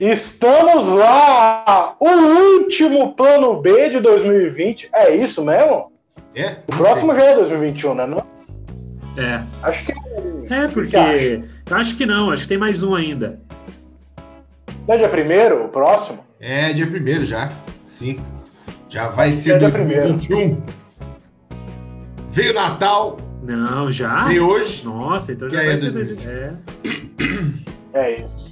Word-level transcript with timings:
Estamos 0.00 0.88
lá! 0.88 1.94
O 2.00 2.08
último 2.08 3.12
plano 3.14 3.60
B 3.60 3.90
de 3.90 4.00
2020. 4.00 4.88
É 4.94 5.14
isso 5.14 5.44
mesmo? 5.44 5.92
É? 6.34 6.56
O 6.66 6.72
próximo 6.76 7.14
já 7.14 7.22
é 7.22 7.34
2021, 7.36 7.94
né? 7.94 8.06
Não? 8.06 8.24
É. 9.22 9.42
Acho 9.62 9.84
que 9.84 9.92
É, 10.52 10.68
porque. 10.68 10.96
Acho 11.70 11.96
que 11.96 12.06
não, 12.06 12.30
acho 12.30 12.42
que 12.44 12.48
tem 12.48 12.56
mais 12.58 12.82
um 12.82 12.94
ainda. 12.94 13.40
não 14.88 14.94
é 14.94 14.98
dia 14.98 15.08
primeiro, 15.08 15.66
o 15.66 15.68
próximo? 15.68 16.20
É 16.40 16.72
dia 16.72 16.86
primeiro 16.86 17.24
já. 17.24 17.52
Sim. 17.84 18.18
Já 18.88 19.08
vai 19.08 19.32
ser 19.32 19.56
É 19.56 19.58
dia 19.58 19.70
2021. 19.70 20.62
Veio 22.30 22.54
Natal, 22.54 23.18
Não, 23.42 23.90
já? 23.90 24.24
veio 24.24 24.46
hoje. 24.46 24.82
Nossa, 24.84 25.32
então 25.32 25.48
já 25.48 25.58
vai 25.62 25.76
ser 25.76 25.90
Dudu? 25.90 25.94
2020. 26.14 26.26
É. 26.28 26.54
É 27.92 28.20
isso. 28.24 28.49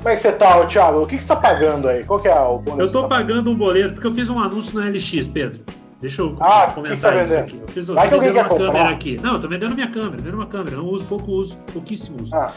Como 0.00 0.08
é 0.08 0.14
que 0.14 0.20
você 0.22 0.32
tá, 0.32 0.64
Thiago? 0.64 1.02
O 1.02 1.06
que, 1.06 1.16
que 1.16 1.22
você 1.22 1.28
tá 1.28 1.36
pagando 1.36 1.88
aí? 1.88 2.04
Qual 2.04 2.18
que 2.20 2.28
é 2.28 2.34
o 2.40 2.58
bônus 2.58 2.80
Eu 2.80 2.86
que 2.86 2.92
tô 2.92 3.02
tá 3.02 3.08
pagando 3.08 3.50
um 3.50 3.54
boleto, 3.54 3.92
porque 3.94 4.06
eu 4.06 4.12
fiz 4.12 4.30
um 4.30 4.38
anúncio 4.40 4.80
no 4.80 4.86
LX, 4.88 5.28
Pedro. 5.28 5.62
Deixa 6.00 6.22
eu 6.22 6.34
Ah, 6.40 6.66
que 6.68 6.74
comentar 6.74 6.96
que 6.96 7.02
você 7.02 7.06
tá 7.18 7.22
isso 7.22 7.32
vendendo? 7.34 7.44
aqui. 7.44 7.58
Eu 7.60 7.68
fiz, 7.68 7.88
eu 7.90 7.94
Vai 7.94 8.04
tô 8.04 8.08
que 8.08 8.14
alguém 8.14 8.28
vendendo 8.32 8.42
quer 8.48 8.50
uma 8.54 8.58
comprar. 8.58 8.72
câmera 8.72 8.94
aqui. 8.94 9.20
Não, 9.22 9.32
eu 9.34 9.40
tô 9.40 9.48
vendendo 9.48 9.74
minha 9.74 9.90
câmera, 9.90 10.16
vendendo 10.16 10.34
uma 10.34 10.46
câmera. 10.46 10.76
Não 10.76 10.86
uso, 10.86 11.04
pouco 11.04 11.30
uso, 11.32 11.58
pouquíssimo 11.72 12.22
uso. 12.22 12.34
Ah, 12.34 12.50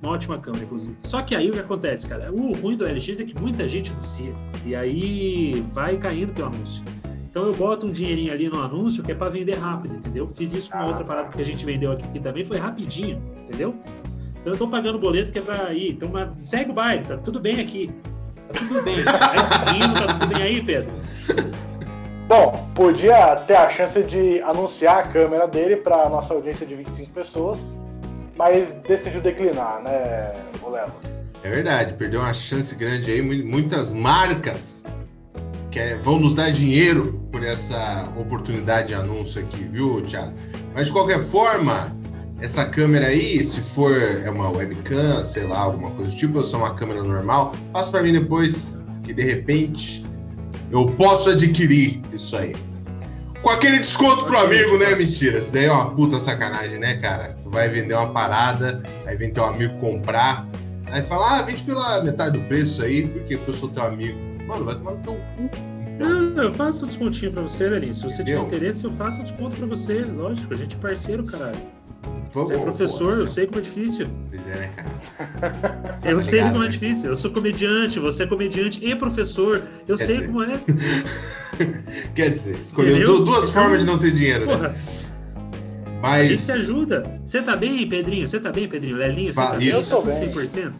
Uma 0.00 0.12
ótima 0.12 0.38
câmera, 0.38 0.62
inclusive. 0.64 0.96
Só 1.02 1.22
que 1.22 1.34
aí 1.34 1.48
o 1.50 1.52
que 1.52 1.58
acontece, 1.58 2.06
cara? 2.06 2.30
O 2.32 2.52
ruim 2.52 2.76
do 2.76 2.84
LX 2.84 3.18
é 3.18 3.24
que 3.24 3.36
muita 3.40 3.68
gente 3.68 3.90
anuncia. 3.90 4.32
E 4.64 4.76
aí 4.76 5.64
vai 5.72 5.96
caindo 5.96 6.32
teu 6.32 6.46
anúncio. 6.46 6.84
Então 7.28 7.44
eu 7.46 7.54
boto 7.54 7.86
um 7.86 7.90
dinheirinho 7.90 8.32
ali 8.32 8.48
no 8.48 8.62
anúncio 8.62 9.02
que 9.02 9.10
é 9.10 9.14
pra 9.14 9.28
vender 9.28 9.54
rápido, 9.58 9.96
entendeu? 9.96 10.28
Fiz 10.28 10.54
isso 10.54 10.70
com 10.70 10.78
Ah, 10.78 10.84
outra 10.86 11.00
tá. 11.00 11.04
parada 11.04 11.28
que 11.30 11.40
a 11.40 11.44
gente 11.44 11.66
vendeu 11.66 11.90
aqui 11.92 12.06
que 12.08 12.20
também 12.20 12.44
foi 12.44 12.56
rapidinho, 12.58 13.20
entendeu? 13.48 13.74
Então 14.46 14.54
eu 14.54 14.58
tô 14.60 14.68
pagando 14.68 14.96
boleto 14.96 15.32
que 15.32 15.40
é 15.40 15.42
pra 15.42 15.72
ir. 15.72 15.90
Então 15.90 16.08
segue 16.38 16.70
o 16.70 16.72
baile, 16.72 17.04
tá 17.04 17.16
tudo 17.16 17.40
bem 17.40 17.58
aqui. 17.58 17.90
Tá 18.52 18.60
tudo 18.60 18.80
bem. 18.80 19.02
Vai 19.02 19.42
seguindo, 19.44 19.94
tá 19.94 20.06
tudo 20.14 20.26
bem 20.28 20.40
aí, 20.40 20.62
Pedro? 20.62 20.92
Bom, 22.28 22.70
podia 22.72 23.34
ter 23.38 23.56
a 23.56 23.68
chance 23.68 24.00
de 24.04 24.40
anunciar 24.42 24.98
a 24.98 25.02
câmera 25.08 25.48
dele 25.48 25.74
para 25.74 26.08
nossa 26.08 26.32
audiência 26.32 26.64
de 26.64 26.76
25 26.76 27.10
pessoas, 27.10 27.72
mas 28.38 28.72
decidiu 28.86 29.20
declinar, 29.20 29.82
né, 29.82 30.32
o 30.62 30.70
Léo? 30.70 30.92
É 31.42 31.50
verdade, 31.50 31.94
perdeu 31.94 32.20
uma 32.20 32.32
chance 32.32 32.72
grande 32.76 33.10
aí. 33.10 33.20
mu- 33.20 33.50
Muitas 33.50 33.92
marcas 33.92 34.84
que 35.72 35.96
vão 36.02 36.20
nos 36.20 36.34
dar 36.34 36.52
dinheiro 36.52 37.20
por 37.32 37.42
essa 37.42 38.08
oportunidade 38.16 38.88
de 38.88 38.94
anúncio 38.94 39.42
aqui, 39.42 39.64
viu, 39.64 40.02
Thiago? 40.02 40.32
Mas 40.72 40.86
de 40.86 40.92
qualquer 40.92 41.20
forma, 41.20 41.96
essa 42.40 42.64
câmera 42.66 43.06
aí, 43.06 43.42
se 43.42 43.60
for 43.60 43.96
é 43.96 44.28
uma 44.30 44.50
webcam, 44.50 45.24
sei 45.24 45.46
lá, 45.46 45.58
alguma 45.60 45.90
coisa 45.92 46.10
do 46.10 46.16
tipo, 46.16 46.36
ou 46.38 46.44
só 46.44 46.58
uma 46.58 46.74
câmera 46.74 47.02
normal, 47.02 47.52
passa 47.72 47.90
para 47.92 48.02
mim 48.02 48.12
depois, 48.12 48.78
que 49.04 49.14
de 49.14 49.22
repente 49.22 50.04
eu 50.70 50.86
posso 50.92 51.30
adquirir 51.30 52.02
isso 52.12 52.36
aí. 52.36 52.54
Com 53.42 53.50
aquele 53.50 53.78
desconto 53.78 54.24
pro 54.24 54.38
amigo, 54.38 54.76
né? 54.76 54.96
Mentira, 54.96 55.38
isso 55.38 55.52
daí 55.52 55.66
é 55.66 55.72
uma 55.72 55.90
puta 55.94 56.18
sacanagem, 56.18 56.78
né, 56.80 56.96
cara? 56.96 57.34
Tu 57.42 57.48
vai 57.48 57.68
vender 57.68 57.94
uma 57.94 58.10
parada, 58.10 58.82
aí 59.06 59.16
vem 59.16 59.30
teu 59.30 59.44
amigo 59.44 59.78
comprar, 59.78 60.46
aí 60.86 61.02
fala, 61.02 61.38
ah, 61.38 61.42
vende 61.42 61.62
pela 61.62 62.02
metade 62.02 62.38
do 62.38 62.44
preço 62.46 62.82
aí, 62.82 63.06
porque 63.06 63.38
eu 63.46 63.52
sou 63.52 63.68
teu 63.68 63.84
amigo. 63.84 64.18
Mano, 64.46 64.64
vai 64.64 64.74
tomar 64.74 64.92
no 64.92 64.98
teu 64.98 65.14
cu. 65.14 65.50
Então, 65.94 66.08
Não, 66.08 66.42
eu 66.44 66.52
faço 66.52 66.84
um 66.84 66.88
descontinho 66.88 67.32
pra 67.32 67.42
você, 67.42 67.68
Lelinho. 67.68 67.94
Se 67.94 68.02
você 68.02 68.22
tiver 68.22 68.38
Entendeu? 68.38 68.46
interesse, 68.58 68.84
eu 68.84 68.92
faço 68.92 69.20
um 69.20 69.22
desconto 69.22 69.56
pra 69.56 69.66
você. 69.66 70.02
Lógico, 70.02 70.52
a 70.52 70.56
gente 70.56 70.76
é 70.76 70.78
parceiro, 70.78 71.24
caralho. 71.24 71.56
Você 72.32 72.54
é 72.54 72.58
professor, 72.58 73.12
eu 73.14 73.26
sei 73.26 73.46
como 73.46 73.58
é 73.58 73.62
difícil. 73.62 74.08
Pois 74.30 74.46
é, 74.46 74.50
né, 74.54 74.70
cara? 74.76 75.98
Eu 76.04 76.20
sei 76.20 76.40
como 76.42 76.56
é 76.56 76.66
né? 76.66 76.68
difícil. 76.68 77.08
Eu 77.10 77.16
sou 77.16 77.30
comediante, 77.30 77.98
você 77.98 78.24
é 78.24 78.26
comediante 78.26 78.84
e 78.84 78.94
professor. 78.94 79.62
Eu 79.88 79.96
Quer 79.96 80.04
sei 80.04 80.14
dizer, 80.16 80.26
como 80.28 80.42
é. 80.42 80.60
Quer 82.14 82.30
dizer, 82.34 82.56
escolheu 82.56 83.24
duas 83.24 83.48
Então, 83.48 83.62
formas 83.62 83.80
de 83.80 83.86
não 83.86 83.98
ter 83.98 84.12
dinheiro, 84.12 84.46
né? 84.46 84.54
Porra, 84.54 84.76
a 85.96 86.00
Mas. 86.00 86.28
gente 86.28 86.42
se 86.42 86.52
ajuda. 86.52 87.20
Você 87.24 87.42
tá 87.42 87.56
bem, 87.56 87.88
Pedrinho? 87.88 88.28
Você 88.28 88.38
tá 88.38 88.52
bem, 88.52 88.68
Pedrinho? 88.68 88.96
Lelinho, 88.96 89.32
você 89.32 89.40
tá 89.40 89.54
bem? 89.54 89.70
Tá 89.70 89.76
Eu 89.76 89.82
tô 89.82 90.00
tudo 90.02 90.06
bem. 90.18 90.28
100%? 90.32 90.72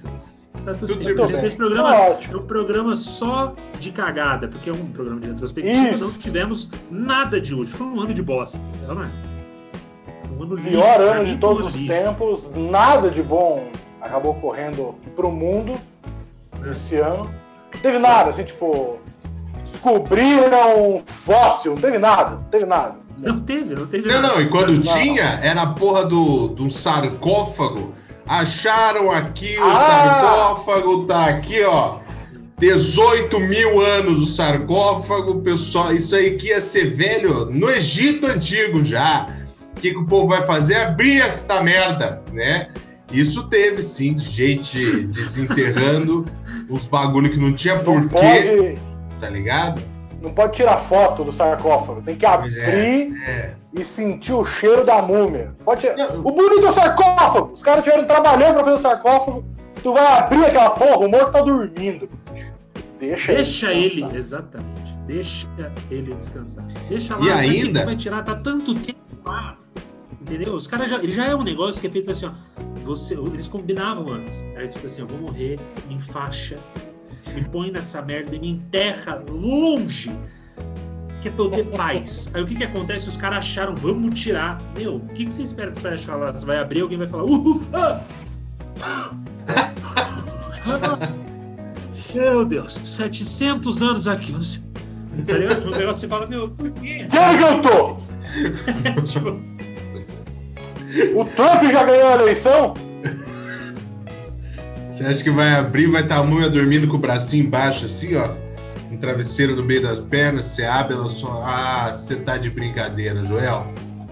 Tá 0.65 0.75
tudo 0.75 0.93
Tudo 0.93 1.05
100%. 1.05 1.17
100%. 1.39 1.45
Esse 1.45 1.57
programa 1.57 1.91
Tá 1.91 1.97
é 2.33 2.37
um 2.37 2.43
programa 2.43 2.95
só 2.95 3.55
de 3.81 3.91
cagada, 3.93 4.49
porque 4.49 4.69
é 4.69 4.73
um 4.73 4.87
programa 4.89 5.21
de 5.21 5.29
retrospectiva. 5.29 5.91
Isso. 5.91 6.05
Não 6.05 6.13
tivemos 6.13 6.71
nada 6.91 7.41
de 7.41 7.55
útil. 7.55 7.75
Foi 7.77 7.87
um 7.87 8.01
ano 8.01 8.13
de 8.13 8.23
bosta. 8.23 8.61
Não 8.87 9.03
é? 9.03 9.11
Um 10.39 10.43
ano 10.43 10.55
lixo. 10.57 10.71
Pior 10.71 11.01
ano 11.01 11.25
de 11.25 11.37
todos 11.37 11.67
os 11.67 11.75
lixo. 11.75 11.89
tempos, 11.93 12.51
nada 12.55 13.11
de 13.11 13.23
bom 13.23 13.69
acabou 14.01 14.35
correndo 14.35 14.95
pro 15.15 15.31
mundo 15.31 15.73
esse 16.71 16.97
ano. 16.97 17.25
Não 17.75 17.81
teve 17.81 17.99
nada, 17.99 18.31
assim, 18.31 18.45
tipo, 18.45 18.99
descobriram 19.71 20.97
um 20.97 21.03
fóssil, 21.05 21.73
não 21.75 21.81
teve 21.81 21.99
nada, 21.99 22.31
não 22.37 22.43
teve 22.45 22.65
nada. 22.67 22.95
Não 23.19 23.41
teve, 23.41 23.75
não 23.75 23.87
teve 23.87 24.07
Não, 24.09 24.21
nada. 24.21 24.35
não, 24.35 24.41
e 24.43 24.49
quando 24.49 24.73
Não. 24.73 24.83
tinha, 24.83 25.41
era 25.43 25.63
a 25.63 25.67
porra 25.73 26.05
do, 26.05 26.49
do 26.49 26.69
sarcófago. 26.71 27.95
Acharam 28.29 29.11
aqui 29.11 29.57
o 29.59 29.65
Ah! 29.65 29.77
sarcófago, 29.77 31.05
tá 31.07 31.27
aqui, 31.27 31.63
ó. 31.65 31.99
18 32.59 33.39
mil 33.41 33.81
anos 33.81 34.23
o 34.23 34.27
sarcófago, 34.27 35.41
pessoal. 35.41 35.93
Isso 35.95 36.15
aí 36.17 36.37
que 36.37 36.49
ia 36.49 36.61
ser 36.61 36.95
velho 36.95 37.47
no 37.47 37.69
Egito 37.71 38.27
Antigo 38.27 38.83
já. 38.85 39.27
O 39.77 39.81
que, 39.81 39.91
que 39.93 39.99
o 39.99 40.07
povo 40.07 40.29
vai 40.29 40.43
fazer? 40.47 40.77
Abrir 40.77 41.21
esta 41.21 41.63
merda, 41.63 42.23
né? 42.33 42.69
Isso 43.13 43.49
teve 43.49 43.83
sim 43.83 44.19
gente 44.19 45.07
desenterrando 45.09 46.25
os 46.69 46.87
bagulho 46.87 47.31
que 47.31 47.39
não 47.39 47.53
tinha 47.53 47.77
Não 47.77 47.85
porquê, 47.85 48.09
pode, 48.11 48.75
tá 49.21 49.29
ligado? 49.31 49.81
não 50.21 50.33
pode 50.33 50.55
tirar 50.57 50.77
foto 50.79 51.23
do 51.23 51.31
sarcófago, 51.31 52.03
tem 52.03 52.17
que 52.17 52.27
Pois 52.27 52.57
abrir 52.59 53.13
É. 53.29 53.53
e 53.79 53.85
sentir 53.85 54.33
o 54.33 54.45
cheiro 54.45 54.85
da 54.85 55.01
múmia. 55.03 55.55
Pode 55.65 55.87
Não. 55.95 56.21
O 56.21 56.33
bonito 56.33 56.67
é 56.67 56.71
o 56.71 56.73
sarcófago! 56.73 57.53
Os 57.53 57.63
caras 57.63 57.81
estiveram 57.85 58.09
trabalhando 58.09 58.55
pra 58.55 58.65
fazer 58.65 58.79
o 58.79 58.83
sarcófago, 58.83 59.45
tu 59.83 59.93
vai 59.93 60.05
abrir 60.19 60.45
aquela 60.47 60.71
porra, 60.71 61.07
o 61.07 61.09
morto 61.09 61.31
tá 61.31 61.43
dormindo. 61.43 62.09
Deixa, 62.99 63.35
Deixa 63.35 63.73
ele, 63.73 63.89
descansar. 63.91 64.17
exatamente. 64.17 64.97
Deixa 65.07 65.47
ele 65.91 66.15
descansar. 66.15 66.65
Deixa 66.89 67.15
lá. 67.17 67.25
E 67.27 67.31
ainda- 67.31 67.81
que 67.81 67.87
vai 67.87 67.97
tirar? 67.97 68.25
Tá 68.25 68.35
tanto 68.35 68.75
tempo 68.75 68.99
lá. 69.25 69.59
Entendeu? 70.27 70.57
Os 70.57 70.67
caras 70.67 70.91
já. 70.91 70.97
Ele 70.97 71.13
já 71.13 71.27
é 71.27 71.37
um 71.37 71.45
negócio 71.45 71.81
que 71.81 71.87
é 71.87 71.91
feito 71.91 72.11
assim, 72.11 72.27
ó. 72.27 72.33
Você, 72.85 73.15
eles 73.15 73.47
combinavam 73.47 74.13
antes. 74.13 74.43
Era 74.55 74.67
tipo 74.67 74.85
assim, 74.85 75.03
eu 75.03 75.07
vou 75.07 75.19
morrer, 75.19 75.59
me 75.89 75.95
enfaixa, 75.95 76.59
me 77.33 77.45
põe 77.45 77.71
nessa 77.71 78.03
merda 78.03 78.35
e 78.35 78.41
me 78.41 78.49
enterra 78.49 79.23
longe. 79.31 80.11
Que 81.23 81.29
é 81.29 81.31
pra 81.31 81.45
eu 81.45 81.51
ter 81.51 81.65
paz. 81.77 82.29
Aí 82.35 82.43
o 82.43 82.47
que 82.47 82.57
que 82.57 82.65
acontece? 82.65 83.09
Os 83.09 83.17
caras 83.17 83.39
acharam, 83.39 83.75
vamos 83.77 84.19
tirar. 84.19 84.61
Meu, 84.77 84.97
o 84.97 85.09
que, 85.09 85.27
que 85.27 85.33
você 85.33 85.43
espera 85.43 85.71
que 85.71 85.79
você 85.79 85.83
vai 85.85 85.95
achar 85.95 86.17
lá? 86.17 86.33
Você 86.33 86.45
vai 86.45 86.59
abrir, 86.59 86.81
alguém 86.81 86.99
vai 86.99 87.07
falar, 87.07 87.25
ufa! 87.25 88.05
Meu 92.15 92.45
Deus, 92.45 92.75
700 92.75 93.83
anos 93.83 94.09
aqui. 94.09 94.35
Tá 95.27 95.39
ligado? 95.39 95.61
Tipo, 95.61 95.87
você 95.87 96.09
fala, 96.09 96.27
meu, 96.27 96.51
por 96.51 96.71
quê? 96.73 97.07
Ano 97.13 97.39
que 97.39 97.45
eu 97.45 97.63
tô? 97.63 98.07
Tipo, 99.07 99.56
O 101.15 101.25
Trump 101.25 101.71
já 101.71 101.85
ganhou 101.85 102.09
a 102.09 102.15
eleição? 102.23 102.75
Você 104.93 105.05
acha 105.05 105.23
que 105.23 105.31
vai 105.31 105.55
abrir, 105.55 105.89
vai 105.89 106.03
estar 106.03 106.17
a 106.17 106.23
múmia 106.23 106.49
dormindo 106.49 106.89
com 106.89 106.97
o 106.97 106.99
bracinho 106.99 107.45
embaixo, 107.45 107.85
assim, 107.85 108.17
ó? 108.17 108.31
Um 108.91 108.97
travesseiro 108.97 109.55
no 109.55 109.63
meio 109.63 109.83
das 109.83 110.01
pernas, 110.01 110.47
você 110.47 110.65
abre, 110.65 110.95
ela 110.95 111.09
só. 111.09 111.43
Ah, 111.45 111.93
você 111.95 112.17
tá 112.17 112.39
de 112.39 112.49
brincadeira, 112.49 113.23
Joel. 113.25 113.67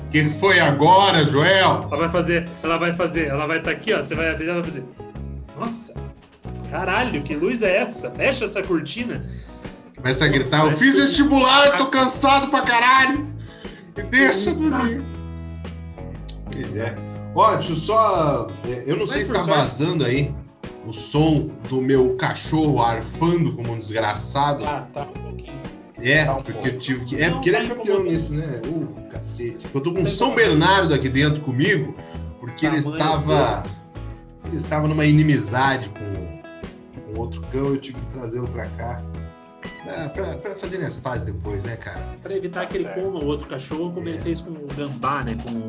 O 0.07 0.11
que 0.11 0.29
foi 0.29 0.61
agora, 0.61 1.25
Joel? 1.25 1.89
ela 1.91 1.97
vai 1.97 2.09
fazer, 2.11 2.49
ela 2.63 2.77
vai 2.77 2.93
fazer, 2.93 3.29
ela 3.29 3.47
vai 3.47 3.59
estar 3.59 3.71
aqui, 3.71 3.95
ó. 3.95 4.03
Você 4.03 4.15
vai 4.15 4.31
abrir, 4.31 4.49
ela 4.49 4.61
vai 4.61 4.65
fazer. 4.65 4.85
Nossa, 5.59 5.95
caralho, 6.71 7.23
que 7.23 7.35
luz 7.35 7.63
é 7.63 7.79
essa? 7.79 8.11
Fecha 8.11 8.45
essa 8.45 8.63
cortina. 8.63 9.25
Começa 9.97 10.27
a 10.27 10.29
gritar, 10.29 10.67
eu 10.67 10.73
fiz 10.73 10.97
vestibular, 10.97 11.79
tô 11.79 11.87
cansado 11.87 12.51
pra 12.51 12.61
caralho. 12.61 13.27
Me 13.97 14.03
deixa 14.03 14.53
dormir. 14.53 15.03
Pois 16.55 16.77
é. 16.77 16.95
Ó, 17.35 17.55
deixa 17.57 17.73
eu 17.73 17.77
só. 17.77 18.47
é, 18.69 18.85
Eu 18.87 18.97
não 18.97 19.07
sei 19.07 19.19
Mas 19.19 19.27
se 19.27 19.33
por 19.33 19.39
tá 19.39 19.45
sorte- 19.45 19.59
vazando 19.61 20.05
aí 20.05 20.35
o 20.87 20.93
som 20.93 21.51
do 21.69 21.81
meu 21.81 22.15
cachorro 22.17 22.83
arfando 22.83 23.53
como 23.55 23.73
um 23.73 23.79
desgraçado. 23.79 24.65
Ah, 24.65 24.87
tá 24.93 25.03
um 25.03 25.13
pouquinho. 25.13 25.61
É, 26.01 26.25
Tá 26.25 26.33
um 26.33 26.37
porque 26.37 26.53
pouco. 26.53 26.69
eu 26.69 26.79
tive 26.79 27.05
que. 27.05 27.17
É, 27.21 27.27
Não, 27.29 27.35
porque 27.37 27.49
ele 27.51 27.57
é 27.57 27.67
campeão 27.67 28.03
nisso, 28.03 28.35
né? 28.35 28.61
Uh, 28.67 28.87
cacete. 29.11 29.67
Eu 29.75 29.81
tô 29.81 29.93
com 29.93 30.03
Tá 30.03 30.09
São. 30.09 30.35
Bernardo 30.35 30.93
aqui 30.95 31.09
dentro 31.09 31.43
comigo, 31.43 31.95
porque 32.41 32.67
ele 32.67 32.81
Tamanho 32.83 32.99
estava. 32.99 33.63
Ele 34.47 34.57
estava 34.57 34.87
numa 34.87 35.07
inimizade 35.07 35.89
com, 35.91 37.13
com 37.15 37.21
outro 37.21 37.41
cão, 37.51 37.65
eu 37.65 37.79
tive 37.79 37.99
que 37.99 38.07
trazê-lo 38.09 38.47
pra 38.49 38.67
cá. 38.77 39.03
Ah, 39.89 40.09
pra, 40.11 40.37
pra 40.37 40.55
fazerem 40.57 40.87
as 40.87 40.99
pazes 40.99 41.27
depois, 41.27 41.65
né, 41.65 41.77
cara? 41.77 42.17
Pra 42.23 42.37
evitar 42.37 42.61
Tá 42.61 42.67
que 42.67 42.77
ele 42.77 42.85
certo. 42.85 43.03
coma 43.03 43.21
o 43.21 43.27
outro 43.27 43.49
cachorro, 43.49 43.93
como 43.93 44.09
ele 44.09 44.21
fez 44.21 44.41
com 44.43 44.51
o 44.51 44.67
gambá, 44.77 45.23
né? 45.25 45.37
Com 45.43 45.51
o. 45.51 45.69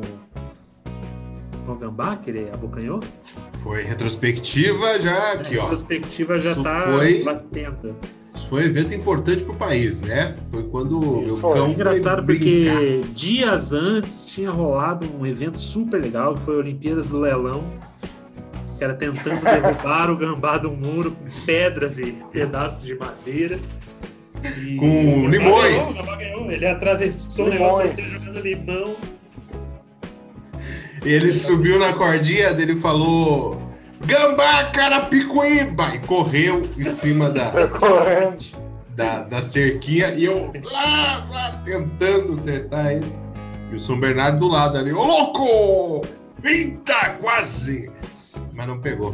com 1.66 1.72
o 1.72 1.76
Gambá, 1.76 2.16
que 2.16 2.30
ele 2.30 2.48
abocanhou? 2.52 3.00
Foi 3.62 3.82
retrospectiva 3.82 4.98
já 5.00 5.32
aqui, 5.32 5.56
a 5.58 5.60
ó. 5.60 5.62
retrospectiva 5.64 6.38
já 6.38 6.52
Isso 6.52 6.62
tá 6.62 6.82
foi- 6.92 7.22
batendo. 7.22 7.96
Isso 8.34 8.48
foi 8.48 8.62
um 8.62 8.66
evento 8.66 8.94
importante 8.94 9.42
pro 9.44 9.54
país, 9.54 10.02
né? 10.02 10.36
Foi 10.50 10.62
quando 10.64 10.98
o 11.20 11.24
Isso 11.24 11.36
foi. 11.38 11.54
cão 11.54 11.66
É 11.66 11.70
engraçado 11.70 12.24
foi 12.24 12.34
porque 12.34 13.00
dias 13.14 13.72
antes 13.72 14.26
tinha 14.26 14.50
rolado 14.50 15.06
um 15.18 15.26
evento 15.26 15.58
super 15.58 16.00
legal, 16.02 16.34
que 16.34 16.42
foi 16.42 16.54
a 16.54 16.58
Olimpíadas 16.58 17.08
do 17.10 17.18
Leilão. 17.18 17.64
Que 18.76 18.84
era 18.84 18.92
tentando 18.94 19.40
derrubar 19.42 20.10
o 20.10 20.16
gambá 20.18 20.58
do 20.58 20.70
muro 20.70 21.12
com 21.12 21.24
pedras 21.46 21.98
e 21.98 22.12
pedaços 22.30 22.84
de 22.84 22.94
madeira. 22.94 23.58
E 24.62 24.76
Com 24.76 25.24
o 25.24 25.28
limões. 25.30 25.82
ganhou, 25.84 26.12
o 26.12 26.16
ganhou. 26.18 26.50
Ele 26.52 26.66
atravessou 26.66 27.46
o 27.46 27.48
Limões. 27.48 27.72
negócio 27.96 28.04
assim, 28.04 28.18
jogando 28.18 28.40
limão. 28.42 28.96
Ele 31.04 31.32
subiu 31.32 31.78
na 31.78 31.92
cordinha 31.92 32.52
dele 32.54 32.72
e 32.72 32.80
falou: 32.80 33.60
Gambá, 34.04 34.64
Carapicuíba! 34.72 35.94
E 35.94 35.98
correu 36.06 36.68
em 36.76 36.84
cima 36.84 37.30
da, 37.30 37.48
da, 38.94 39.22
da 39.24 39.42
cerquinha 39.42 40.08
e 40.14 40.24
eu 40.24 40.52
lá, 40.64 41.26
lá, 41.30 41.62
tentando 41.64 42.32
acertar 42.32 42.92
ele. 42.92 43.12
E 43.70 43.74
o 43.74 43.78
São 43.80 43.98
Bernardo 43.98 44.38
do 44.38 44.48
lado 44.48 44.78
ali, 44.78 44.92
ô 44.92 45.04
louco! 45.04 46.02
Eita, 46.44 47.10
quase! 47.20 47.90
Mas 48.52 48.66
não 48.66 48.80
pegou. 48.80 49.12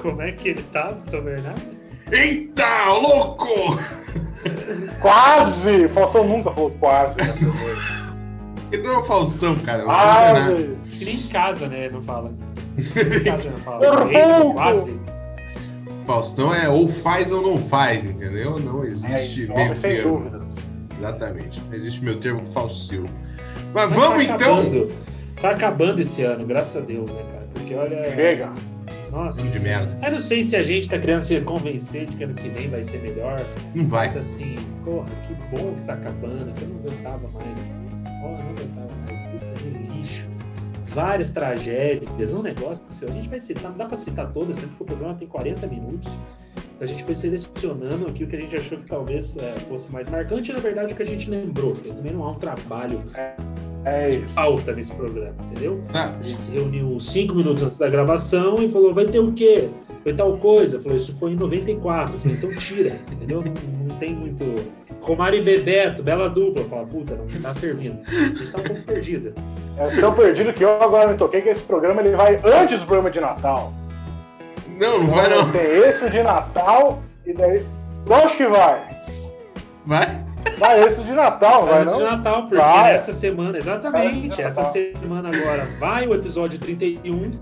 Como 0.00 0.22
é 0.22 0.32
que 0.32 0.50
ele 0.50 0.62
tá, 0.64 0.96
São 1.00 1.22
Bernardo? 1.22 1.62
Eita, 2.10 2.88
louco! 2.88 3.78
Quase! 5.00 5.88
Faustão 5.88 6.26
nunca 6.26 6.50
falou 6.50 6.70
quase. 6.72 7.16
né? 7.16 7.34
Ele 8.72 8.82
não 8.82 8.92
é 8.94 8.98
o 8.98 9.04
Faustão, 9.04 9.56
cara. 9.58 9.82
é 9.82 9.86
Ah. 9.88 10.50
Ele 10.50 10.78
nem 11.04 11.14
em 11.16 11.26
casa, 11.28 11.66
né? 11.66 11.88
Não 11.90 12.02
fala. 12.02 12.32
Nem 12.76 13.18
em 13.18 13.24
casa 13.24 13.50
não 13.50 13.58
fala. 13.58 14.08
Quase. 14.54 15.00
Faustão 16.06 16.54
é 16.54 16.68
ou 16.68 16.88
faz 16.88 17.30
ou 17.30 17.42
não 17.42 17.58
faz, 17.58 18.04
entendeu? 18.04 18.56
Não 18.58 18.84
existe 18.84 19.50
É, 19.52 19.54
meio 19.54 19.80
sem 19.80 19.90
termo. 19.90 20.18
dúvidas. 20.18 20.54
Exatamente. 20.98 21.60
Não 21.62 21.74
existe 21.74 22.04
meu 22.04 22.18
termo 22.20 22.42
falsil. 22.52 23.04
Mas, 23.72 23.88
Mas 23.90 23.94
vamos 23.96 24.26
tá 24.26 24.34
então. 24.34 24.58
Acabando. 24.60 24.92
Tá 25.40 25.50
acabando 25.50 26.00
esse 26.00 26.22
ano, 26.22 26.44
graças 26.46 26.82
a 26.82 26.84
Deus, 26.84 27.14
né, 27.14 27.22
cara? 27.22 27.48
Porque 27.54 27.74
olha. 27.74 28.14
Chega. 28.14 28.52
Nossa. 29.10 29.48
De 29.48 29.60
merda. 29.60 29.98
Eu 30.04 30.12
não 30.12 30.18
sei 30.20 30.44
se 30.44 30.54
a 30.56 30.62
gente 30.62 30.88
tá 30.88 30.98
querendo 30.98 31.22
se 31.22 31.40
convencer 31.40 32.06
de 32.06 32.16
que 32.16 32.24
ano 32.24 32.34
que 32.34 32.48
vem 32.48 32.68
vai 32.68 32.82
ser 32.82 33.00
melhor. 33.02 33.44
Não 33.74 33.88
vai. 33.88 34.06
Mas 34.06 34.16
assim, 34.16 34.54
porra, 34.84 35.08
que 35.26 35.34
bom 35.56 35.74
que 35.74 35.84
tá 35.84 35.94
acabando. 35.94 36.52
que 36.54 36.62
Eu 36.62 36.68
não 36.68 36.76
aguentava 36.80 37.28
mais. 37.34 37.66
Porra, 38.20 38.42
não 38.42 38.50
aguentava 38.50 38.94
mais. 39.06 39.22
Puta 39.24 39.62
de 39.62 39.98
lixo. 39.98 40.26
Várias 40.86 41.30
tragédias, 41.30 42.32
um 42.32 42.42
negócio. 42.42 42.82
A 43.02 43.12
gente 43.12 43.28
vai 43.28 43.38
citar, 43.40 43.70
não 43.70 43.78
dá 43.78 43.86
pra 43.86 43.96
citar 43.96 44.32
todas, 44.32 44.56
né? 44.58 44.64
Porque 44.68 44.82
o 44.82 44.86
programa 44.86 45.14
tem 45.14 45.28
40 45.28 45.66
minutos. 45.68 46.08
Então 46.74 46.82
a 46.82 46.86
gente 46.86 47.04
foi 47.04 47.14
selecionando 47.14 48.06
aqui 48.08 48.24
o 48.24 48.26
que 48.26 48.34
a 48.36 48.38
gente 48.38 48.56
achou 48.56 48.78
que 48.78 48.86
talvez 48.86 49.36
é, 49.36 49.54
fosse 49.68 49.92
mais 49.92 50.08
marcante 50.08 50.50
e, 50.50 50.54
na 50.54 50.60
verdade, 50.60 50.92
o 50.92 50.96
que 50.96 51.02
a 51.02 51.06
gente 51.06 51.28
lembrou. 51.30 51.72
Porque 51.74 51.90
também 51.90 52.12
não 52.12 52.24
há 52.24 52.30
um 52.32 52.36
trabalho 52.36 53.02
É 53.84 54.08
isso. 54.08 54.34
pauta 54.34 54.72
nesse 54.72 54.92
programa, 54.94 55.34
entendeu? 55.50 55.82
Tá. 55.92 56.16
A 56.18 56.22
gente 56.22 56.42
se 56.42 56.50
reuniu 56.50 56.98
cinco 56.98 57.34
minutos 57.34 57.62
antes 57.62 57.76
da 57.78 57.88
gravação 57.88 58.56
e 58.62 58.68
falou: 58.70 58.94
vai 58.94 59.04
ter 59.06 59.18
o 59.20 59.32
quê? 59.32 59.68
Foi 60.02 60.14
tal 60.14 60.36
coisa. 60.38 60.80
Falou: 60.80 60.96
isso 60.96 61.18
foi 61.18 61.32
em 61.32 61.36
94. 61.36 62.14
Eu 62.14 62.18
falei: 62.18 62.36
então 62.36 62.54
tira, 62.54 62.98
entendeu? 63.10 63.42
Não, 63.42 63.88
não 63.88 63.96
tem 63.98 64.14
muito. 64.14 64.44
Romário 65.00 65.38
e 65.38 65.42
Bebeto, 65.42 66.02
bela 66.02 66.28
dupla. 66.28 66.64
Fala: 66.64 66.86
puta, 66.86 67.14
não 67.16 67.40
tá 67.40 67.52
servindo. 67.54 68.00
A 68.06 68.10
gente 68.10 68.50
tá 68.50 68.58
um 68.60 68.62
pouco 68.62 68.82
perdida. 68.82 69.34
É 69.76 70.00
tão 70.00 70.14
perdido 70.14 70.52
que 70.52 70.64
eu 70.64 70.82
agora 70.82 71.08
me 71.08 71.16
toquei 71.16 71.42
que 71.42 71.48
esse 71.48 71.62
programa 71.62 72.00
ele 72.00 72.16
vai 72.16 72.40
antes 72.44 72.78
do 72.78 72.86
programa 72.86 73.10
de 73.10 73.20
Natal. 73.20 73.72
Não, 74.78 75.04
não 75.04 75.10
vai 75.14 75.28
não. 75.28 75.50
Tem 75.52 75.78
esse 75.88 76.08
de 76.08 76.22
Natal 76.22 77.02
e 77.26 77.32
daí. 77.32 77.64
Lógico 78.06 78.36
que 78.36 78.46
vai. 78.46 78.82
Vai? 79.86 80.30
Vai 80.58 80.84
esse 80.84 81.02
de 81.02 81.12
Natal, 81.12 81.64
vai 81.64 81.82
Antes 81.82 81.94
de 81.94 82.02
não? 82.02 82.10
Natal, 82.10 82.42
porque 82.42 82.56
Vai. 82.56 82.92
nessa 82.92 83.12
semana, 83.12 83.58
exatamente, 83.58 84.36
de 84.36 84.42
essa 84.42 84.62
semana 84.62 85.28
agora 85.28 85.66
vai 85.78 86.06
o 86.06 86.14
episódio 86.14 86.58
31. 86.58 87.38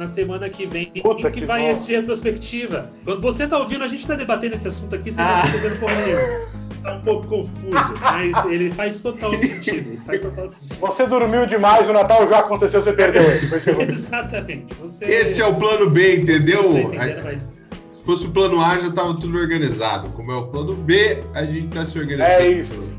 Na 0.00 0.06
semana 0.06 0.48
que 0.48 0.64
vem, 0.64 0.86
Puta 1.02 1.30
que, 1.30 1.40
que 1.40 1.46
vai 1.46 1.60
bom. 1.60 1.68
esse 1.68 1.86
de 1.86 1.94
retrospectiva. 1.94 2.90
Quando 3.04 3.20
você 3.20 3.46
tá 3.46 3.58
ouvindo, 3.58 3.84
a 3.84 3.86
gente 3.86 4.06
tá 4.06 4.14
debatendo 4.14 4.54
esse 4.54 4.66
assunto 4.66 4.94
aqui, 4.96 5.12
vocês 5.12 5.18
Ah. 5.28 5.30
não 5.30 5.44
estão 5.44 5.58
entendendo 5.60 5.78
porra 5.78 5.94
nenhuma. 5.96 6.48
Tá 6.82 6.94
um 6.94 7.00
pouco 7.02 7.26
confuso, 7.26 7.70
mas 8.00 8.44
ele 8.46 8.72
faz 8.72 8.98
total 9.02 9.34
sentido. 9.34 10.00
Faz 10.06 10.22
total 10.22 10.48
sentido. 10.48 10.78
Você 10.80 11.06
dormiu 11.06 11.44
demais, 11.44 11.86
o 11.86 11.92
Natal 11.92 12.26
já 12.30 12.38
aconteceu, 12.38 12.80
você 12.82 12.94
perdeu 12.94 13.24
ele. 13.30 13.46
Exatamente. 13.90 14.74
Você, 14.80 15.04
Esse 15.04 15.42
é 15.42 15.46
o 15.46 15.54
plano 15.56 15.90
B, 15.90 16.16
entendeu? 16.22 16.62
tá 16.96 17.22
mas 17.22 17.68
Se 17.92 18.02
fosse 18.02 18.24
o 18.26 18.30
plano 18.30 18.58
A, 18.58 18.78
já 18.78 18.90
tava 18.90 19.12
tudo 19.20 19.36
organizado. 19.36 20.08
Como 20.12 20.32
é 20.32 20.36
o 20.36 20.46
plano 20.46 20.72
B, 20.72 21.22
a 21.34 21.44
gente 21.44 21.66
tá 21.68 21.84
se 21.84 21.98
organizando. 21.98 22.32
É 22.42 22.48
isso. 22.48 22.96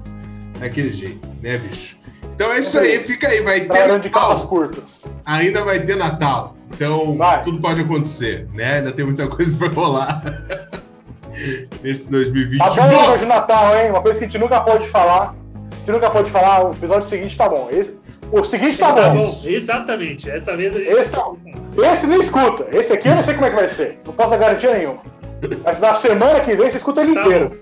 Daquele 0.60 0.94
jeito, 0.94 1.28
né, 1.42 1.58
bicho? 1.58 1.98
Então 2.36 2.54
é 2.54 2.60
isso 2.60 2.78
aí, 2.78 3.00
fica 3.00 3.28
aí. 3.28 3.42
Vai 3.42 3.62
ter 3.62 3.88
Natal. 3.88 4.48
curtas. 4.48 5.02
Ainda 5.26 5.64
vai 5.64 5.80
ter 5.80 5.96
Natal. 5.96 6.56
Então, 6.74 7.18
Vai. 7.18 7.42
tudo 7.44 7.60
pode 7.60 7.82
acontecer, 7.82 8.48
né? 8.54 8.78
Ainda 8.78 8.92
tem 8.92 9.06
muita 9.06 9.28
coisa 9.30 9.56
pra 9.58 9.68
rolar. 9.70 10.22
Nesse 11.84 12.10
2020. 12.10 12.60
Tá 12.60 12.70
bom 12.70 13.10
hoje 13.10 13.20
de 13.20 13.26
Natal, 13.26 13.78
hein? 13.78 13.90
Uma 13.92 14.02
coisa 14.02 14.20
que 14.20 14.26
a 14.26 14.28
gente 14.28 14.38
nunca 14.40 14.62
pode 14.62 14.88
falar. 14.90 15.34
A 15.72 15.76
gente 15.80 15.92
nunca 15.92 16.10
pode 16.10 16.30
falar, 16.30 16.66
o 16.68 16.72
episódio 16.72 17.08
seguinte 17.10 17.36
tá 17.38 17.48
bom. 17.50 17.68
Esse, 17.72 17.98
o 18.32 18.44
seguinte 18.44 18.78
tá, 18.78 18.94
tá 18.94 19.10
bom. 19.10 19.28
bom. 19.32 19.42
Exatamente. 19.46 20.30
Essa 20.30 20.56
vez 20.56 20.76
a 20.76 20.80
gente. 20.80 20.90
Esse, 20.92 21.12
tá- 21.12 21.26
esse 21.94 22.08
não 22.08 22.18
escuta. 22.20 22.68
Esse 22.72 22.94
aqui 22.94 23.08
eu 23.08 23.16
não 23.16 23.24
sei 23.24 23.34
como 23.34 23.46
é 23.46 23.50
que 23.50 23.56
vai 23.56 23.70
ser. 23.70 24.00
Não 24.06 24.14
posso 24.14 24.30
dar 24.32 24.38
garantia 24.38 24.72
nenhuma. 24.74 25.02
Mas 25.64 25.80
na 25.80 25.96
semana 25.96 26.40
que 26.42 26.56
vem 26.56 26.70
você 26.70 26.78
escuta 26.78 27.02
ele 27.02 27.14
Tá 27.16 27.22
inteiro. 27.22 27.62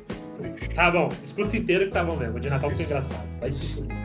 Tá 0.75 0.91
bom. 0.91 1.09
Escuta 1.23 1.55
inteiro 1.55 1.85
que 1.85 1.91
tá 1.91 2.03
bom 2.03 2.15
mesmo. 2.17 2.37
O 2.37 2.39
de 2.39 2.49
Natal 2.49 2.69
ficou 2.69 2.85
engraçado. 2.85 3.23
Vai 3.39 3.51
se 3.51 3.67
fuder. 3.67 3.95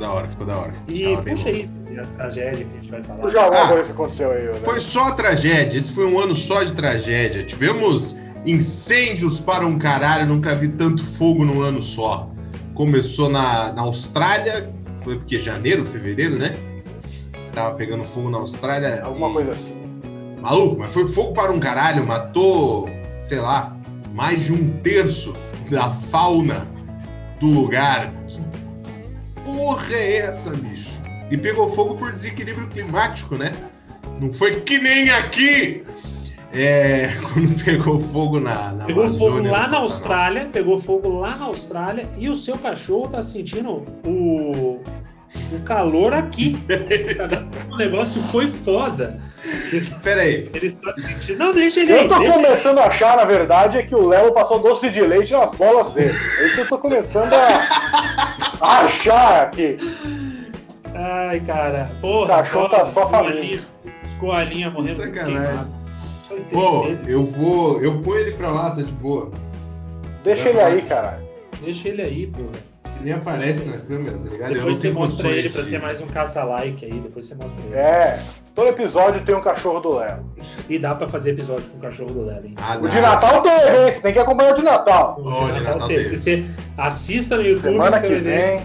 Da 0.00 0.12
hora, 0.12 0.28
ficou 0.28 0.46
da 0.46 0.56
hora. 0.56 0.74
E 0.88 1.16
puxa 1.18 1.52
bom. 1.52 1.81
Aí 1.92 2.00
as 2.00 2.10
tragédias 2.10 2.68
que 2.68 2.76
a 2.78 2.80
gente 2.80 2.90
vai 2.90 3.02
falar. 3.02 3.28
Já 3.28 3.44
alguma 3.44 3.80
Ah. 3.80 3.82
que 3.84 3.90
aconteceu 3.92 4.30
aí, 4.30 4.44
né? 4.44 4.52
Foi 4.54 4.80
só 4.80 5.12
tragédia. 5.12 5.78
Esse 5.78 5.92
foi 5.92 6.06
um 6.06 6.18
ano 6.18 6.34
só 6.34 6.62
de 6.62 6.72
tragédia. 6.72 7.44
Tivemos 7.44 8.16
incêndios 8.44 9.40
para 9.40 9.66
um 9.66 9.78
caralho. 9.78 10.26
Nunca 10.26 10.54
vi 10.54 10.68
tanto 10.68 11.04
fogo 11.06 11.44
num 11.44 11.60
ano 11.62 11.82
só. 11.82 12.28
Começou 12.74 13.28
na, 13.28 13.72
na 13.72 13.82
Austrália. 13.82 14.68
Foi 15.02 15.16
porque 15.16 15.38
janeiro, 15.40 15.84
fevereiro, 15.84 16.38
né? 16.38 16.54
Tava 17.52 17.74
pegando 17.74 18.04
fogo 18.04 18.30
na 18.30 18.38
Austrália. 18.38 19.02
Alguma 19.04 19.28
e- 19.28 19.32
coisa 19.34 19.50
assim. 19.52 19.76
Maluco, 20.40 20.76
mas 20.80 20.92
foi 20.92 21.06
fogo 21.06 21.32
para 21.34 21.52
um 21.52 21.60
caralho. 21.60 22.04
Matou, 22.06 22.88
sei 23.18 23.38
lá, 23.38 23.76
mais 24.12 24.46
de 24.46 24.52
um 24.52 24.70
terço 24.80 25.34
da 25.70 25.90
fauna 25.90 26.66
do 27.40 27.46
lugar. 27.46 28.12
Que 28.26 29.42
porra 29.44 29.94
é 29.94 30.16
essa, 30.18 30.50
bicho? 30.50 30.71
E 31.32 31.38
pegou 31.38 31.66
fogo 31.66 31.94
por 31.94 32.12
desequilíbrio 32.12 32.68
climático, 32.68 33.36
né? 33.36 33.52
Não 34.20 34.30
foi 34.30 34.60
que 34.60 34.78
nem 34.78 35.08
aqui! 35.08 35.82
É, 36.52 37.10
quando 37.32 37.64
pegou 37.64 37.98
fogo 37.98 38.38
na, 38.38 38.72
na 38.72 38.84
Pegou 38.84 39.08
fogo 39.08 39.24
Amazônia, 39.38 39.50
lá 39.50 39.66
no 39.66 39.72
na. 39.72 39.78
Austrália, 39.78 40.48
pegou 40.52 40.78
fogo 40.78 41.20
lá 41.20 41.34
na 41.34 41.46
Austrália 41.46 42.06
e 42.18 42.28
o 42.28 42.34
seu 42.34 42.58
cachorro 42.58 43.08
tá 43.08 43.22
sentindo 43.22 43.82
o, 44.06 44.82
o 45.50 45.60
calor 45.64 46.12
aqui. 46.12 46.58
o 47.72 47.76
negócio 47.78 48.20
foi 48.24 48.50
foda. 48.50 49.18
Pera 50.02 50.20
aí. 50.20 50.50
Ele 50.52 50.66
está 50.66 50.92
sentindo. 50.92 51.38
Não, 51.38 51.54
deixa 51.54 51.80
ele 51.80 51.94
aí. 51.94 52.02
Eu 52.02 52.08
tô 52.08 52.18
Deixa 52.18 52.34
ele. 52.34 52.44
começando 52.44 52.78
a 52.78 52.84
achar, 52.88 53.16
na 53.16 53.24
verdade, 53.24 53.78
é 53.78 53.82
que 53.82 53.94
o 53.94 54.06
Léo 54.06 54.32
passou 54.32 54.58
doce 54.58 54.90
de 54.90 55.00
leite 55.00 55.32
nas 55.32 55.52
bolas 55.52 55.92
dele. 55.92 56.14
É 56.40 56.44
isso 56.46 56.54
que 56.56 56.60
eu 56.60 56.68
tô 56.68 56.76
começando 56.76 57.32
a, 57.32 58.58
a 58.60 58.80
achar 58.84 59.44
aqui. 59.44 59.78
Ai, 60.94 61.40
cara. 61.40 61.90
Porra, 62.00 62.24
O 62.34 62.36
cachorro 62.38 62.68
tá 62.68 62.84
só 62.86 63.06
coalinha, 63.06 63.60
Os 64.04 64.14
coalinha 64.14 64.70
morrendo 64.70 65.10
queimado. 65.10 65.68
Pô, 66.50 66.86
eu 67.08 67.26
vou. 67.26 67.80
Eu 67.82 68.00
ponho 68.00 68.18
ele 68.18 68.32
pra 68.32 68.50
lá, 68.50 68.70
tá 68.74 68.82
de 68.82 68.92
boa. 68.92 69.30
Deixa 70.24 70.48
ele 70.50 70.60
aí, 70.60 70.82
caralho. 70.82 71.22
Deixa 71.62 71.88
ele 71.88 72.02
aí, 72.02 72.26
porra. 72.26 72.72
Ele 72.96 73.04
nem 73.04 73.12
aparece 73.14 73.66
na 73.68 73.78
câmera, 73.78 74.16
tá 74.16 74.30
ligado? 74.30 74.54
Depois 74.54 74.76
você 74.78 74.90
mostra 74.90 75.28
ele 75.30 75.50
pra 75.50 75.62
ser 75.62 75.80
mais 75.80 76.00
um 76.00 76.06
caça-like 76.06 76.84
aí. 76.84 76.92
Depois 77.00 77.26
você 77.26 77.34
mostra 77.34 77.64
ele. 77.66 77.74
É, 77.74 78.18
todo 78.54 78.68
episódio 78.68 79.24
tem 79.24 79.34
um 79.34 79.40
cachorro 79.42 79.80
do 79.80 79.94
Léo. 79.96 80.24
E 80.70 80.78
dá 80.78 80.94
pra 80.94 81.08
fazer 81.08 81.30
episódio 81.32 81.64
com 81.66 81.78
o 81.78 81.80
cachorro 81.80 82.12
do 82.12 82.24
Léo, 82.24 82.46
hein? 82.46 82.54
Ah, 82.62 82.78
O 82.80 82.88
de 82.88 83.00
Natal 83.00 83.42
teve, 83.42 83.84
hein? 83.84 83.90
Você 83.92 84.00
tem 84.00 84.12
que 84.12 84.18
acompanhar 84.20 84.52
o 84.52 84.56
de 84.56 84.62
Natal. 84.62 85.20
O 85.20 85.50
de 85.50 85.60
Natal 85.60 85.88
teve. 85.88 86.04
Se 86.04 86.16
você 86.16 86.44
assista 86.78 87.36
no 87.36 87.42
YouTube, 87.42 87.72
Semana 87.72 87.98
você 87.98 88.06
que 88.06 88.12
vai 88.14 88.22
ver. 88.22 88.60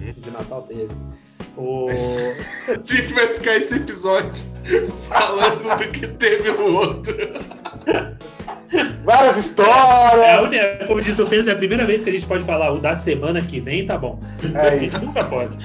vem. 0.00 0.10
O 0.16 0.20
de 0.20 0.30
Natal 0.30 0.62
teve. 0.62 0.88
O... 1.56 1.88
A 2.68 2.72
gente 2.84 3.12
vai 3.14 3.28
ficar 3.34 3.56
esse 3.56 3.76
episódio 3.76 4.32
falando 5.08 5.62
do 5.78 5.88
que 5.90 6.06
teve 6.08 6.50
no 6.50 6.74
outro. 6.76 7.14
Várias 9.04 9.36
É 9.36 9.38
a 9.38 9.40
histórias. 9.40 10.42
única, 10.44 10.84
como 10.88 11.00
disse 11.00 11.22
o 11.22 11.26
Pedro, 11.26 11.50
é 11.50 11.52
a 11.52 11.56
primeira 11.56 11.84
vez 11.86 12.02
que 12.02 12.10
a 12.10 12.12
gente 12.12 12.26
pode 12.26 12.44
falar 12.44 12.72
o 12.72 12.80
da 12.80 12.96
semana 12.96 13.40
que 13.40 13.60
vem, 13.60 13.86
tá 13.86 13.96
bom. 13.96 14.18
A 14.54 14.66
É 14.66 14.78
gente 14.78 14.96
isso. 14.96 15.04
nunca 15.04 15.22
pode. 15.24 15.56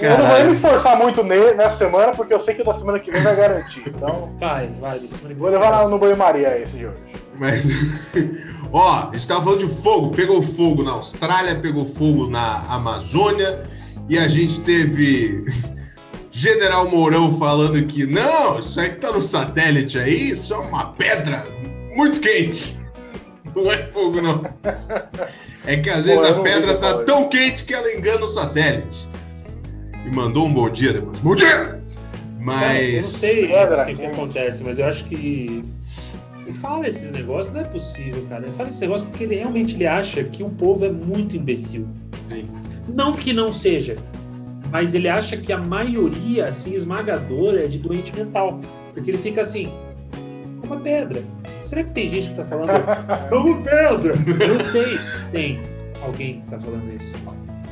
Eu 0.00 0.10
não 0.10 0.16
vou 0.16 0.16
nem 0.16 0.16
me 0.16 0.26
Caralho. 0.28 0.50
esforçar 0.52 0.96
muito 0.98 1.22
ne- 1.22 1.52
nessa 1.52 1.76
semana, 1.76 2.12
porque 2.12 2.32
eu 2.32 2.40
sei 2.40 2.54
que 2.54 2.62
o 2.62 2.64
da 2.64 2.72
semana 2.72 2.98
que 2.98 3.10
vem 3.10 3.20
vai 3.20 3.36
garantir. 3.36 3.82
Então, 3.86 4.34
Vai, 4.40 4.68
vai. 4.80 5.00
vou 5.36 5.50
levar 5.50 5.70
na- 5.72 5.88
no 5.88 5.98
banho-maria 5.98 6.58
esse 6.58 6.76
de 6.76 6.86
hoje. 6.86 6.96
Mas, 7.38 7.64
ó, 8.72 9.08
a 9.08 9.10
gente 9.12 9.28
tava 9.28 9.42
falando 9.44 9.60
de 9.68 9.82
fogo. 9.82 10.10
Pegou 10.10 10.40
fogo 10.40 10.82
na 10.82 10.92
Austrália, 10.92 11.60
pegou 11.60 11.84
fogo 11.84 12.28
na 12.30 12.60
Amazônia. 12.68 13.62
E 14.08 14.18
a 14.18 14.26
gente 14.26 14.60
teve 14.60 15.44
General 16.30 16.88
Mourão 16.90 17.36
falando 17.38 17.82
que 17.84 18.06
não, 18.06 18.58
isso 18.58 18.80
aí 18.80 18.90
que 18.90 18.96
tá 18.96 19.12
no 19.12 19.20
satélite 19.20 19.98
aí, 19.98 20.30
isso 20.30 20.54
é 20.54 20.58
uma 20.58 20.92
pedra 20.92 21.46
muito 21.94 22.20
quente. 22.20 22.78
Não 23.54 23.70
é 23.70 23.90
fogo, 23.90 24.20
não. 24.20 24.42
É 25.66 25.76
que 25.76 25.90
às 25.90 26.04
Pô, 26.04 26.10
vezes 26.10 26.28
eu 26.28 26.40
a 26.40 26.42
pedra 26.42 26.74
tá 26.76 26.88
falou 26.90 27.04
tão 27.04 27.28
quente 27.28 27.64
que 27.64 27.74
ela 27.74 27.92
engana 27.92 28.24
o 28.24 28.28
satélite. 28.28 29.08
E 30.06 30.14
mandou 30.14 30.46
um 30.46 30.52
bom 30.52 30.70
dia 30.70 30.92
depois. 30.92 31.18
Bom 31.18 31.34
dia! 31.34 31.78
Mas. 32.38 32.60
Cara, 32.60 32.82
eu 32.82 33.02
não 33.02 33.02
sei 33.02 33.48
Pedra 33.48 33.82
assim, 33.82 33.94
o 33.94 33.96
que 33.96 34.06
acontece, 34.06 34.64
mas 34.64 34.78
eu 34.78 34.86
acho 34.86 35.04
que. 35.04 35.62
Ele 36.46 36.52
fala 36.56 36.88
esses 36.88 37.10
negócios, 37.10 37.52
não 37.52 37.60
é 37.60 37.64
possível, 37.64 38.24
cara. 38.30 38.46
Ele 38.46 38.54
fala 38.54 38.70
esse 38.70 38.80
negócio 38.80 39.06
porque 39.08 39.24
ele 39.24 39.34
realmente 39.34 39.74
ele 39.74 39.86
acha 39.86 40.24
que 40.24 40.42
o 40.42 40.48
povo 40.48 40.86
é 40.86 40.88
muito 40.88 41.36
imbecil. 41.36 41.86
Sim. 42.30 42.48
Não 42.88 43.12
que 43.12 43.32
não 43.32 43.52
seja, 43.52 43.96
mas 44.70 44.94
ele 44.94 45.08
acha 45.08 45.36
que 45.36 45.52
a 45.52 45.58
maioria, 45.58 46.46
assim, 46.48 46.72
esmagadora, 46.74 47.64
é 47.64 47.68
de 47.68 47.78
doente 47.78 48.14
mental. 48.16 48.60
Porque 48.94 49.10
ele 49.10 49.18
fica 49.18 49.42
assim, 49.42 49.72
é 50.62 50.66
uma 50.66 50.76
pedra. 50.80 51.22
Será 51.62 51.84
que 51.84 51.92
tem 51.92 52.10
gente 52.10 52.30
que 52.30 52.34
tá 52.34 52.44
falando, 52.44 52.70
é 52.70 53.34
uma 53.36 53.62
pedra? 53.62 54.14
Eu 54.44 54.54
não 54.54 54.60
sei. 54.60 54.98
Tem 55.30 55.60
alguém 56.02 56.40
que 56.40 56.46
tá 56.48 56.58
falando 56.58 56.94
isso. 56.96 57.16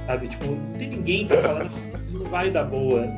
Sabe? 0.06 0.28
Tipo, 0.28 0.46
não 0.46 0.78
tem 0.78 0.88
ninguém 0.88 1.26
que 1.26 1.34
tá 1.34 1.42
falando 1.42 1.70
que 1.70 2.12
não 2.16 2.26
vai 2.26 2.50
dar 2.50 2.64
boa. 2.64 3.08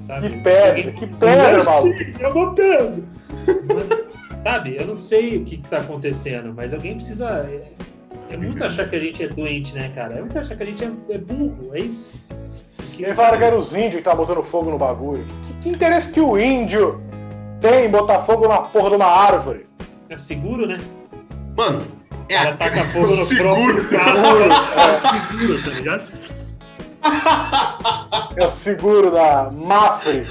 Sabe? 0.00 0.28
Que 0.30 0.36
pedra, 0.40 0.68
Alguém- 0.68 0.92
que 0.92 1.06
pedra, 1.06 1.50
Eu 1.58 1.64
maluco. 1.64 1.96
sei, 1.98 2.14
É 2.20 2.28
uma 2.28 2.54
pedra. 2.54 3.02
Mas, 3.74 4.42
sabe, 4.44 4.76
eu 4.78 4.86
não 4.86 4.94
sei 4.96 5.38
o 5.38 5.44
que, 5.44 5.56
que 5.56 5.70
tá 5.70 5.78
acontecendo, 5.78 6.52
mas 6.54 6.74
alguém 6.74 6.96
precisa. 6.96 7.50
É, 8.30 8.34
é 8.34 8.36
muito 8.36 8.64
achar 8.64 8.88
que 8.88 8.96
a 8.96 9.00
gente 9.00 9.22
é 9.22 9.28
doente, 9.28 9.74
né, 9.74 9.90
cara? 9.94 10.14
É 10.14 10.20
muito 10.20 10.38
achar 10.38 10.56
que 10.56 10.62
a 10.62 10.66
gente 10.66 10.84
é, 10.84 10.90
é 11.14 11.18
burro, 11.18 11.70
é 11.74 11.80
isso. 11.80 12.12
Porque- 12.76 13.04
Ele 13.04 13.14
falaram 13.14 13.38
que 13.38 13.44
era 13.44 13.56
os 13.56 13.72
índios 13.74 13.92
que 13.92 13.98
estavam 13.98 14.24
botando 14.24 14.42
fogo 14.44 14.70
no 14.70 14.78
bagulho. 14.78 15.26
Que, 15.42 15.52
que 15.62 15.68
interesse 15.70 16.10
que 16.12 16.20
o 16.20 16.38
índio 16.38 17.02
tem 17.60 17.86
em 17.86 17.90
botar 17.90 18.20
fogo 18.20 18.46
na 18.48 18.58
porra 18.60 18.90
de 18.90 18.96
uma 18.96 19.06
árvore? 19.06 19.66
É 20.08 20.16
seguro, 20.18 20.66
né? 20.66 20.76
Mano, 21.56 21.80
é 22.28 22.34
Ela 22.34 22.50
a- 22.50 22.56
taca 22.56 22.84
fogo 22.84 23.06
no 23.08 23.24
seguro. 23.24 23.54
próprio 23.54 23.88
carro. 23.90 24.20
É 24.76 24.94
seguro, 24.98 25.62
tá 25.62 25.70
ligado? 25.70 26.02
É 28.36 28.46
o 28.46 28.50
seguro 28.50 29.10
da 29.10 29.50
Mafre 29.50 30.26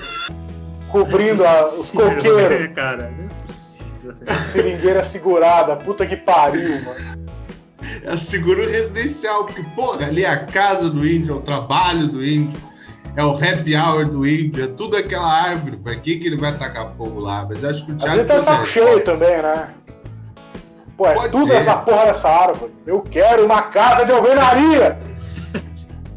cobrindo 0.91 1.43
a- 1.45 1.61
os 1.65 1.91
Possível, 1.91 2.15
coqueiros. 2.15 2.49
né, 2.61 2.67
cara? 2.69 3.11
Não 3.17 3.25
é 3.25 3.29
possível. 3.45 4.13
né? 4.21 4.35
Seringueira 4.51 5.03
segurada, 5.03 5.75
puta 5.75 6.05
que 6.05 6.15
pariu, 6.17 6.81
mano. 6.83 7.22
É 8.05 8.17
seguro 8.17 8.67
residencial, 8.69 9.45
porque, 9.45 9.63
porra, 9.75 10.05
ali 10.07 10.23
é 10.25 10.29
a 10.29 10.45
casa 10.45 10.89
do 10.89 11.07
índio, 11.07 11.35
é 11.35 11.37
o 11.37 11.41
trabalho 11.41 12.07
do 12.07 12.23
índio, 12.23 12.59
é 13.15 13.23
o 13.23 13.31
happy 13.31 13.75
hour 13.75 14.05
do 14.09 14.27
índio, 14.27 14.65
é 14.65 14.67
tudo 14.67 14.97
aquela 14.97 15.25
árvore. 15.25 15.77
Pra 15.77 15.95
que, 15.95 16.17
que 16.17 16.27
ele 16.27 16.37
vai 16.37 16.53
tacar 16.57 16.91
fogo 16.97 17.19
lá? 17.21 17.45
Mas 17.47 17.63
eu 17.63 17.69
acho 17.69 17.85
que 17.85 17.93
o 17.93 17.95
Thiago. 17.95 18.15
vezes 18.17 18.27
tá 18.31 18.41
saco 18.41 18.65
cheio 18.65 19.03
também, 19.05 19.41
né? 19.41 19.69
Pô, 20.97 21.07
é 21.07 21.13
Pode 21.13 21.31
tudo 21.31 21.47
ser. 21.47 21.55
essa 21.55 21.77
porra 21.77 22.05
dessa 22.05 22.29
árvore. 22.29 22.71
Eu 22.85 23.01
quero 23.01 23.45
uma 23.45 23.61
casa 23.63 24.05
de 24.05 24.11
alvenaria! 24.11 24.99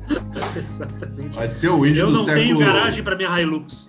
Exatamente. 0.56 1.36
Pode 1.36 1.54
ser 1.54 1.68
o 1.68 1.86
índio 1.86 2.02
Eu 2.02 2.06
do 2.08 2.12
não 2.18 2.24
século. 2.24 2.44
tenho 2.44 2.58
garagem 2.58 3.02
pra 3.04 3.14
minha 3.16 3.40
Hilux. 3.40 3.86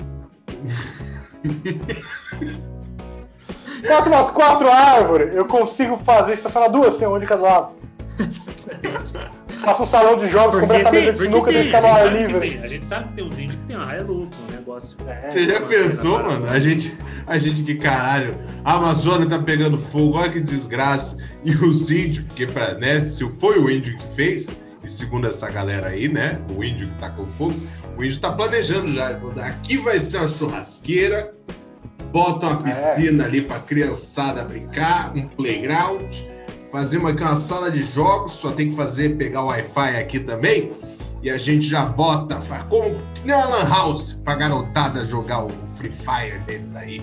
Bota 3.88 4.10
umas 4.10 4.32
quatro 4.32 4.70
árvores, 4.70 5.34
eu 5.36 5.46
consigo 5.46 5.98
fazer, 5.98 6.34
estacionar 6.34 6.70
duas, 6.72 6.96
assim, 6.96 7.06
uma 7.06 7.20
de 7.20 7.26
cada 7.28 7.42
lado. 7.42 7.77
Faço 9.62 9.84
um 9.84 9.86
salão 9.86 10.18
de 10.18 10.28
jogos, 10.28 10.60
Porque 10.60 10.76
a 10.76 10.90
tem, 10.90 11.12
de 11.12 11.18
sinuca 11.20 11.52
e 11.52 11.54
tem, 11.54 11.64
deixa 11.64 11.78
a, 11.78 11.82
no 11.82 11.88
gente 11.88 11.98
ar 11.98 12.04
sabe 12.04 12.18
que 12.18 12.24
livre. 12.34 12.50
tem. 12.50 12.64
a 12.64 12.68
gente 12.68 12.86
sabe 12.86 13.08
que 13.10 13.14
tem 13.16 13.26
uns 13.26 13.40
índios 13.40 13.56
que 13.56 13.62
tem 13.68 13.76
uma 13.78 13.96
Hilux, 13.96 14.40
um 14.40 14.56
negócio. 14.56 14.98
É. 15.08 15.30
Você 15.30 15.50
já 15.50 15.62
pensou, 15.62 16.20
não. 16.20 16.26
mano? 16.30 16.50
A 16.50 16.60
gente, 16.60 16.94
a 17.26 17.38
gente 17.38 17.64
que 17.64 17.76
caralho, 17.76 18.38
a 18.64 18.74
Amazônia 18.74 19.28
tá 19.28 19.40
pegando 19.40 19.78
fogo, 19.78 20.18
olha 20.18 20.32
que 20.32 20.42
desgraça. 20.42 21.18
E 21.44 21.52
os 21.52 21.90
índios, 21.92 22.26
porque 22.26 22.46
pra, 22.48 22.74
né, 22.76 23.00
se 23.00 23.28
foi 23.40 23.60
o 23.60 23.70
índio 23.70 23.98
que 23.98 24.16
fez, 24.16 24.58
e 24.84 24.90
segundo 24.90 25.28
essa 25.28 25.50
galera 25.50 25.90
aí, 25.90 26.08
né, 26.08 26.40
o 26.56 26.64
índio 26.64 26.88
que 26.88 26.96
tacou 26.96 27.28
fogo, 27.38 27.56
o 27.98 28.04
índio 28.04 28.20
tá 28.20 28.32
planejando 28.32 28.88
já. 28.90 29.10
Aqui 29.44 29.78
vai 29.78 30.00
ser 30.00 30.18
uma 30.18 30.28
churrasqueira, 30.28 31.34
bota 32.12 32.48
uma 32.48 32.62
piscina 32.64 33.26
ali 33.26 33.42
pra 33.42 33.60
criançada 33.60 34.44
brincar, 34.44 35.16
um 35.16 35.28
playground, 35.28 36.16
fazer 36.72 36.98
uma, 36.98 37.10
aqui 37.12 37.24
uma 37.24 37.36
sala 37.36 37.72
de 37.72 37.84
jogos, 37.84 38.34
só 38.34 38.52
tem 38.52 38.70
que 38.72 38.76
fazer, 38.76 39.16
pegar 39.18 39.44
o 39.44 39.48
Wi-Fi 39.48 39.98
aqui 39.98 40.20
também, 40.20 40.72
e 41.24 41.30
a 41.30 41.38
gente 41.38 41.66
já 41.68 41.86
bota, 41.86 42.42
faz 42.42 42.64
como 42.64 42.96
nem 43.26 43.36
uma 43.36 43.46
lan 43.46 43.70
house, 43.70 44.14
pra 44.24 44.36
garotada 44.36 45.04
jogar 45.06 45.46
o 45.46 45.50
Free 45.78 45.92
Fire 45.92 46.40
deles 46.46 46.76
aí. 46.76 47.02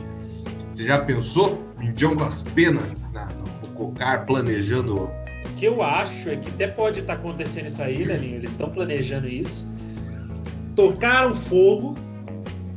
Você 0.72 0.84
já 0.84 0.98
pensou? 0.98 1.62
Indião 1.80 2.16
com 2.16 2.24
as 2.24 2.42
penas 2.42 2.82
na- 3.12 3.26
no 3.62 3.68
cocar, 3.74 4.24
planejando. 4.26 5.04
O 5.04 5.10
que 5.56 5.66
eu 5.66 5.82
acho 5.82 6.30
é 6.30 6.36
que 6.36 6.48
até 6.48 6.66
pode 6.66 7.00
estar 7.00 7.14
acontecendo 7.14 7.66
isso 7.66 7.82
aí, 7.82 8.04
Lelinho. 8.04 8.36
Eles 8.36 8.50
estão 8.50 8.68
planejando 8.70 9.28
isso. 9.28 9.68
Tocaram 10.74 11.34
fogo 11.34 11.94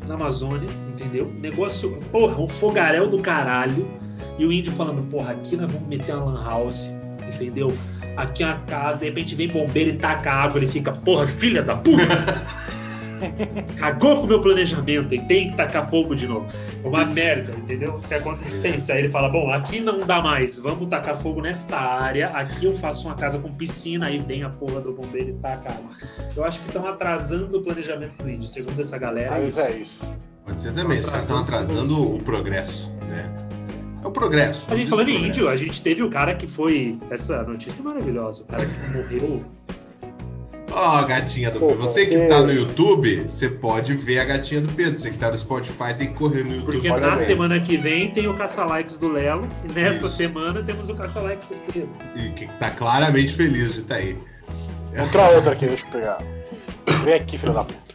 na 0.07 0.13
Amazônia, 0.13 0.67
entendeu? 0.89 1.31
Negócio, 1.39 1.97
porra, 2.11 2.39
um 2.39 2.47
fogaréu 2.47 3.07
do 3.09 3.19
caralho. 3.19 3.87
E 4.37 4.45
o 4.45 4.51
índio 4.51 4.71
falando, 4.71 5.03
porra, 5.09 5.31
aqui 5.31 5.55
nós 5.55 5.71
vamos 5.71 5.87
meter 5.87 6.15
uma 6.15 6.25
lan 6.25 6.43
house, 6.43 6.93
entendeu? 7.27 7.75
Aqui 8.15 8.43
é 8.43 8.47
uma 8.47 8.59
casa, 8.61 8.99
de 8.99 9.05
repente 9.05 9.35
vem 9.35 9.47
bombeiro 9.47 9.91
e 9.91 9.93
taca 9.93 10.31
água, 10.31 10.59
ele 10.59 10.67
fica, 10.67 10.91
porra, 10.91 11.27
filha 11.27 11.63
da 11.63 11.75
puta! 11.75 12.07
Cagou 13.77 14.17
com 14.17 14.23
o 14.23 14.27
meu 14.27 14.41
planejamento 14.41 15.13
e 15.13 15.19
tem 15.19 15.49
que 15.49 15.57
tacar 15.57 15.89
fogo 15.89 16.15
de 16.15 16.27
novo. 16.27 16.45
Uma 16.83 17.05
merda, 17.05 17.51
entendeu? 17.57 17.95
O 17.95 18.01
que 18.01 18.13
acontece 18.13 18.67
é 18.67 18.75
isso. 18.75 18.91
Aí 18.91 18.99
ele 18.99 19.09
fala: 19.09 19.29
bom, 19.29 19.51
aqui 19.51 19.79
não 19.79 20.05
dá 20.05 20.21
mais, 20.21 20.57
vamos 20.59 20.87
tacar 20.87 21.17
fogo 21.17 21.41
nesta 21.41 21.77
área. 21.77 22.29
Aqui 22.29 22.65
eu 22.65 22.71
faço 22.71 23.07
uma 23.07 23.15
casa 23.15 23.39
com 23.39 23.51
piscina, 23.51 24.07
aí 24.07 24.19
vem 24.19 24.43
a 24.43 24.49
porra 24.49 24.81
do 24.81 24.93
bombeiro 24.93 25.29
e 25.29 25.33
taca 25.33 25.71
água. 25.71 25.91
Eu 26.35 26.43
acho 26.43 26.61
que 26.61 26.67
estão 26.67 26.87
atrasando 26.87 27.57
o 27.57 27.61
planejamento 27.61 28.15
do 28.17 28.29
índio, 28.29 28.47
segundo 28.47 28.79
essa 28.79 28.97
galera. 28.97 29.37
É 29.37 29.43
Mas 29.43 29.57
isso. 29.57 29.61
é 29.61 29.71
isso. 29.71 30.13
Pode 30.45 30.61
ser 30.61 30.73
também, 30.73 30.99
os 30.99 31.09
caras 31.09 31.23
estão 31.23 31.39
atrasando 31.39 32.15
o 32.15 32.19
progresso, 32.19 32.89
né? 33.01 33.46
É 34.07 34.09
o 34.09 34.11
progresso. 34.11 34.65
A 34.71 34.75
gente 34.75 34.89
falando 34.89 35.09
em 35.09 35.27
índio, 35.27 35.49
a 35.49 35.57
gente 35.57 35.81
teve 35.81 36.01
o 36.01 36.09
cara 36.09 36.33
que 36.33 36.47
foi. 36.47 36.97
Essa 37.09 37.43
notícia 37.43 37.81
é 37.81 37.83
maravilhosa. 37.83 38.43
O 38.43 38.45
cara 38.45 38.65
que 38.65 38.89
morreu. 38.89 39.43
Ó, 40.71 41.03
gatinha 41.03 41.51
do 41.51 41.59
Pedro. 41.59 41.75
Você 41.75 42.05
que 42.05 42.17
tá 42.27 42.41
no 42.41 42.53
YouTube, 42.53 43.25
você 43.27 43.49
pode 43.49 43.93
ver 43.95 44.19
a 44.19 44.23
gatinha 44.23 44.61
do 44.61 44.71
Pedro. 44.71 44.97
Você 44.97 45.11
que 45.11 45.17
tá 45.17 45.29
no 45.29 45.37
Spotify 45.37 45.93
tem 45.97 46.07
que 46.07 46.13
correr 46.13 46.45
no 46.45 46.55
YouTube. 46.55 46.71
Porque 46.71 46.89
na 46.89 47.17
semana 47.17 47.59
que 47.59 47.75
vem 47.75 48.09
tem 48.09 48.27
o 48.27 48.37
caça-likes 48.37 48.97
do 48.97 49.09
Lelo. 49.09 49.49
E 49.65 49.73
nessa 49.73 50.07
Isso. 50.07 50.15
semana 50.15 50.63
temos 50.63 50.87
o 50.89 50.95
caça-likes 50.95 51.45
do 51.49 51.73
Pedro. 51.73 51.89
E 52.15 52.29
que 52.29 52.47
tá 52.59 52.69
claramente 52.69 53.33
feliz 53.33 53.73
de 53.73 53.81
estar 53.81 53.95
aí. 53.95 54.17
Vou 54.95 55.05
entrar 55.05 55.31
outra 55.31 55.51
aqui, 55.51 55.65
deixa 55.65 55.85
eu 55.85 55.91
pegar. 55.91 56.23
Vem 57.03 57.13
aqui, 57.13 57.37
filho 57.37 57.53
da 57.53 57.65
puta. 57.65 57.86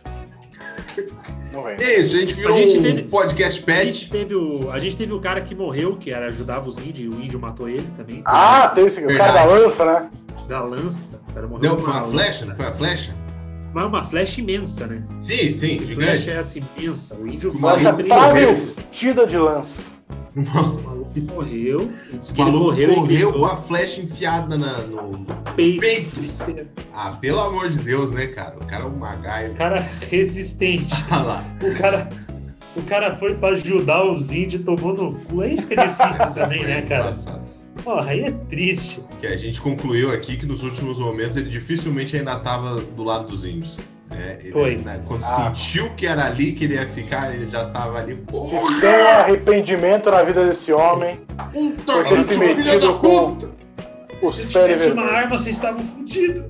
Não 1.53 1.63
vem. 1.65 1.75
É 1.79 2.01
isso, 2.01 2.17
a 2.17 2.21
gente 2.21 2.35
virou 2.35 2.57
A 2.57 2.61
gente 2.61 2.79
um 2.79 2.83
teve- 2.83 3.03
podcast 3.05 3.71
A 3.71 3.85
gente, 3.85 4.09
pet. 4.09 4.11
teve 4.11 4.35
o, 4.35 4.71
a 4.71 4.79
gente 4.79 4.97
teve 4.97 5.13
o 5.13 5.21
cara 5.21 5.41
que 5.43 5.55
morreu, 5.55 5.97
que 5.97 6.11
era 6.11 6.27
ajudava 6.29 6.67
os 6.67 6.79
índios, 6.79 7.01
e 7.01 7.09
o 7.09 7.23
índio 7.23 7.39
matou 7.39 7.69
ele 7.69 7.87
também. 7.97 8.23
Ah, 8.25 8.69
tem 8.75 8.87
esse 8.87 9.05
o 9.05 9.17
cara 9.19 9.33
da 9.33 9.45
lança, 9.45 9.85
né? 9.85 10.11
Da 10.49 10.63
lança. 10.63 11.21
O 11.31 11.35
cara 11.35 11.47
morreu 11.47 11.61
Deu, 11.63 11.79
foi 11.79 11.93
uma 11.93 12.05
flecha, 12.05 12.47
não 12.47 12.57
foi 12.57 12.67
a 12.67 12.73
flecha? 12.73 13.15
Mas 13.75 13.85
uma 13.87 14.05
flecha 14.05 14.41
imensa, 14.41 14.87
né? 14.87 15.03
Sim, 15.19 15.51
sim, 15.53 15.79
A 15.83 15.95
flecha 15.95 16.31
é 16.33 16.39
assim, 16.39 16.63
imensa. 16.77 17.15
O 17.17 17.27
índio 17.27 17.51
trilhou, 17.53 17.71
morreu. 17.71 18.07
travestida 18.07 19.27
de 19.27 19.39
lança. 19.39 19.83
O 20.35 20.41
O 20.41 20.83
maluco 20.83 21.21
morreu. 21.35 21.93
E 22.13 22.17
disse 22.19 22.33
O 22.33 22.35
que 22.37 22.41
ele 22.43 22.51
maluco 22.53 22.71
morreu, 22.71 22.95
correu, 22.95 23.33
com 23.35 23.45
a 23.45 23.57
flecha 23.57 24.01
enfiada 24.01 24.57
na- 24.57 24.79
no 24.79 25.27
peito. 25.55 25.81
peito. 25.81 26.69
Ah, 26.95 27.13
pelo 27.13 27.41
amor 27.41 27.69
de 27.69 27.79
Deus, 27.79 28.13
né, 28.13 28.27
cara? 28.29 28.57
O 28.57 28.65
cara 28.67 28.83
é 28.85 28.87
um 28.87 28.97
MacGyver. 28.97 29.53
O 29.53 29.57
cara 29.57 29.87
resistente. 30.11 30.95
Olha 31.13 31.23
lá. 31.23 31.45
O 31.63 31.75
cara, 31.79 32.09
o 32.77 32.83
cara 32.85 33.15
foi 33.17 33.35
pra 33.35 33.51
ajudar 33.51 34.05
os 34.11 34.33
índios, 34.33 34.65
tomou 34.65 34.95
no 34.95 35.15
cu. 35.21 35.43
Aí 35.43 35.57
fica 35.61 35.87
difícil 35.87 36.35
também, 36.35 36.65
né, 36.65 36.83
cara? 36.83 37.03
Engraçado. 37.03 37.43
Porra, 37.85 38.11
aí 38.11 38.21
é 38.21 38.31
triste. 38.31 39.03
Que 39.21 39.27
a 39.27 39.37
gente 39.37 39.61
concluiu 39.61 40.11
aqui 40.13 40.37
que 40.37 40.47
nos 40.47 40.63
últimos 40.63 40.99
momentos 40.99 41.37
ele 41.37 41.49
dificilmente 41.51 42.17
ainda 42.17 42.35
estava 42.37 42.77
do 42.81 43.03
lado 43.03 43.27
dos 43.29 43.45
índios. 43.45 43.79
Né? 44.13 44.39
Ele, 44.41 44.53
Foi. 44.53 44.77
né, 44.79 45.01
quando 45.07 45.23
Ah. 45.25 45.27
sentiu 45.55 45.91
que 45.97 46.07
era 46.07 46.27
ali 46.27 46.53
que 46.53 46.65
ele 46.65 46.75
ia 46.75 46.87
ficar, 46.87 47.35
ele 47.35 47.47
já 47.47 47.65
tava 47.71 47.99
ali. 47.99 48.15
Porra! 48.17 48.81
Tem 48.81 48.91
um 49.03 49.09
arrependimento 49.09 50.11
na 50.11 50.23
vida 50.23 50.45
desse 50.47 50.73
homem, 50.73 51.21
Puta 51.53 51.93
Por 51.93 52.05
ter 52.09 52.25
se 52.25 52.39
metido 52.39 52.95
com- 52.95 53.39
os 54.23 54.35
Se 54.37 54.47
tivesse 54.47 54.91
uma 54.93 55.03
arma, 55.05 55.37
vocês 55.37 55.57
estavam 55.57 55.81
fodidos. 55.81 56.45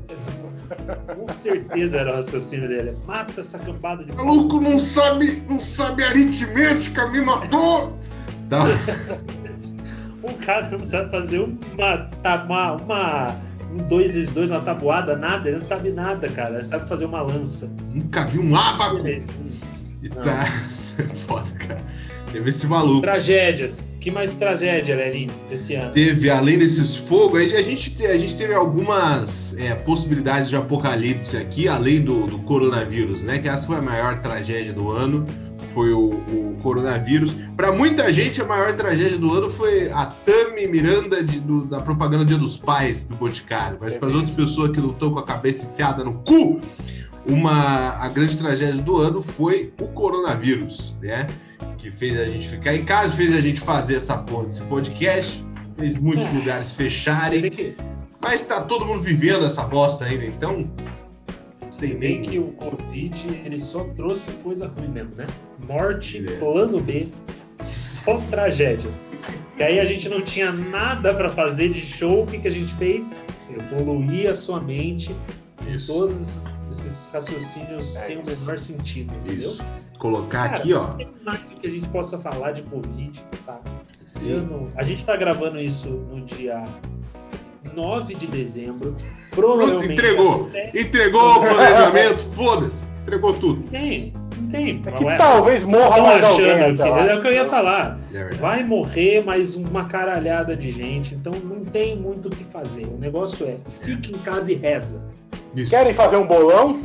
Com 1.17 1.29
certeza 1.29 1.99
era 2.01 2.13
o 2.13 2.17
raciocínio 2.17 2.69
dele. 2.69 2.97
Mata 3.07 3.41
essa 3.41 3.59
cambada 3.59 4.05
de. 4.05 4.13
Maluco 4.13 4.61
não 4.61 4.79
sabe, 4.79 5.43
não 5.49 5.61
sabe 5.61 6.03
aritmética, 6.05 7.07
me 7.09 7.21
matou! 7.21 7.99
Tá. 8.51 8.65
O 10.23 10.33
cara 10.45 10.69
não 10.71 10.85
sabe 10.85 11.11
fazer 11.11 11.39
uma. 11.41 11.99
tá, 12.23 12.45
uma, 12.45 12.73
uma 12.75 13.37
um 13.73 13.77
2 13.89 14.15
vezes 14.15 14.33
2 14.33 14.51
uma 14.51 14.61
tabuada, 14.61 15.17
nada, 15.17 15.49
ele 15.49 15.57
não 15.59 15.65
sabe 15.65 15.91
nada, 15.91 16.29
cara. 16.29 16.55
Ele 16.57 16.65
sabe 16.65 16.89
fazer 16.89 17.05
uma 17.07 17.23
lança. 17.23 17.71
Nunca 17.93 18.25
vi 18.27 18.39
um! 18.39 18.53
Beleza. 18.97 19.27
E 20.03 20.09
tá. 20.09 20.47
É 20.99 21.05
foda, 21.15 21.51
cara. 21.59 21.81
Teve 22.31 22.51
esse 22.51 22.67
maluco. 22.67 23.01
Tragédias. 23.01 23.83
Que 23.99 24.11
mais 24.11 24.35
tragédia, 24.35 24.95
Lelinho, 24.95 25.31
esse 25.51 25.75
ano? 25.75 25.91
Teve, 25.93 26.29
além 26.29 26.59
desses 26.59 26.97
fogos, 26.97 27.41
a 27.41 27.63
gente, 27.63 27.95
te- 27.95 28.05
a 28.07 28.19
gente 28.19 28.37
teve 28.37 28.53
algumas 28.53 29.57
é, 29.59 29.75
possibilidades 29.75 30.51
de 30.51 30.57
apocalipse 30.57 31.37
aqui, 31.37 31.67
além 31.69 32.01
do, 32.03 32.27
do 32.27 32.39
coronavírus, 32.41 33.23
né? 33.23 33.39
Que 33.39 33.49
essa 33.49 33.67
foi 33.67 33.77
a 33.77 33.83
maior 33.83 34.21
tragédia 34.21 34.73
do 34.75 34.91
ano, 34.91 35.25
foi 35.75 35.93
o, 35.93 36.11
o 36.11 36.57
coronavírus. 36.63 37.35
Para 37.57 37.73
muita 37.73 38.13
gente, 38.13 38.41
a 38.41 38.45
maior 38.45 38.73
tragédia 38.75 39.19
do 39.19 39.33
ano 39.35 39.51
foi 39.51 39.91
a 39.91 40.07
Tami 40.07 40.67
Miranda 40.67 41.23
de- 41.23 41.41
do- 41.41 41.65
da 41.65 41.81
propaganda 41.81 42.25
Dia 42.25 42.39
dos 42.39 42.57
Pais 42.57 43.05
do 43.05 43.15
Boticário. 43.17 43.79
Mas 43.81 43.97
para 43.97 44.09
as 44.09 44.15
outras 44.15 44.35
pessoas 44.35 44.71
que 44.71 44.81
estão 44.81 45.11
com 45.13 45.19
a 45.19 45.25
cabeça 45.25 45.67
enfiada 45.67 46.05
no 46.05 46.15
cu, 46.25 46.61
uma, 47.29 47.91
a 48.01 48.09
grande 48.09 48.37
tragédia 48.37 48.83
do 48.83 48.97
ano 48.97 49.23
foi 49.23 49.73
o 49.81 49.89
coronavírus, 49.89 50.97
né? 51.01 51.27
Que 51.79 51.91
fez 51.91 52.19
a 52.21 52.27
gente 52.27 52.49
ficar 52.49 52.75
em 52.75 52.85
casa, 52.85 53.13
fez 53.13 53.35
a 53.35 53.41
gente 53.41 53.61
fazer 53.61 53.97
essa 53.97 54.17
porra 54.19 54.45
desse 54.45 54.63
podcast, 54.65 55.45
fez 55.77 55.95
muitos 55.97 56.27
É. 56.27 56.33
lugares 56.33 56.71
fecharem, 56.73 57.75
mas 58.23 58.45
tá 58.47 58.61
todo 58.63 58.85
mundo 58.87 59.03
vivendo 59.03 59.45
essa 59.45 59.63
bosta 59.63 60.05
ainda, 60.05 60.25
então. 60.27 60.69
Sem 61.89 61.99
nem. 61.99 62.23
que 62.23 62.39
o 62.39 62.49
Covid 62.53 63.29
ele 63.45 63.59
só 63.59 63.85
trouxe 63.97 64.31
coisa 64.43 64.67
ruim 64.67 64.89
mesmo, 64.89 65.15
né? 65.17 65.27
Morte, 65.67 66.25
É. 66.27 66.37
plano 66.39 66.81
B, 66.81 67.09
só 67.73 68.19
tragédia. 68.31 68.91
E 69.59 69.63
aí 69.63 69.79
a 69.81 69.85
gente 69.85 70.09
não 70.09 70.21
tinha 70.23 70.51
nada 70.51 71.15
pra 71.15 71.29
fazer 71.29 71.69
de 71.69 71.81
show, 71.81 72.23
o 72.25 72.27
que, 72.27 72.39
que 72.39 72.49
a 72.49 72.51
gente 72.51 72.73
fez? 72.75 73.11
Evoluir 73.51 74.31
a 74.31 74.35
sua 74.35 74.61
mente 74.61 75.15
Isso. 75.69 75.87
todos 75.93 76.67
esses 76.69 77.11
raciocínios 77.13 77.95
É 77.97 78.01
sem 78.01 78.19
o 78.19 78.25
menor 78.25 78.59
sentido, 78.59 79.13
entendeu? 79.25 79.51
Isso. 79.51 79.65
Colocar 79.99 80.49
Cara, 80.49 80.57
aqui, 80.57 80.73
ó. 80.73 80.95
Tem 80.95 81.09
mais 81.25 81.41
que 81.41 81.67
a 81.67 81.71
gente 81.71 81.87
possa 81.91 82.19
falar 82.19 82.53
de 82.53 82.63
Covid, 82.63 83.21
tá? 83.47 83.61
Sim. 83.97 84.33
a 84.75 84.83
gente 84.83 85.05
tá 85.05 85.15
gravando 85.17 85.61
isso 85.61 85.89
no 85.91 86.21
dia 86.25 86.67
9 87.75 88.15
de 88.15 88.27
dezembro. 88.27 88.97
Pronto, 89.31 89.57
Provavelmente. 89.59 89.93
entregou. 89.93 90.49
até- 90.51 90.71
Entregou 90.75 91.37
o 91.37 91.41
planejamento, 91.41 92.23
foda-se. 92.35 92.87
Entregou 93.03 93.33
tudo. 93.35 93.63
Tem, 93.71 94.13
não 94.41 94.49
tem. 94.49 94.83
É 94.87 94.91
que 94.93 95.05
Ué, 95.05 95.17
talvez 95.17 95.65
morra 95.65 96.01
mais 96.03 96.25
alguém 96.25 96.51
achando 96.53 96.77
que 96.77 96.83
até 96.83 96.91
lá. 96.91 97.07
é 97.07 97.15
o 97.17 97.21
que 97.23 97.29
eu 97.29 97.33
ia 97.33 97.47
falar. 97.47 97.99
É. 98.15 98.31
Vai 98.37 98.63
morrer 98.63 99.25
mais 99.25 99.57
uma 99.57 99.87
caralhada 99.87 100.55
de 100.57 100.71
gente, 100.71 101.15
então 101.15 101.33
não 101.45 101.65
tem 101.65 101.97
muito 101.97 102.27
o 102.27 102.31
que 102.31 102.45
fazer. 102.45 102.85
O 102.87 102.97
negócio 102.99 103.47
é 103.47 103.57
fique 103.69 104.13
em 104.15 104.19
casa 104.19 104.53
e 104.53 104.55
reza. 104.57 105.03
Isso. 105.57 105.71
Querem 105.71 105.95
fazer 105.95 106.17
um 106.17 106.27
bolão? 106.27 106.81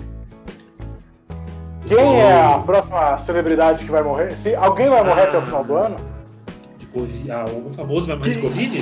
Quem 1.86 2.20
é 2.20 2.44
a 2.44 2.60
próxima 2.60 3.18
celebridade 3.20 3.86
que 3.86 3.92
vai 3.92 4.04
morrer? 4.04 4.38
Se 4.38 4.54
alguém 4.56 4.90
vai 4.90 5.04
morrer 5.04 5.22
Ah. 5.22 5.24
até 5.26 5.38
o 5.38 5.42
final 5.42 5.64
do 5.64 5.76
ano? 5.78 5.96
Covid, 6.98 7.32
ah, 7.32 7.42
algum 7.42 7.72
famoso 7.72 8.08
vai 8.08 8.16
morrer 8.18 8.32
de 8.32 8.82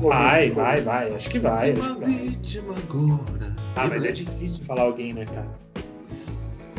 Vai, 0.00 0.50
vai, 0.50 0.80
vai. 0.80 1.14
Acho 1.14 1.30
que 1.30 1.38
vai. 1.38 1.72
Acho 1.72 1.94
que 1.96 2.60
vai. 2.60 2.86
Ah, 3.76 3.86
mas 3.88 4.04
é 4.04 4.12
difícil 4.12 4.64
falar 4.64 4.82
alguém, 4.82 5.12
né, 5.12 5.24
cara? 5.26 5.48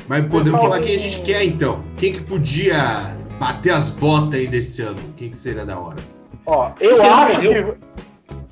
Mas 0.07 0.25
podemos 0.27 0.61
falar 0.61 0.79
quem 0.79 0.95
a 0.95 0.99
gente 0.99 1.19
quer, 1.21 1.43
então. 1.43 1.83
Quem 1.97 2.13
que 2.13 2.21
podia 2.21 3.15
bater 3.39 3.73
as 3.73 3.91
botas 3.91 4.35
aí 4.39 4.47
desse 4.47 4.81
ano? 4.81 4.99
Quem 5.17 5.29
que 5.29 5.37
seria 5.37 5.65
da 5.65 5.77
hora? 5.77 5.97
Ó, 6.45 6.71
eu 6.79 6.95
ano 7.03 7.11
acho 7.11 7.35
morreu. 7.35 7.73
que. 7.73 7.87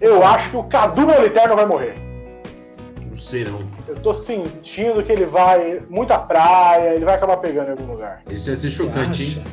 Eu 0.02 0.26
acho 0.26 0.50
que 0.50 0.58
o 0.58 0.64
Cadu 0.64 1.04
Moliterno 1.04 1.56
vai 1.56 1.66
morrer. 1.66 1.96
Não 3.10 3.16
sei, 3.16 3.46
não. 3.46 3.62
Eu 3.88 3.96
tô 3.96 4.14
sentindo 4.14 5.02
que 5.02 5.12
ele 5.12 5.26
vai. 5.26 5.82
Muita 5.90 6.20
praia, 6.20 6.94
ele 6.94 7.06
vai 7.06 7.16
acabar 7.16 7.38
pegando 7.38 7.70
em 7.70 7.72
algum 7.72 7.94
lugar. 7.94 8.22
Esse 8.30 8.50
ia 8.50 8.58
ser 8.58 8.70
Você 8.70 8.76
chocante, 8.76 9.40
hein? 9.40 9.44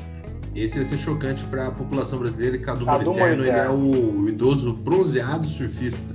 Esse 0.55 0.79
ia 0.79 0.85
ser 0.85 0.99
chocante 0.99 1.45
para 1.45 1.69
a 1.69 1.71
população 1.71 2.19
brasileira 2.19 2.57
e 2.57 2.59
Cadu, 2.59 2.85
Cadu 2.85 3.05
Moliterno, 3.07 3.43
ele 3.43 3.51
é 3.51 3.71
o 3.71 4.29
idoso 4.29 4.73
bronzeado 4.75 5.47
surfista. 5.47 6.15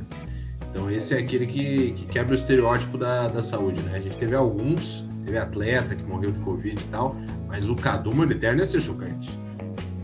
Então 0.69 0.91
esse 0.91 1.15
é 1.15 1.17
aquele 1.17 1.47
que, 1.47 1.93
que 1.93 2.06
quebra 2.06 2.34
o 2.34 2.36
estereótipo 2.36 2.97
da, 2.97 3.28
da 3.30 3.41
saúde, 3.41 3.82
né? 3.82 3.97
A 3.97 4.00
gente 4.00 4.17
teve 4.17 4.36
alguns, 4.36 5.04
teve 5.26 5.38
atleta 5.38 5.95
que 5.95 6.04
morreu 6.04 6.32
de 6.32 6.39
Covid 6.39 6.80
e 6.80 6.88
tal, 6.91 7.15
mas 7.47 7.67
o 7.67 7.76
Cadu 7.76 8.13
Moliterno 8.13 8.60
ia 8.60 8.65
ser 8.67 8.80
chocante. 8.82 9.39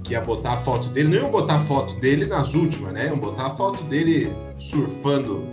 Que 0.04 0.14
ia 0.14 0.22
botar 0.22 0.54
a 0.54 0.58
foto 0.58 0.90
dele, 0.90 1.10
não 1.10 1.18
iam 1.18 1.32
botar 1.32 1.58
a 1.58 1.60
foto 1.60 1.96
dele 2.00 2.26
nas 2.26 2.56
últimas, 2.56 2.92
né? 2.92 3.06
Iam 3.06 3.20
botar 3.20 3.48
a 3.48 3.50
foto 3.52 3.84
dele 3.84 4.34
surfando 4.58 5.44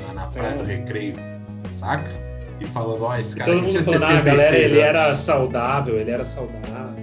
lá 0.00 0.14
na 0.14 0.26
praia 0.28 0.52
Sim. 0.52 0.58
do 0.58 0.64
Recreio, 0.64 1.14
saca? 1.70 2.10
E 2.60 2.64
falando, 2.66 3.02
ó, 3.02 3.16
esse 3.18 3.36
cara 3.36 3.52
Todo 3.52 3.68
tinha 3.68 3.82
falando, 3.82 4.04
ah, 4.04 4.10
76 4.10 4.24
galera, 4.24 4.56
ele 4.56 4.64
anos. 4.64 4.84
era 4.84 5.14
saudável, 5.14 5.98
ele 5.98 6.10
era 6.10 6.24
saudável. 6.24 6.93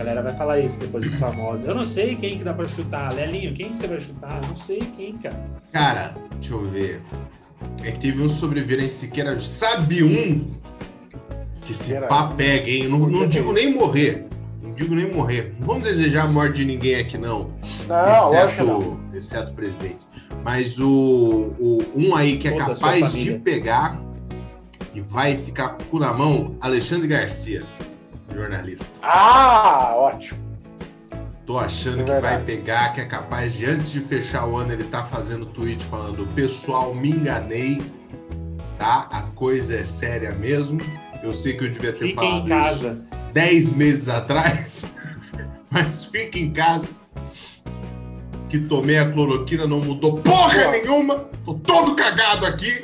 Galera 0.00 0.22
vai 0.22 0.34
falar 0.34 0.58
isso 0.58 0.80
depois 0.80 1.04
dos 1.10 1.20
famosos. 1.20 1.66
Eu 1.66 1.74
não 1.74 1.84
sei 1.84 2.16
quem 2.16 2.38
que 2.38 2.42
dá 2.44 2.54
pra 2.54 2.66
chutar. 2.66 3.12
Lelinho, 3.12 3.52
quem 3.52 3.72
que 3.72 3.78
você 3.78 3.86
vai 3.86 4.00
chutar? 4.00 4.40
Eu 4.42 4.48
não 4.48 4.56
sei 4.56 4.78
quem, 4.96 5.18
cara. 5.18 5.38
Cara, 5.72 6.14
deixa 6.40 6.54
eu 6.54 6.66
ver. 6.70 7.02
É 7.84 7.90
que 7.90 8.00
teve 8.00 8.22
um 8.22 8.28
sobrevivente 8.30 8.94
Siqueira. 8.94 9.38
Sabe 9.38 10.02
um 10.02 10.50
que 11.62 11.74
se 11.74 11.84
Siqueira. 11.84 12.06
pá 12.06 12.28
pega, 12.28 12.70
hein? 12.70 12.88
Não, 12.88 13.00
não 13.00 13.26
digo 13.26 13.52
nem 13.52 13.74
morrer. 13.74 14.24
Não 14.62 14.72
digo 14.72 14.94
nem 14.94 15.12
morrer. 15.12 15.52
Não 15.60 15.66
vamos 15.66 15.84
desejar 15.84 16.24
a 16.24 16.28
morte 16.28 16.56
de 16.56 16.64
ninguém 16.64 16.94
aqui, 16.94 17.18
não. 17.18 17.50
Não, 17.86 18.48
que 18.48 18.62
não. 18.62 18.78
exceto, 18.80 19.00
exceto 19.14 19.52
o 19.52 19.54
presidente. 19.54 19.98
Mas 20.42 20.78
o, 20.78 21.52
o- 21.60 21.78
um 21.94 22.16
aí 22.16 22.38
que 22.38 22.48
é 22.48 22.52
Toda 22.52 22.72
capaz 22.72 23.12
de 23.12 23.32
pegar 23.32 24.00
e 24.94 25.02
vai 25.02 25.36
ficar 25.36 25.74
com 25.76 25.82
o 25.82 25.86
cu 25.88 25.98
na 25.98 26.10
mão, 26.14 26.56
Alexandre 26.58 27.06
Garcia, 27.06 27.62
jornalista. 28.34 28.86
Ah, 29.02 29.92
ótimo. 29.96 30.38
Tô 31.46 31.58
achando 31.58 32.02
É 32.02 32.14
que 32.14 32.20
vai 32.20 32.42
pegar, 32.44 32.94
que 32.94 33.00
é 33.00 33.06
capaz 33.06 33.54
de, 33.54 33.66
antes 33.66 33.90
de 33.90 34.00
fechar 34.00 34.46
o 34.46 34.56
ano, 34.56 34.72
ele 34.72 34.84
tá 34.84 35.02
fazendo 35.04 35.46
tweet 35.46 35.82
falando: 35.84 36.26
Pessoal, 36.34 36.94
me 36.94 37.10
enganei, 37.10 37.82
tá? 38.78 39.08
A 39.10 39.22
coisa 39.34 39.76
é 39.76 39.84
séria 39.84 40.32
mesmo. 40.32 40.80
Eu 41.22 41.34
sei 41.34 41.54
que 41.54 41.64
eu 41.64 41.70
devia 41.70 41.92
ter 41.92 41.98
Fiquem 41.98 42.14
falado 42.14 42.46
em 42.46 42.48
casa. 42.48 42.92
isso 42.92 43.10
10 43.32 43.72
meses 43.72 44.08
atrás, 44.08 44.84
mas 45.70 46.04
fique 46.04 46.38
em 46.40 46.52
casa. 46.52 47.00
Que 48.48 48.58
tomei 48.58 48.98
a 48.98 49.10
cloroquina, 49.10 49.66
não 49.66 49.80
mudou 49.80 50.20
porra 50.20 50.70
nenhuma. 50.72 51.28
Tô 51.44 51.54
todo 51.54 51.94
cagado 51.94 52.46
aqui. 52.46 52.82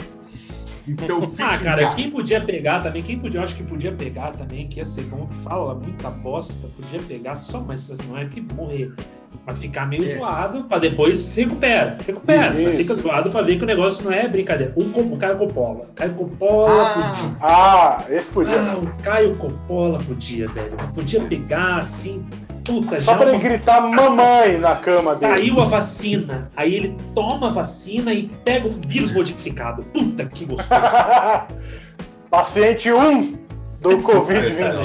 Então 0.87 1.21
Ah, 1.39 1.59
cara, 1.59 1.95
quem 1.95 2.11
podia 2.11 2.41
pegar 2.41 2.81
também, 2.81 3.03
quem 3.03 3.19
podia, 3.19 3.41
eu 3.41 3.45
acho 3.45 3.57
que 3.57 3.63
podia 3.63 3.93
pegar 3.93 4.33
também, 4.33 4.69
que 4.69 4.79
ia 4.79 4.85
ser 4.85 5.05
como 5.11 5.27
que 5.29 5.35
fala, 5.37 5.75
muita 5.75 6.11
bosta, 6.11 6.69
podia 6.77 7.01
pegar 7.01 7.35
só, 7.35 7.61
mas 7.61 7.91
assim, 7.91 8.07
não 8.09 8.17
é 8.19 8.25
que 8.27 8.41
morrer, 8.41 8.93
mas 9.45 9.59
ficar 9.59 9.87
meio 9.87 10.05
É. 10.05 10.17
zoado 10.17 10.65
pra 10.65 10.79
depois 10.79 11.33
recupera, 11.35 11.97
recupera, 12.07 12.55
mas 12.63 12.77
fica 12.77 12.95
zoado 12.95 13.31
pra 13.31 13.43
ver 13.43 13.57
que 13.57 13.65
o 13.65 13.67
negócio 13.67 14.05
não 14.05 14.13
é 14.13 14.27
brincadeira. 14.29 14.73
O, 14.77 14.85
Co- 14.91 15.01
o 15.01 15.17
Caio 15.17 15.37
Coppola, 15.37 15.87
Caio 15.95 16.15
Coppola 16.15 16.85
podia. 16.95 17.37
Ah, 17.41 17.99
Ah, 17.99 18.05
esse 18.11 18.31
podia. 18.31 18.61
Ah, 18.61 18.77
o 18.79 19.03
Caio 19.03 19.37
Coppola 19.37 19.99
podia, 19.99 20.49
velho. 20.49 20.77
Podia 20.95 21.21
pegar 21.23 21.77
assim, 21.79 22.25
puta, 22.67 23.01
Só 23.01 23.13
já 23.13 23.19
pra 23.19 23.29
ele 23.29 23.37
uma- 23.37 23.43
gritar 23.43 23.81
mamãe 23.81 24.59
na 24.59 24.77
cama 24.77 25.15
dele. 25.15 25.35
Caiu 25.37 25.61
a 25.61 25.65
vacina. 25.65 26.51
Aí 26.57 26.75
ele 26.75 26.97
toma 27.15 27.49
a 27.49 27.53
vacina 27.53 28.13
e 28.13 28.25
pega 28.45 28.69
o 28.69 28.73
vírus 28.87 29.13
modificado. 29.13 29.83
Puta 29.85 30.25
que 30.27 30.45
gostoso. 30.45 30.81
Paciente 32.31 32.93
1 32.93 33.39
do 33.81 33.93
Isso 33.93 34.11
ia 34.11 34.21
ser 34.21 34.35
da 34.35 34.51
Covid-20. 34.51 34.75
hora. 34.75 34.81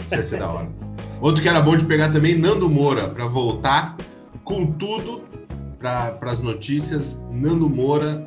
Isso 0.00 0.14
ia 0.14 0.22
ser 0.22 0.38
da 0.38 0.48
hora. 0.50 0.68
Outro 1.20 1.42
que 1.42 1.48
era 1.48 1.60
bom 1.60 1.76
de 1.76 1.84
pegar 1.84 2.10
também, 2.10 2.36
Nando 2.36 2.68
Moura, 2.68 3.08
pra 3.08 3.26
voltar 3.26 3.96
com 4.44 4.66
tudo 4.66 5.22
para 5.78 6.16
as 6.22 6.40
notícias. 6.40 7.18
Nando 7.30 7.70
Moura, 7.70 8.26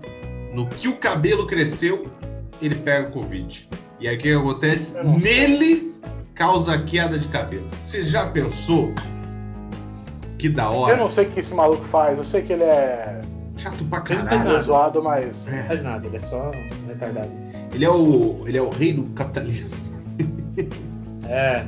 no 0.54 0.66
que 0.68 0.88
o 0.88 0.96
cabelo 0.96 1.46
cresceu, 1.46 2.08
ele 2.62 2.76
pega 2.76 3.10
Covid. 3.12 3.70
E 4.00 4.08
aí 4.08 4.16
o 4.16 4.20
que 4.20 4.32
acontece? 4.34 4.96
Nele 5.04 5.94
causa 6.40 6.78
queda 6.80 7.20
de 7.20 7.28
cabelo. 7.28 7.68
Você 7.80 8.02
já 8.02 8.26
pensou? 8.28 8.94
Que 10.38 10.48
da 10.48 10.64
Eu 10.64 10.72
hora. 10.72 10.96
não 10.98 11.10
sei 11.10 11.26
o 11.26 11.30
que 11.30 11.42
esse 11.42 11.54
maluco 11.54 11.84
faz. 11.86 12.18
Eu 12.18 12.24
sei 12.24 12.42
que 12.42 12.54
ele 12.54 12.64
é, 12.64 13.20
Chato 13.58 13.84
pra 13.84 14.02
Ele 14.10 14.20
não 14.20 14.26
faz 14.26 14.28
caralho. 14.30 14.50
ele 14.52 14.58
é 14.58 14.62
zoado, 14.62 15.04
mas. 15.04 15.46
Não 15.46 15.54
É. 15.54 15.64
faz 15.64 15.84
nada, 15.84 16.08
ele 16.08 16.16
é 16.16 16.20
só 16.20 16.50
um 16.52 16.88
retardado. 16.88 17.30
Ele 17.74 17.84
é 17.86 17.90
o 17.90 18.44
ele 18.48 18.58
é 18.58 18.62
o 18.62 18.70
rei 18.70 18.94
do 18.94 19.04
capitalismo. 19.14 19.84
É. 21.32 21.64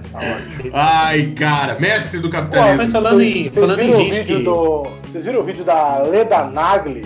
Ai, 0.73 1.27
cara, 1.37 1.79
mestre 1.79 2.19
do 2.19 2.29
Pô, 2.29 2.35
capitalismo. 2.37 2.77
mas 2.77 2.91
falando 2.91 3.21
em, 3.21 3.43
Vocês 3.43 3.53
falando 3.53 3.79
em 3.79 3.93
gente 3.93 4.23
que. 4.25 4.39
do. 4.41 4.87
Vocês 5.03 5.23
viram 5.23 5.41
o 5.41 5.43
vídeo 5.43 5.63
da 5.63 5.99
Leda 5.99 6.45
Nagli 6.45 7.03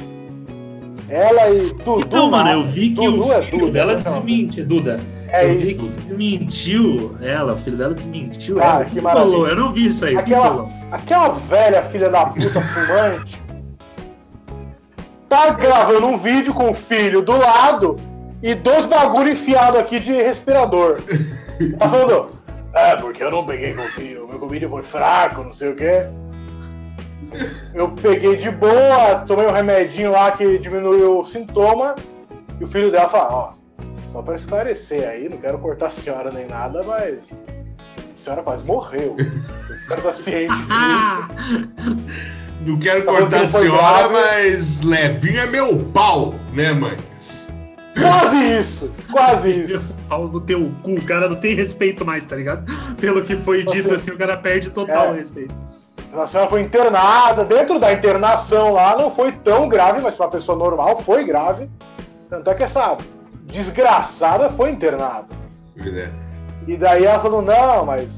Ela 1.10 1.50
e 1.50 1.74
Dudu. 1.74 2.00
Então, 2.00 2.32
mano, 2.32 2.50
eu 2.52 2.64
vi 2.64 2.92
que 2.92 2.96
Dudu 2.96 3.26
o 3.28 3.34
é 3.34 3.42
filho 3.42 3.60
Duda, 3.60 3.72
dela 3.74 3.92
não. 3.92 4.02
desmentiu. 4.02 4.66
Duda. 4.66 4.98
É 5.30 5.46
eu 5.46 5.60
isso. 5.60 5.82
desmentiu 5.82 7.18
ela, 7.22 7.54
o 7.54 7.58
filho 7.58 7.78
dela 7.78 7.94
desmentiu 7.94 8.58
Cara, 8.58 8.76
ela. 8.76 8.86
Que 8.86 8.96
que 8.96 9.02
falou? 9.02 9.48
Eu 9.48 9.56
não 9.56 9.72
vi 9.72 9.88
isso 9.88 10.06
aí. 10.06 10.16
Aquela, 10.18 10.70
aquela 10.92 11.30
velha 11.30 11.84
filha 11.84 12.10
da 12.10 12.26
puta 12.28 12.62
fumante 12.62 13.46
tá 15.28 15.50
gravando 15.50 16.06
um 16.08 16.18
vídeo 16.18 16.54
com 16.54 16.70
o 16.70 16.74
filho 16.74 17.22
do 17.22 17.38
lado 17.38 17.96
e 18.42 18.54
dois 18.54 18.86
bagulho 18.86 19.32
enfiado 19.32 19.78
aqui 19.78 20.00
de 20.00 20.14
respirador. 20.14 21.00
Tá 21.80 21.90
falando, 21.90 22.30
é, 22.74 22.96
porque 22.98 23.24
eu 23.24 23.32
não 23.32 23.46
peguei 23.46 23.74
Covid, 23.74 24.18
o 24.18 24.28
meu 24.28 24.40
Covid 24.40 24.68
foi 24.68 24.84
fraco, 24.84 25.44
não 25.44 25.54
sei 25.54 25.70
o 25.70 25.76
quê. 25.76 26.06
Eu 27.74 27.90
peguei 27.90 28.38
de 28.38 28.52
boa, 28.52 29.24
tomei 29.26 29.48
um 29.48 29.52
remedinho 29.52 30.12
lá 30.12 30.32
que 30.32 30.58
diminuiu 30.58 31.20
o 31.20 31.26
sintoma, 31.26 31.96
e 32.60 32.64
o 32.64 32.68
filho 32.68 32.92
dela 32.92 33.10
fala, 33.10 33.34
ó, 33.34 33.54
só 34.16 34.22
pra 34.22 34.36
esclarecer 34.36 35.06
aí, 35.06 35.28
não 35.28 35.38
quero 35.38 35.58
cortar 35.60 35.88
a 35.88 35.90
senhora 35.90 36.32
nem 36.32 36.48
nada, 36.48 36.82
mas 36.84 37.20
a 37.30 38.18
senhora 38.18 38.44
quase 38.44 38.64
morreu. 38.64 39.18
A 39.20 39.78
senhora 39.78 40.02
tá 40.04 40.14
ciente 40.14 40.54
disso. 40.56 40.68
Ah! 40.72 41.28
Não 42.62 42.80
quero 42.80 43.04
Tá 43.04 43.12
cortar 43.12 43.38
a 43.38 43.42
que 43.42 43.48
senhora, 43.48 44.08
grave. 44.08 44.14
mas 44.14 44.80
levinho 44.82 45.40
é 45.42 45.46
meu 45.46 45.84
pau, 45.94 46.34
né, 46.54 46.72
mãe? 46.72 46.96
Quase 48.00 48.38
isso, 48.58 48.92
quase 49.12 49.50
isso. 49.70 49.94
Pau 50.08 50.30
no 50.30 50.40
teu 50.40 50.72
cu, 50.82 50.92
o 50.96 51.02
cara 51.04 51.28
não 51.28 51.36
tem 51.36 51.54
respeito 51.54 52.06
mais, 52.06 52.26
tá 52.26 52.38
ligado? 52.38 52.64
Pelo 52.96 53.22
que 53.22 53.36
foi 53.36 53.66
dito 53.66 53.90
Você- 53.90 53.96
assim, 53.96 54.12
o 54.12 54.18
cara 54.18 54.38
perde 54.38 54.72
total 54.72 55.08
É. 55.08 55.12
o 55.12 55.14
respeito. 55.14 55.54
A 56.14 56.26
senhora 56.26 56.50
foi 56.50 56.62
internada, 56.62 57.44
dentro 57.44 57.78
da 57.80 57.92
internação 57.92 58.72
lá 58.72 58.96
não 58.98 59.12
foi 59.14 59.34
tão 59.34 59.68
grave, 59.68 60.00
mas 60.00 60.16
para 60.16 60.28
uma 60.28 60.32
pessoa 60.32 60.58
normal 60.58 61.02
foi 61.02 61.26
grave. 61.26 61.70
Tanto 62.30 62.50
é 62.50 62.54
que 62.54 62.64
essa 62.64 62.96
desgraçada 63.46 64.50
foi 64.50 64.72
internada. 64.72 65.28
Pois 65.78 65.96
é. 65.96 66.10
E 66.68 66.76
daí 66.76 67.06
ela 67.06 67.20
falou, 67.20 67.42
não, 67.42 67.86
mas 67.86 68.10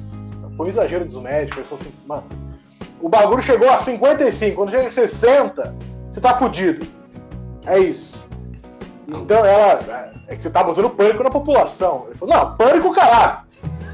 foi 0.56 0.68
um 0.68 0.70
exagero 0.70 1.06
dos 1.06 1.22
médicos. 1.22 1.58
Ele 1.58 1.68
falou 1.68 1.82
assim, 1.82 1.94
mano, 2.06 2.24
o 3.02 3.10
bagulho 3.10 3.42
chegou 3.42 3.70
a 3.70 3.80
55, 3.80 4.56
quando 4.56 4.72
chega 4.72 4.88
a 4.88 4.92
60, 4.92 5.76
você 6.10 6.22
tá 6.22 6.36
fudido. 6.36 6.86
É 7.66 7.80
isso. 7.80 8.24
Então 9.08 9.46
ela. 9.46 9.80
É 10.30 10.36
que 10.36 10.44
você 10.44 10.50
tá 10.50 10.62
botando 10.62 10.90
pânico 10.90 11.24
na 11.24 11.30
população. 11.30 12.06
Ele 12.08 12.18
falou, 12.18 12.36
não, 12.36 12.58
pânico 12.58 12.94
caralho. 12.94 13.48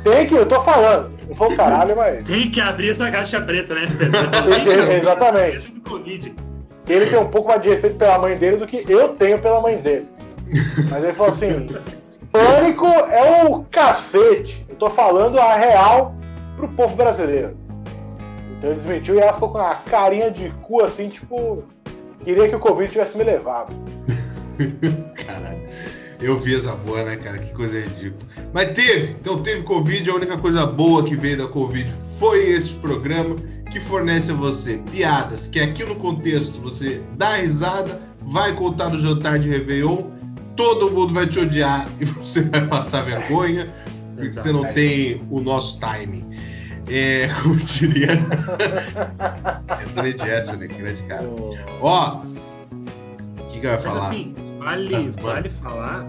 Tem 0.04 0.26
que, 0.26 0.34
eu 0.34 0.48
tô 0.48 0.60
falando. 0.62 1.14
Ele 1.22 1.36
falou, 1.36 1.56
caralho, 1.56 1.96
mas. 1.96 2.26
Tem 2.28 2.50
que 2.50 2.60
abrir 2.60 2.90
essa 2.90 3.12
caixa 3.12 3.40
preta, 3.42 3.76
né? 3.76 3.82
Tem 4.88 4.96
exatamente. 4.96 5.74
Ele 6.88 7.06
tem 7.06 7.18
um 7.18 7.30
pouco 7.30 7.48
mais 7.48 7.62
de 7.62 7.70
respeito 7.70 7.98
pela 7.98 8.20
mãe 8.20 8.38
dele 8.38 8.58
do 8.58 8.68
que 8.68 8.84
eu 8.90 9.10
tenho 9.10 9.40
pela 9.40 9.62
mãe 9.62 9.78
dele. 9.78 10.06
Mas 10.90 11.04
ele 11.04 11.14
falou 11.14 11.32
assim: 11.32 11.70
pânico 12.32 12.88
é 12.88 13.46
o 13.46 13.64
cacete. 13.66 14.66
Eu 14.68 14.76
tô 14.76 14.90
falando 14.90 15.40
a 15.40 15.56
real 15.56 16.16
pro 16.56 16.68
povo 16.70 16.96
brasileiro. 16.96 17.58
Então 18.58 18.72
ele 18.72 18.80
desmentiu 18.80 19.16
e 19.16 19.20
ela 19.20 19.34
ficou 19.34 19.50
com 19.50 19.58
uma 19.58 19.76
carinha 19.76 20.32
de 20.32 20.50
cu 20.62 20.82
assim, 20.84 21.10
tipo, 21.10 21.64
queria 22.24 22.48
que 22.48 22.56
o 22.56 22.60
Covid 22.60 22.92
tivesse 22.92 23.18
me 23.18 23.24
levado. 23.24 23.76
Caralho. 25.26 25.62
Eu 26.20 26.40
vi 26.40 26.56
essa 26.56 26.72
porra, 26.72 27.04
né, 27.04 27.18
cara? 27.18 27.38
Que 27.38 27.54
coisa 27.54 27.82
ridícula. 27.82 28.24
Mas 28.54 28.72
teve, 28.72 29.12
então 29.20 29.44
teve 29.44 29.64
Covid. 29.64 30.10
A 30.10 30.16
única 30.16 30.38
coisa 30.38 30.66
boa 30.66 31.04
que 31.04 31.16
veio 31.16 31.38
da 31.38 31.48
Covid 31.48 31.92
foi 32.18 32.52
esse 32.52 32.76
programa 32.76 33.36
que 33.70 33.80
fornece 33.80 34.32
a 34.32 34.36
você 34.36 34.80
piadas 34.92 35.48
que 35.48 35.60
aqui 35.60 35.84
no 35.84 35.96
contexto 35.96 36.62
você 36.62 37.02
dá 37.18 37.36
risada, 37.36 38.00
vai 38.22 38.54
contar 38.54 38.90
no 38.90 38.98
jantar 38.98 39.40
de 39.40 39.50
Réveillon, 39.50 40.13
todo 40.56 40.92
mundo 40.92 41.14
vai 41.14 41.28
te 41.28 41.40
odiar 41.40 41.88
e 42.00 42.06
você 42.06 42.42
vai 42.42 42.68
passar 42.68 43.02
vergonha, 43.04 43.72
porque 44.16 44.32
você 44.32 44.52
não 44.52 44.64
tem 44.64 45.22
o 45.30 45.40
nosso 45.42 45.80
timing. 45.80 46.26
É, 46.90 47.30
como 47.42 47.56
diria. 47.56 48.10
é 49.80 49.84
Tony 49.96 50.18
Jesse, 50.18 50.56
né? 50.58 50.68
Grande 50.68 51.02
cara. 51.04 51.24
Ó, 51.82 52.18
o 52.20 53.52
que, 53.52 53.60
que 53.60 53.66
eu 53.66 53.72
ia 53.72 53.76
Mas 53.78 53.84
falar? 53.86 53.98
assim, 54.00 54.36
vale, 54.60 55.12
Tá, 55.14 55.22
vale 55.22 55.50
falar 55.50 56.06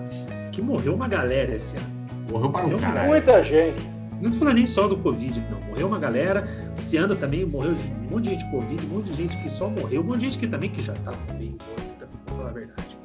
que 0.50 0.60
morreu 0.62 0.94
uma 0.94 1.08
galera 1.08 1.54
esse 1.54 1.76
ano. 1.76 1.86
Morreu 2.30 2.50
para 2.50 2.66
um 2.66 2.70
eu- 2.72 2.78
caralho. 2.78 3.08
Muita 3.08 3.42
gente. 3.42 3.82
Não 4.20 4.30
tô 4.30 4.38
falando 4.38 4.54
nem 4.54 4.66
só 4.66 4.88
do 4.88 4.96
Covid, 4.96 5.44
não. 5.50 5.60
Morreu 5.62 5.86
uma 5.88 5.98
galera. 5.98 6.44
Esse 6.76 6.96
ano 6.96 7.14
também 7.16 7.44
morreu 7.44 7.74
um 7.74 8.10
monte 8.10 8.24
de 8.24 8.30
gente 8.30 8.44
com 8.46 8.60
Covid, 8.62 8.86
um 8.86 8.88
monte 8.88 9.10
de 9.10 9.16
gente 9.16 9.36
que 9.38 9.48
só 9.50 9.68
morreu, 9.68 10.00
um 10.00 10.04
monte 10.04 10.20
de 10.20 10.24
gente 10.26 10.38
que 10.38 10.46
também 10.46 10.70
que 10.70 10.80
já 10.82 10.92
tava 10.94 11.18
meio 11.38 11.52
também, 11.54 12.08
pra 12.24 12.34
falar 12.34 12.50
a 12.50 12.52
verdade. 12.52 12.96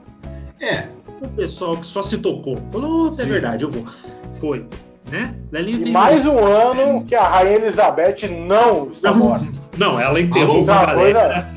É, 0.62 0.88
O 1.21 1.27
pessoal 1.29 1.75
que 1.77 1.86
só 1.86 2.01
se 2.01 2.17
tocou. 2.19 2.58
Falou, 2.71 3.08
"Opa, 3.08 3.21
é 3.21 3.25
Sim. 3.25 3.29
verdade, 3.32 3.63
eu 3.65 3.71
vou. 3.71 3.86
Foi. 4.34 4.65
Né? 5.12 5.34
E 5.51 5.89
mais 5.91 6.25
um 6.25 6.38
ano 6.38 7.03
que 7.05 7.15
a 7.15 7.27
Rainha 7.27 7.55
Elizabeth 7.55 8.27
não 8.47 8.91
está 8.91 9.12
morta. 9.12 9.45
Não, 9.77 9.99
ela 9.99 10.19
enterrou 10.21 10.62
uma 10.63 10.73
Uma 10.84 10.93
coisa- 10.93 11.13
galera. 11.19 11.49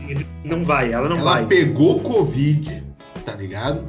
Não 0.44 0.64
vai, 0.64 0.92
ela 0.92 1.08
não 1.08 1.16
ela 1.16 1.32
vai. 1.34 1.46
pegou 1.46 2.00
Covid, 2.00 2.82
tá 3.26 3.32
ligado? 3.34 3.84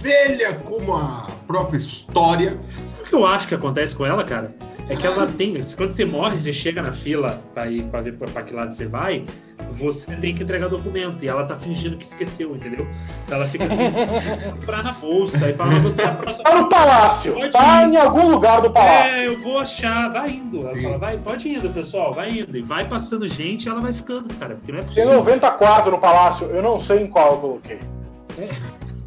Velha 0.00 0.54
como 0.54 0.94
a 0.94 1.26
própria 1.46 1.76
história. 1.76 2.58
Sabe 2.86 3.04
o 3.04 3.06
que 3.10 3.14
eu 3.14 3.26
acho 3.26 3.48
que 3.48 3.54
acontece 3.54 3.94
com 3.94 4.04
ela, 4.06 4.24
cara? 4.24 4.54
É 4.88 4.94
que 4.96 5.06
ela 5.06 5.26
tem. 5.26 5.54
Quando 5.76 5.92
você 5.92 6.04
morre, 6.04 6.38
você 6.38 6.52
chega 6.52 6.82
na 6.82 6.92
fila 6.92 7.40
pra 7.54 7.66
ir 7.70 7.84
pra 7.84 8.02
ver 8.02 8.14
pra, 8.18 8.28
pra 8.28 8.42
que 8.42 8.52
lado 8.54 8.70
você 8.72 8.86
vai, 8.86 9.24
você 9.70 10.14
tem 10.16 10.34
que 10.34 10.42
entregar 10.42 10.68
documento. 10.68 11.24
E 11.24 11.28
ela 11.28 11.44
tá 11.46 11.56
fingindo 11.56 11.96
que 11.96 12.04
esqueceu, 12.04 12.54
entendeu? 12.54 12.86
Então 13.24 13.38
ela 13.38 13.48
fica 13.48 13.64
assim, 13.64 13.84
comprar 14.60 14.82
na 14.82 14.92
bolsa 14.92 15.48
e 15.48 15.54
fala, 15.54 15.80
você 15.80 16.02
é 16.02 16.06
a 16.06 16.14
próxima. 16.14 16.44
Tá 16.44 16.60
no 16.60 16.68
palácio. 16.68 17.32
Pode 17.32 17.50
Tá 17.50 17.82
ir. 17.82 17.92
em 17.92 17.96
algum 17.96 18.28
lugar 18.30 18.60
do 18.60 18.70
palácio. 18.70 19.10
É, 19.14 19.26
eu 19.26 19.40
vou 19.40 19.58
achar, 19.58 20.10
vai 20.12 20.30
indo. 20.30 20.60
Ela 20.60 20.74
Sim. 20.74 20.82
fala, 20.82 20.98
vai, 20.98 21.16
pode 21.16 21.48
indo, 21.48 21.70
pessoal, 21.70 22.12
vai 22.12 22.30
indo. 22.40 22.54
E 22.58 22.60
vai 22.62 22.86
passando 22.86 23.26
gente 23.26 23.64
e 23.64 23.68
ela 23.70 23.80
vai 23.80 23.94
ficando, 23.94 24.32
cara, 24.34 24.54
porque 24.56 24.70
não 24.70 24.80
é 24.80 24.82
Tem 24.82 24.88
possível. 24.90 25.14
94 25.14 25.90
no 25.92 25.98
palácio, 25.98 26.46
eu 26.48 26.62
não 26.62 26.78
sei 26.78 26.98
em 27.04 27.06
qual 27.06 27.32
eu 27.32 27.38
coloquei. 27.38 27.78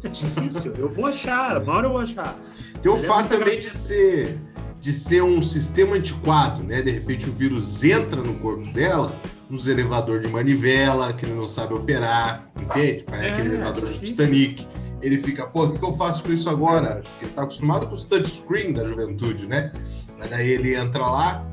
É 0.02 0.08
difícil. 0.08 0.72
Eu 0.76 0.90
vou 0.90 1.06
achar, 1.06 1.58
uma 1.58 1.72
hora 1.74 1.86
eu 1.86 1.92
vou 1.92 2.00
achar. 2.00 2.34
Tem 2.82 2.90
o 2.92 2.96
é 2.96 2.98
fato 3.00 3.28
também 3.28 3.58
de 3.60 3.68
ser, 3.70 4.38
de 4.80 4.92
ser 4.92 5.22
um 5.22 5.42
sistema 5.42 5.96
antiquado, 5.96 6.62
né? 6.62 6.80
De 6.82 6.90
repente 6.90 7.28
o 7.28 7.32
vírus 7.32 7.82
entra 7.82 8.22
no 8.22 8.34
corpo 8.34 8.66
dela, 8.72 9.14
nos 9.50 9.66
elevador 9.66 10.20
de 10.20 10.28
manivela, 10.28 11.12
que 11.12 11.26
ele 11.26 11.34
não 11.34 11.46
sabe 11.46 11.74
operar, 11.74 12.48
entende? 12.60 13.04
É, 13.10 13.30
aquele 13.30 13.54
elevador 13.54 13.88
do. 13.88 13.98
Titanic. 13.98 14.66
Ele 15.00 15.18
fica, 15.18 15.46
pô, 15.46 15.64
o 15.64 15.72
que, 15.72 15.78
que 15.78 15.84
eu 15.84 15.92
faço 15.92 16.24
com 16.24 16.32
isso 16.32 16.50
agora? 16.50 17.02
Porque 17.04 17.26
ele 17.26 17.32
tá 17.32 17.42
acostumado 17.42 17.86
com 17.86 17.94
os 17.94 18.04
touchscreen 18.04 18.72
da 18.72 18.84
juventude, 18.84 19.46
né? 19.46 19.72
Mas 20.18 20.30
daí 20.30 20.50
ele 20.50 20.74
entra 20.74 21.06
lá, 21.06 21.46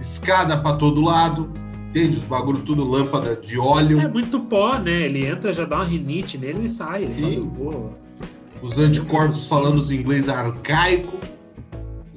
escada 0.00 0.56
pra 0.56 0.74
todo 0.74 1.02
lado, 1.02 1.50
entende? 1.90 2.16
Os 2.16 2.22
bagulho 2.22 2.60
tudo 2.60 2.84
lâmpada 2.88 3.36
de 3.36 3.58
óleo. 3.58 4.00
É 4.00 4.08
muito 4.08 4.40
pó, 4.40 4.78
né? 4.78 5.02
Ele 5.02 5.26
entra, 5.26 5.52
já 5.52 5.66
dá 5.66 5.76
uma 5.76 5.84
rinite 5.84 6.38
nele 6.38 6.64
e 6.64 6.68
sai. 6.68 7.04
Ele 7.04 7.14
Sim. 7.14 7.20
fala, 7.20 7.34
eu 7.34 7.50
vou. 7.50 7.98
os 8.62 8.78
anticorpos 8.78 9.46
falando 9.46 9.76
os 9.76 9.90
inglês 9.90 10.28
arcaico, 10.30 11.18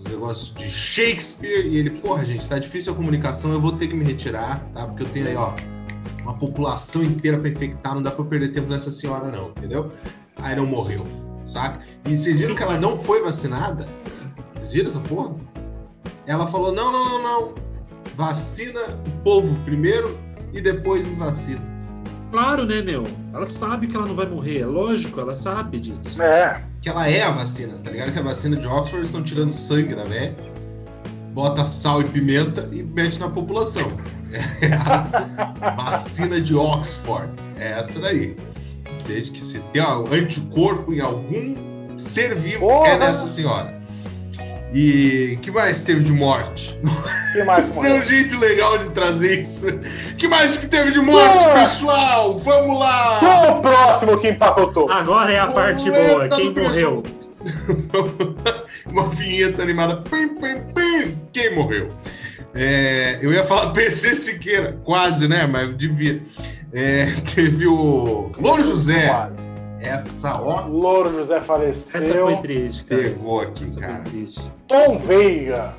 os 0.10 0.16
negócios 0.16 0.54
de 0.54 0.70
Shakespeare, 0.70 1.68
e 1.68 1.78
ele, 1.78 1.92
porra, 1.92 2.26
gente, 2.26 2.48
tá 2.48 2.58
difícil 2.58 2.94
a 2.94 2.96
comunicação, 2.96 3.54
eu 3.54 3.62
vou 3.62 3.72
ter 3.72 3.88
que 3.88 3.96
me 3.96 4.04
retirar, 4.04 4.60
tá? 4.74 4.86
Porque 4.86 5.04
eu 5.04 5.10
tenho 5.10 5.28
aí, 5.28 5.36
ó, 5.36 5.54
uma 6.24 6.34
população 6.34 7.04
inteira 7.04 7.38
pra 7.38 7.50
infectar, 7.50 7.96
não 7.96 8.02
dá 8.02 8.14
eu 8.18 8.26
perder 8.26 8.50
tempo 8.50 8.70
nessa 8.70 8.92
senhora, 8.92 9.32
não, 9.32 9.50
entendeu? 9.50 9.92
Aí 10.38 10.56
não 10.56 10.66
morreu, 10.66 11.04
saca? 11.46 11.82
E 12.06 12.16
vocês 12.16 12.40
viram 12.40 12.56
que 12.56 12.64
ela 12.64 12.80
não 12.80 12.98
foi 12.98 13.22
vacinada? 13.22 13.88
Vocês 14.56 14.74
viram 14.74 14.90
essa 14.90 15.00
porra? 15.02 15.36
Ela 16.26 16.48
falou: 16.48 16.72
não, 16.72 16.92
não, 16.92 17.06
não, 17.06 17.24
não. 17.24 17.54
Vacina 18.16 18.82
o 19.08 19.24
povo 19.24 19.56
primeiro 19.64 20.18
e 20.54 20.62
depois 20.62 21.06
me 21.06 21.16
vacina. 21.16 21.62
Claro, 22.32 22.66
né, 22.66 22.82
meu? 22.82 23.04
Ela 23.34 23.46
sabe 23.46 23.88
que 23.88 23.96
ela 23.96 24.06
não 24.06 24.16
vai 24.16 24.28
morrer, 24.28 24.60
é 24.60 24.66
lógico, 24.66 25.20
ela 25.20 25.34
sabe 25.34 25.80
disso. 25.80 26.22
É. 26.22 26.64
que 26.82 26.88
ela 26.90 27.08
é 27.10 27.24
a 27.24 27.32
vacina, 27.32 27.74
tá 27.84 27.90
ligado? 27.90 28.14
Que 28.14 28.20
a 28.20 28.24
vacina 28.24 28.56
de 28.56 28.68
Oxford 28.68 29.06
estão 29.06 29.24
tirando 29.24 29.52
sangue 29.52 29.96
da 29.96 30.04
velha, 30.04 30.36
bota 31.34 31.66
sal 31.66 32.02
e 32.02 32.06
pimenta 32.06 32.70
e 32.72 32.84
mete 32.84 33.20
na 33.20 33.30
população. 33.30 33.92
É 34.32 34.74
a 35.66 35.72
vacina 35.72 36.40
de 36.40 36.56
Oxford. 36.56 37.32
É 37.58 37.72
essa 37.80 38.00
daí. 38.00 38.36
Desde 39.08 39.32
que 39.32 39.42
se 39.42 39.60
tem 39.74 39.82
ó, 39.82 40.04
anticorpo 40.12 40.94
em 40.94 41.00
algum 41.02 41.98
ser 41.98 42.36
vivo, 42.36 42.60
Porra! 42.60 42.90
é 42.90 43.00
nessa 43.00 43.28
senhora. 43.28 43.79
E 44.74 45.40
que 45.42 45.50
mais 45.50 45.84
teve 45.84 46.04
de 46.04 46.12
morte? 46.12 46.78
que 47.34 47.44
mais 47.44 47.66
Esse 47.76 47.88
é 47.88 47.94
um 47.94 48.06
jeito 48.06 48.38
legal 48.38 48.78
de 48.78 48.90
trazer 48.90 49.42
isso. 49.42 49.66
que 50.18 50.28
mais 50.28 50.58
que 50.58 50.68
teve 50.68 50.92
de 50.92 51.02
morte, 51.02 51.44
Boa! 51.44 51.54
pessoal? 51.62 52.38
Vamos 52.40 52.80
lá! 52.80 53.18
Qual 53.20 53.58
o 53.58 53.62
próximo 53.62 54.20
que 54.20 54.30
empacotou? 54.30 54.92
Agora 54.92 55.32
é 55.32 55.40
a 55.40 55.48
parte 55.48 55.90
boa. 55.90 56.28
Quem 56.30 56.54
morreu? 56.54 57.04
Uma 58.92 59.08
vinheta 59.08 59.62
animada. 59.64 59.98
Pim, 59.98 60.36
pim, 60.36 60.62
pim. 60.74 61.18
Quem 61.34 61.56
morreu? 61.56 61.92
É, 62.54 63.18
eu 63.22 63.32
ia 63.34 63.44
falar 63.46 63.72
PC 63.74 64.14
Siqueira, 64.16 64.78
quase, 64.84 65.28
né? 65.28 65.48
Mas 65.48 65.76
devia. 65.78 66.22
É, 66.74 67.08
teve 67.34 67.66
o 67.66 68.32
Louro 68.38 68.64
José. 68.64 69.08
Quase. 69.08 69.49
Essa, 69.82 70.42
ó, 70.42 70.66
Louro 70.68 71.14
José 71.14 71.40
faleceu. 71.42 72.00
Essa 72.02 72.14
foi 72.14 72.38
triste, 72.38 72.84
cara. 72.84 73.02
pegou 73.04 73.40
aqui, 73.42 73.64
Essa 73.66 73.80
cara. 73.80 73.94
foi 73.96 74.04
triste. 74.12 74.52
Tom 74.68 75.00
Veiga. 75.00 75.74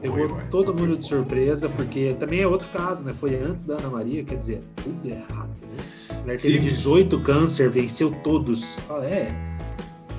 Pegou 0.00 0.28
todo 0.50 0.72
foi 0.72 0.82
mundo 0.82 0.98
de 0.98 1.06
surpresa, 1.06 1.68
porque 1.68 2.16
também 2.18 2.40
é 2.40 2.46
outro 2.46 2.68
caso, 2.70 3.04
né? 3.04 3.12
Foi 3.14 3.36
antes 3.36 3.64
da 3.64 3.74
Ana 3.74 3.88
Maria, 3.88 4.24
quer 4.24 4.36
dizer, 4.36 4.62
tudo 4.76 5.08
errado, 5.08 5.50
né? 5.62 5.84
A 6.10 6.14
mulher 6.22 6.40
teve 6.40 6.54
Sim. 6.54 6.60
18 6.68 7.20
câncer, 7.20 7.70
venceu 7.70 8.10
todos. 8.10 8.76
Fala, 8.88 9.06
é. 9.06 9.30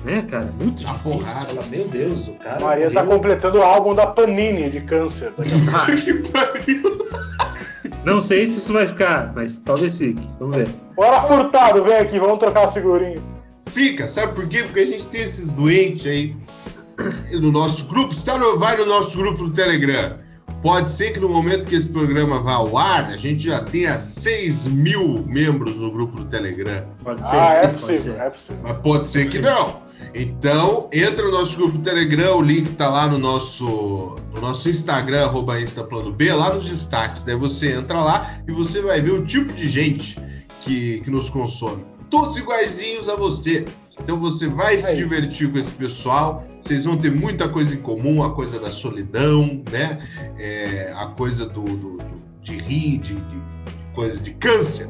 Né, 0.04 0.22
cara? 0.22 0.52
Muito 0.60 0.82
Na 0.84 0.92
difícil. 0.92 1.22
Fala, 1.46 1.62
meu 1.70 1.88
Deus, 1.88 2.28
o 2.28 2.32
cara. 2.34 2.60
Maria 2.64 2.90
tá 2.90 3.02
morreu. 3.02 3.16
completando 3.18 3.58
o 3.58 3.62
álbum 3.62 3.94
da 3.94 4.06
Panini 4.06 4.70
de 4.70 4.80
câncer. 4.82 5.32
daqui 5.36 5.52
a 5.54 5.58
pouco. 5.58 5.76
Ah, 5.76 5.96
Que 5.96 6.14
pariu. 6.30 7.08
Não 8.04 8.20
sei 8.20 8.46
se 8.46 8.58
isso 8.58 8.72
vai 8.72 8.86
ficar, 8.86 9.32
mas 9.34 9.58
talvez 9.58 9.96
fique. 9.98 10.28
Vamos 10.38 10.56
ver. 10.56 10.68
Bora 10.96 11.22
Furtado, 11.22 11.82
vem 11.84 11.96
aqui, 11.96 12.18
vamos 12.18 12.38
trocar 12.38 12.66
o 12.66 12.68
figurinho. 12.72 13.22
Fica, 13.66 14.06
sabe 14.06 14.34
por 14.34 14.46
quê? 14.46 14.62
Porque 14.62 14.80
a 14.80 14.86
gente 14.86 15.06
tem 15.08 15.22
esses 15.22 15.52
doentes 15.52 16.06
aí 16.06 16.36
no 17.32 17.50
nosso 17.50 17.86
grupo. 17.86 18.14
Está 18.14 18.38
no, 18.38 18.58
vai 18.58 18.76
no 18.76 18.86
nosso 18.86 19.16
grupo 19.18 19.44
do 19.44 19.50
Telegram. 19.50 20.18
Pode 20.62 20.88
ser 20.88 21.12
que 21.12 21.20
no 21.20 21.28
momento 21.28 21.68
que 21.68 21.74
esse 21.74 21.88
programa 21.88 22.40
vá 22.40 22.54
ao 22.54 22.78
ar, 22.78 23.04
a 23.04 23.16
gente 23.18 23.44
já 23.44 23.62
tenha 23.62 23.98
6 23.98 24.66
mil 24.68 25.22
membros 25.26 25.76
no 25.76 25.90
grupo 25.90 26.16
do 26.16 26.24
Telegram. 26.24 26.86
Pode 27.02 27.22
ser. 27.22 27.36
Ah, 27.36 27.54
é 27.54 27.66
pode 27.66 27.80
possível, 27.80 28.14
ser. 28.14 28.20
é 28.20 28.30
possível. 28.30 28.56
Mas 28.62 28.76
pode 28.78 29.06
ser 29.06 29.28
que 29.28 29.38
não. 29.40 29.83
Então, 30.14 30.88
entra 30.92 31.24
no 31.24 31.32
nosso 31.32 31.56
grupo 31.56 31.76
do 31.78 31.82
Telegram, 31.82 32.36
o 32.36 32.42
link 32.42 32.70
tá 32.72 32.88
lá 32.88 33.08
no 33.08 33.18
nosso, 33.18 34.14
no 34.32 34.40
nosso 34.40 34.70
Instagram, 34.70 35.24
arroba 35.24 35.60
InstaPlanoB, 35.60 36.32
lá 36.32 36.54
nos 36.54 36.68
destaques. 36.68 37.24
Daí 37.24 37.34
você 37.34 37.72
entra 37.72 37.98
lá 38.00 38.38
e 38.46 38.52
você 38.52 38.80
vai 38.80 39.00
ver 39.00 39.10
o 39.12 39.24
tipo 39.24 39.52
de 39.52 39.68
gente 39.68 40.16
que, 40.60 41.00
que 41.00 41.10
nos 41.10 41.30
consome. 41.30 41.84
Todos 42.10 42.36
iguaizinhos 42.36 43.08
a 43.08 43.16
você. 43.16 43.64
Então 44.00 44.16
você 44.18 44.46
vai 44.48 44.78
se 44.78 44.86
isso. 44.86 44.96
divertir 44.96 45.50
com 45.50 45.58
esse 45.58 45.72
pessoal. 45.72 46.44
Vocês 46.60 46.84
vão 46.84 46.96
ter 46.96 47.10
muita 47.10 47.48
coisa 47.48 47.74
em 47.74 47.78
comum, 47.80 48.22
a 48.22 48.32
coisa 48.34 48.58
da 48.60 48.70
solidão, 48.70 49.62
né? 49.70 49.98
É, 50.38 50.92
a 50.96 51.06
coisa 51.06 51.44
do, 51.46 51.62
do- 51.62 51.96
do- 51.98 52.24
de 52.40 52.56
rir, 52.58 52.98
de, 52.98 53.14
de 53.14 53.36
coisa 53.94 54.18
de 54.20 54.32
câncer. 54.34 54.88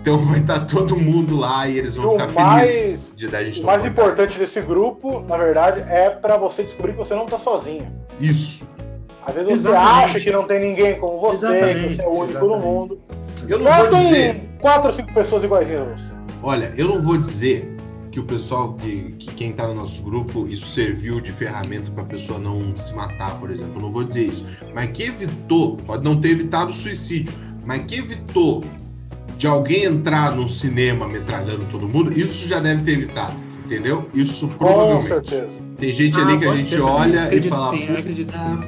Então 0.00 0.20
vai 0.20 0.38
estar 0.40 0.60
todo 0.60 0.96
mundo 0.96 1.36
lá 1.36 1.68
e 1.68 1.78
eles 1.78 1.96
vão 1.96 2.16
o 2.16 2.20
ficar 2.20 2.32
mais- 2.32 2.70
felizes 2.70 3.12
de 3.16 3.28
dar 3.28 3.38
a 3.38 3.44
gente 3.44 3.60
O 3.60 3.66
mais 3.66 3.84
importante 3.84 4.38
desse 4.38 4.60
grupo, 4.60 5.20
na 5.28 5.36
verdade, 5.36 5.80
é 5.88 6.10
pra 6.10 6.36
você 6.36 6.62
descobrir 6.62 6.92
que 6.92 6.98
você 6.98 7.14
não 7.14 7.26
tá 7.26 7.38
sozinho. 7.38 7.90
Isso. 8.20 8.64
Às 9.26 9.34
vezes 9.34 9.48
você 9.62 9.68
Exatamente. 9.68 10.04
acha 10.04 10.20
que 10.20 10.30
não 10.30 10.44
tem 10.44 10.60
ninguém 10.60 10.98
como 11.00 11.18
você, 11.20 11.46
Exatamente, 11.46 11.88
que 11.88 11.96
você 11.96 12.02
é 12.02 12.06
o 12.06 12.10
único 12.10 12.38
no 12.38 12.44
exatamente. 12.46 12.64
mundo. 12.66 13.00
Eu 13.48 13.58
não 13.58 13.66
Lá 13.66 13.82
vou 13.82 14.00
dizer, 14.00 14.40
quatro 14.60 14.88
ou 14.88 14.94
cinco 14.94 15.12
pessoas 15.12 15.42
iguaizinhas 15.42 15.82
a 15.82 15.84
você. 15.86 16.10
olha, 16.42 16.72
eu 16.76 16.86
não 16.88 17.02
vou 17.02 17.18
dizer 17.18 17.72
que 18.12 18.20
o 18.20 18.24
pessoal, 18.24 18.74
que, 18.74 19.12
que 19.18 19.34
quem 19.34 19.52
tá 19.52 19.66
no 19.66 19.74
nosso 19.74 20.02
grupo, 20.04 20.46
isso 20.48 20.66
serviu 20.68 21.20
de 21.20 21.32
ferramenta 21.32 21.90
pra 21.90 22.04
pessoa 22.04 22.38
não 22.38 22.74
se 22.76 22.94
matar, 22.94 23.38
por 23.40 23.50
exemplo. 23.50 23.74
Eu 23.76 23.82
não 23.82 23.92
vou 23.92 24.04
dizer 24.04 24.22
isso. 24.26 24.44
Mas 24.72 24.90
que 24.92 25.02
evitou, 25.02 25.76
pode 25.78 26.02
não 26.04 26.18
ter 26.18 26.30
evitado 26.30 26.70
o 26.70 26.74
suicídio, 26.74 27.32
mas 27.66 27.84
que 27.84 27.96
evitou 27.96 28.64
de 29.36 29.46
alguém 29.46 29.84
entrar 29.84 30.34
no 30.34 30.48
cinema 30.48 31.06
metralhando 31.06 31.66
todo 31.70 31.86
mundo, 31.86 32.18
isso 32.18 32.48
já 32.48 32.58
deve 32.60 32.82
ter 32.82 32.92
evitado. 32.92 33.34
Entendeu? 33.66 34.08
Isso 34.14 34.46
Com 34.48 34.54
provavelmente. 34.58 35.08
certeza. 35.08 35.58
Tem 35.76 35.90
gente 35.92 36.18
ali 36.20 36.34
Ah, 36.34 36.38
que 36.38 36.44
a 36.46 36.50
gente 36.56 36.80
olha 36.80 37.16
e 37.18 37.24
acredito 37.24 37.50
fala. 37.50 37.62
sim, 37.64 37.86
eu 37.88 37.98
acredito 37.98 38.32
que 38.32 38.38
sim. 38.38 38.60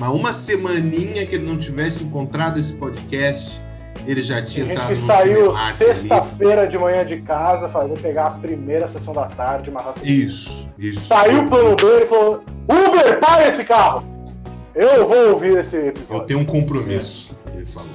Mas 0.00 0.10
uma 0.10 0.32
semaninha 0.32 1.24
que 1.24 1.36
ele 1.36 1.46
não 1.46 1.56
tivesse 1.56 2.02
encontrado 2.02 2.58
esse 2.58 2.72
podcast, 2.72 3.62
ele 4.08 4.20
já 4.20 4.38
A 4.38 4.42
tinha 4.42 4.66
gente 4.66 4.72
entrado 4.74 4.90
no 5.00 5.06
saiu 5.06 5.36
Cinemark 5.36 5.66
ali. 5.68 5.76
sexta-feira 5.76 6.66
de 6.66 6.76
manhã 6.78 7.06
de 7.06 7.20
casa, 7.20 7.68
falou, 7.68 7.88
vou 7.90 7.96
pegar 7.96 8.26
a 8.26 8.30
primeira 8.32 8.88
sessão 8.88 9.14
da 9.14 9.26
tarde, 9.26 9.70
matar 9.70 9.92
tudo. 9.92 10.04
Isso, 10.06 10.68
isso. 10.76 11.00
Saiu 11.06 11.44
o 11.44 11.48
plano 11.48 11.76
B 11.76 11.84
e 12.02 12.06
falou: 12.08 12.42
Uber, 12.68 13.20
para 13.20 13.48
esse 13.50 13.64
carro! 13.64 14.02
Eu 14.74 15.06
vou 15.06 15.30
ouvir 15.30 15.56
esse 15.58 15.76
Eu 15.76 15.86
episódio. 15.86 16.26
tenho 16.26 16.40
um 16.40 16.44
compromisso, 16.44 17.32
ele 17.54 17.64
falou. 17.66 17.88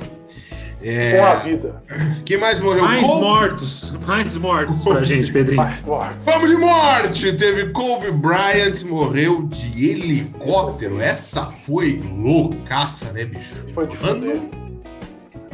Com 0.80 0.86
a 0.86 0.90
É, 0.92 1.40
vida. 1.44 1.84
quem 2.26 2.38
mais 2.38 2.62
morreu? 2.62 2.84
Mais 2.84 3.02
Kobe- 3.04 3.22
mortos, 3.22 3.92
mais 4.08 4.38
mortos 4.38 4.82
pra 4.84 5.02
gente, 5.02 5.30
Pedrinho. 5.32 5.58
Mais 5.62 5.84
mortes. 5.84 6.24
Vamos 6.26 6.50
de 6.50 6.56
morte! 6.56 7.34
Teve 7.34 7.70
Kobe 7.72 8.10
Bryant, 8.12 8.82
morreu 8.86 9.44
de 9.48 9.90
helicóptero. 9.90 11.02
Essa 11.02 11.48
foi 11.48 12.00
loucaça, 12.18 13.12
né, 13.12 13.26
bicho? 13.26 13.56
Foi 13.74 13.88
de 13.88 13.98
Mano. 14.02 14.50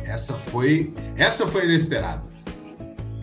Essa 0.04 0.36
foi. 0.36 0.94
Essa 1.18 1.48
foi 1.48 1.66
inesperada. 1.66 2.24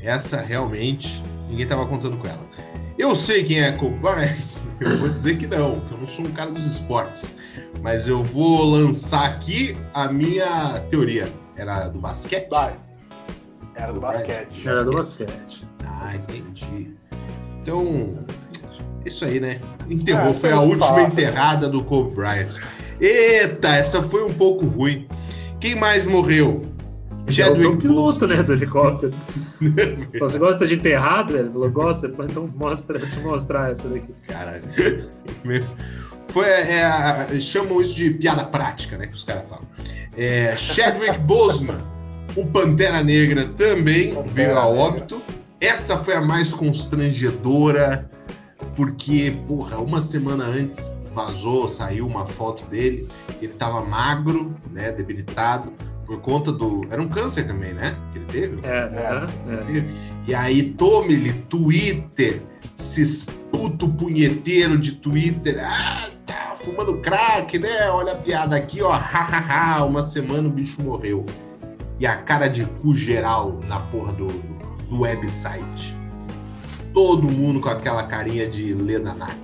Essa 0.02 0.40
realmente 0.40 1.22
ninguém 1.48 1.66
tava 1.68 1.86
contando 1.86 2.16
com 2.16 2.26
ela. 2.28 2.50
Eu 2.98 3.14
sei 3.14 3.44
quem 3.44 3.62
é 3.62 3.70
Kobe 3.72 3.96
Bryant. 3.98 4.36
Eu 4.80 4.98
vou 4.98 5.08
dizer 5.08 5.36
que 5.38 5.46
não, 5.46 5.78
que 5.78 5.92
eu 5.92 5.98
não 5.98 6.06
sou 6.08 6.26
um 6.26 6.32
cara 6.32 6.50
dos 6.50 6.66
esportes. 6.66 7.36
Mas 7.80 8.08
eu 8.08 8.20
vou 8.20 8.64
lançar 8.64 9.26
aqui 9.26 9.76
a 9.94 10.08
minha 10.08 10.80
teoria. 10.90 11.28
Era 11.62 11.88
do 11.88 11.98
basquete? 11.98 12.48
Vai. 12.50 12.74
Era 13.74 13.92
do 13.92 14.00
basquete. 14.00 14.68
Era 14.68 14.84
do 14.84 14.92
basquete. 14.92 15.66
Ah, 15.84 16.14
entendi. 16.16 16.92
Então, 17.62 18.24
isso 19.06 19.24
aí, 19.24 19.40
né? 19.40 19.60
Enterrou. 19.88 20.30
É, 20.30 20.34
foi 20.34 20.50
a 20.52 20.60
última 20.60 21.02
enterrada 21.02 21.68
do 21.68 21.82
Kobe 21.84 22.14
Bryant. 22.14 22.58
Eita, 23.00 23.68
essa 23.68 24.02
foi 24.02 24.24
um 24.24 24.32
pouco 24.32 24.66
ruim. 24.66 25.06
Quem 25.60 25.74
mais 25.74 26.06
morreu? 26.06 26.66
Já 27.28 27.46
é 27.46 27.50
o 27.50 27.56
Chadwick 27.56 27.82
piloto, 27.82 28.26
né, 28.26 28.42
do 28.42 28.52
helicóptero. 28.52 29.14
Você 30.20 30.38
gosta 30.38 30.66
de 30.66 30.74
enterrada? 30.74 31.38
Ele 31.38 31.50
falou, 31.50 31.70
gosta? 31.70 32.08
Então 32.08 32.52
mostra, 32.56 32.98
deixa 32.98 33.20
eu 33.20 33.24
mostrar 33.30 33.70
essa 33.70 33.88
daqui. 33.88 34.12
Caralho. 34.26 34.64
Foi, 36.28 36.46
é, 36.46 36.84
a- 36.84 37.28
chamam 37.40 37.80
isso 37.80 37.94
de 37.94 38.10
piada 38.10 38.44
prática, 38.44 38.96
né? 38.98 39.06
Que 39.06 39.14
os 39.14 39.22
caras 39.24 39.44
falam. 39.48 39.64
É, 40.16 40.54
Chadwick 40.56 41.18
Boseman, 41.20 41.78
o 42.36 42.46
Pantera 42.46 43.02
Negra, 43.02 43.48
também 43.56 44.14
Pantera 44.14 44.32
veio 44.32 44.58
a 44.58 44.64
Negra. 44.64 44.82
óbito. 44.82 45.22
Essa 45.60 45.96
foi 45.96 46.14
a 46.14 46.20
mais 46.20 46.52
constrangedora, 46.52 48.10
porque, 48.74 49.32
porra, 49.46 49.78
uma 49.78 50.00
semana 50.00 50.44
antes 50.44 50.96
vazou, 51.12 51.68
saiu 51.68 52.06
uma 52.06 52.26
foto 52.26 52.66
dele. 52.66 53.08
Ele 53.40 53.52
tava 53.52 53.84
magro, 53.84 54.54
né? 54.72 54.90
Debilitado, 54.92 55.72
por 56.04 56.20
conta 56.20 56.50
do. 56.50 56.82
Era 56.90 57.00
um 57.00 57.08
câncer 57.08 57.46
também, 57.46 57.72
né? 57.74 57.96
Que 58.12 58.18
ele 58.18 58.24
teve. 58.26 58.66
É, 58.66 58.82
aham, 58.82 59.26
é. 59.48 59.84
E 60.26 60.34
aí, 60.34 60.70
tome-lhe 60.70 61.32
Twitter, 61.32 62.40
esses 62.78 63.26
puto 63.52 63.88
punheteiro 63.88 64.78
de 64.78 64.92
Twitter. 64.92 65.60
Ah, 65.62 66.08
tá 66.26 66.54
fumando 66.58 66.96
crack, 66.98 67.58
né? 67.58 67.88
Olha 67.90 68.12
a 68.12 68.16
piada 68.16 68.56
aqui, 68.56 68.82
ó. 68.82 68.90
Hahaha, 68.92 69.84
uma 69.84 70.02
semana 70.02 70.48
o 70.48 70.50
bicho 70.50 70.80
morreu. 70.82 71.24
E 72.00 72.06
a 72.06 72.16
cara 72.16 72.48
de 72.48 72.64
cu 72.64 72.94
geral 72.94 73.60
na 73.68 73.78
porra 73.78 74.12
do, 74.14 74.26
do 74.88 75.00
website. 75.02 75.96
Todo 76.92 77.22
mundo 77.22 77.60
com 77.60 77.68
aquela 77.68 78.02
carinha 78.04 78.48
de 78.48 78.74
Lena 78.74 79.14
Nagel. 79.14 79.36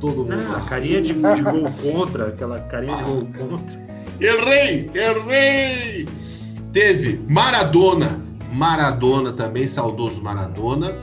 Todo 0.00 0.18
mundo 0.24 0.44
Ah, 0.48 0.52
lá. 0.58 0.60
carinha 0.66 1.00
de, 1.02 1.12
de 1.12 1.42
gol 1.42 1.70
contra, 1.82 2.28
aquela 2.28 2.58
carinha 2.60 2.96
de 2.98 3.04
gol 3.04 3.26
contra. 3.38 3.80
Errei! 4.20 4.90
Errei! 4.94 6.08
Teve 6.72 7.20
Maradona. 7.28 8.20
Maradona 8.52 9.32
também, 9.32 9.66
saudoso 9.66 10.22
Maradona. 10.22 10.94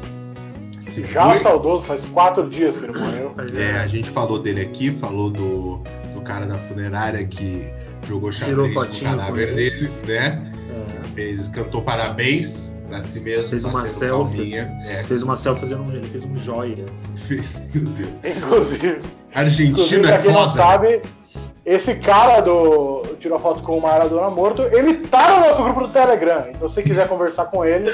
Se 0.87 1.03
Já 1.03 1.29
foi. 1.29 1.37
saudoso, 1.39 1.85
faz 1.85 2.05
quatro 2.05 2.47
dias 2.49 2.77
que 2.77 2.85
ele 2.85 2.97
morreu. 2.97 3.33
É, 3.55 3.71
a 3.79 3.87
gente 3.87 4.09
falou 4.09 4.39
dele 4.39 4.61
aqui, 4.61 4.91
falou 4.91 5.29
do, 5.29 5.77
do 6.13 6.21
cara 6.21 6.45
da 6.45 6.57
funerária 6.57 7.25
que 7.25 7.67
jogou 8.07 8.31
xadrez 8.31 8.73
no 8.73 8.87
cadáver 9.03 9.49
ele. 9.49 9.55
dele, 9.55 9.91
né? 10.07 10.51
É, 11.03 11.07
Fez, 11.13 11.47
cantou 11.49 11.81
parabéns 11.81 12.71
pra 12.87 13.01
si 13.01 13.19
mesmo. 13.19 13.49
fez 13.49 13.65
uma 13.65 13.83
selfie. 13.85 14.57
assim, 14.59 15.07
Fez 15.07 15.23
uma 15.23 15.35
selfie 15.35 15.59
fazendo 15.61 15.83
um. 15.83 15.91
Ele 15.91 16.07
fez 16.07 16.23
um 16.25 16.35
joia. 16.37 16.85
assim. 16.93 17.13
É, 17.13 17.17
fez, 17.41 17.61
meu 17.73 17.91
Deus. 17.93 18.09
Inclusive, 18.23 18.87
inclusive 18.87 19.01
Argentina 19.33 20.07
pra 20.07 20.15
é 20.17 20.21
quem 20.21 20.31
não 20.31 20.39
foda. 20.49 20.51
né? 20.51 20.55
sabe, 20.57 21.01
esse 21.65 21.95
cara 21.95 22.39
do 22.39 23.01
tirou 23.19 23.39
foto 23.39 23.61
com 23.61 23.77
o 23.77 23.81
Maradona 23.81 24.29
morto, 24.29 24.61
ele 24.71 24.95
tá 24.95 25.37
no 25.39 25.47
nosso 25.47 25.61
grupo 25.63 25.81
do 25.81 25.89
Telegram. 25.89 26.45
Então, 26.49 26.69
se 26.69 26.75
você 26.75 26.83
quiser 26.83 27.07
conversar 27.09 27.45
com 27.47 27.65
ele, 27.65 27.91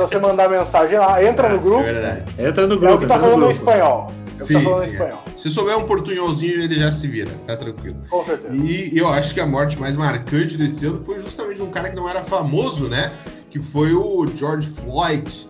só 0.00 0.06
você 0.06 0.18
mandar 0.18 0.48
mensagem 0.48 0.98
lá, 0.98 1.22
entra 1.22 1.48
no 1.48 1.56
É 1.56 1.58
grupo. 1.58 1.82
verdade. 1.82 2.24
Entra 2.38 2.66
no 2.66 2.74
É 2.74 2.76
o 2.76 2.80
grupo, 2.80 2.98
que 3.00 3.06
tá 3.06 3.14
entra 3.16 3.16
no 3.16 3.22
falando 3.34 3.36
em 3.36 3.54
grupo. 3.54 3.70
espanhol. 3.70 4.12
É 4.12 4.30
o 4.32 4.36
que 4.36 4.44
Sim, 4.46 4.54
tá 4.54 4.60
falando 4.60 4.78
em 4.78 4.84
sim, 4.84 4.90
é. 4.90 4.92
espanhol. 4.94 5.22
Se 5.36 5.50
souber 5.50 5.76
um 5.78 5.84
portunholzinho, 5.86 6.62
ele 6.62 6.74
já 6.74 6.90
se 6.92 7.06
vira, 7.06 7.30
tá 7.46 7.56
tranquilo. 7.56 7.96
Com 8.08 8.24
certeza. 8.24 8.54
E 8.54 8.96
eu 8.96 9.08
acho 9.08 9.34
que 9.34 9.40
a 9.40 9.46
morte 9.46 9.78
mais 9.78 9.96
marcante 9.96 10.56
desse 10.56 10.86
ano 10.86 10.98
foi 11.00 11.18
justamente 11.20 11.60
um 11.62 11.70
cara 11.70 11.90
que 11.90 11.96
não 11.96 12.08
era 12.08 12.22
famoso, 12.24 12.88
né? 12.88 13.12
Que 13.50 13.58
foi 13.58 13.92
o 13.92 14.26
George 14.34 14.68
Floyd. 14.68 15.48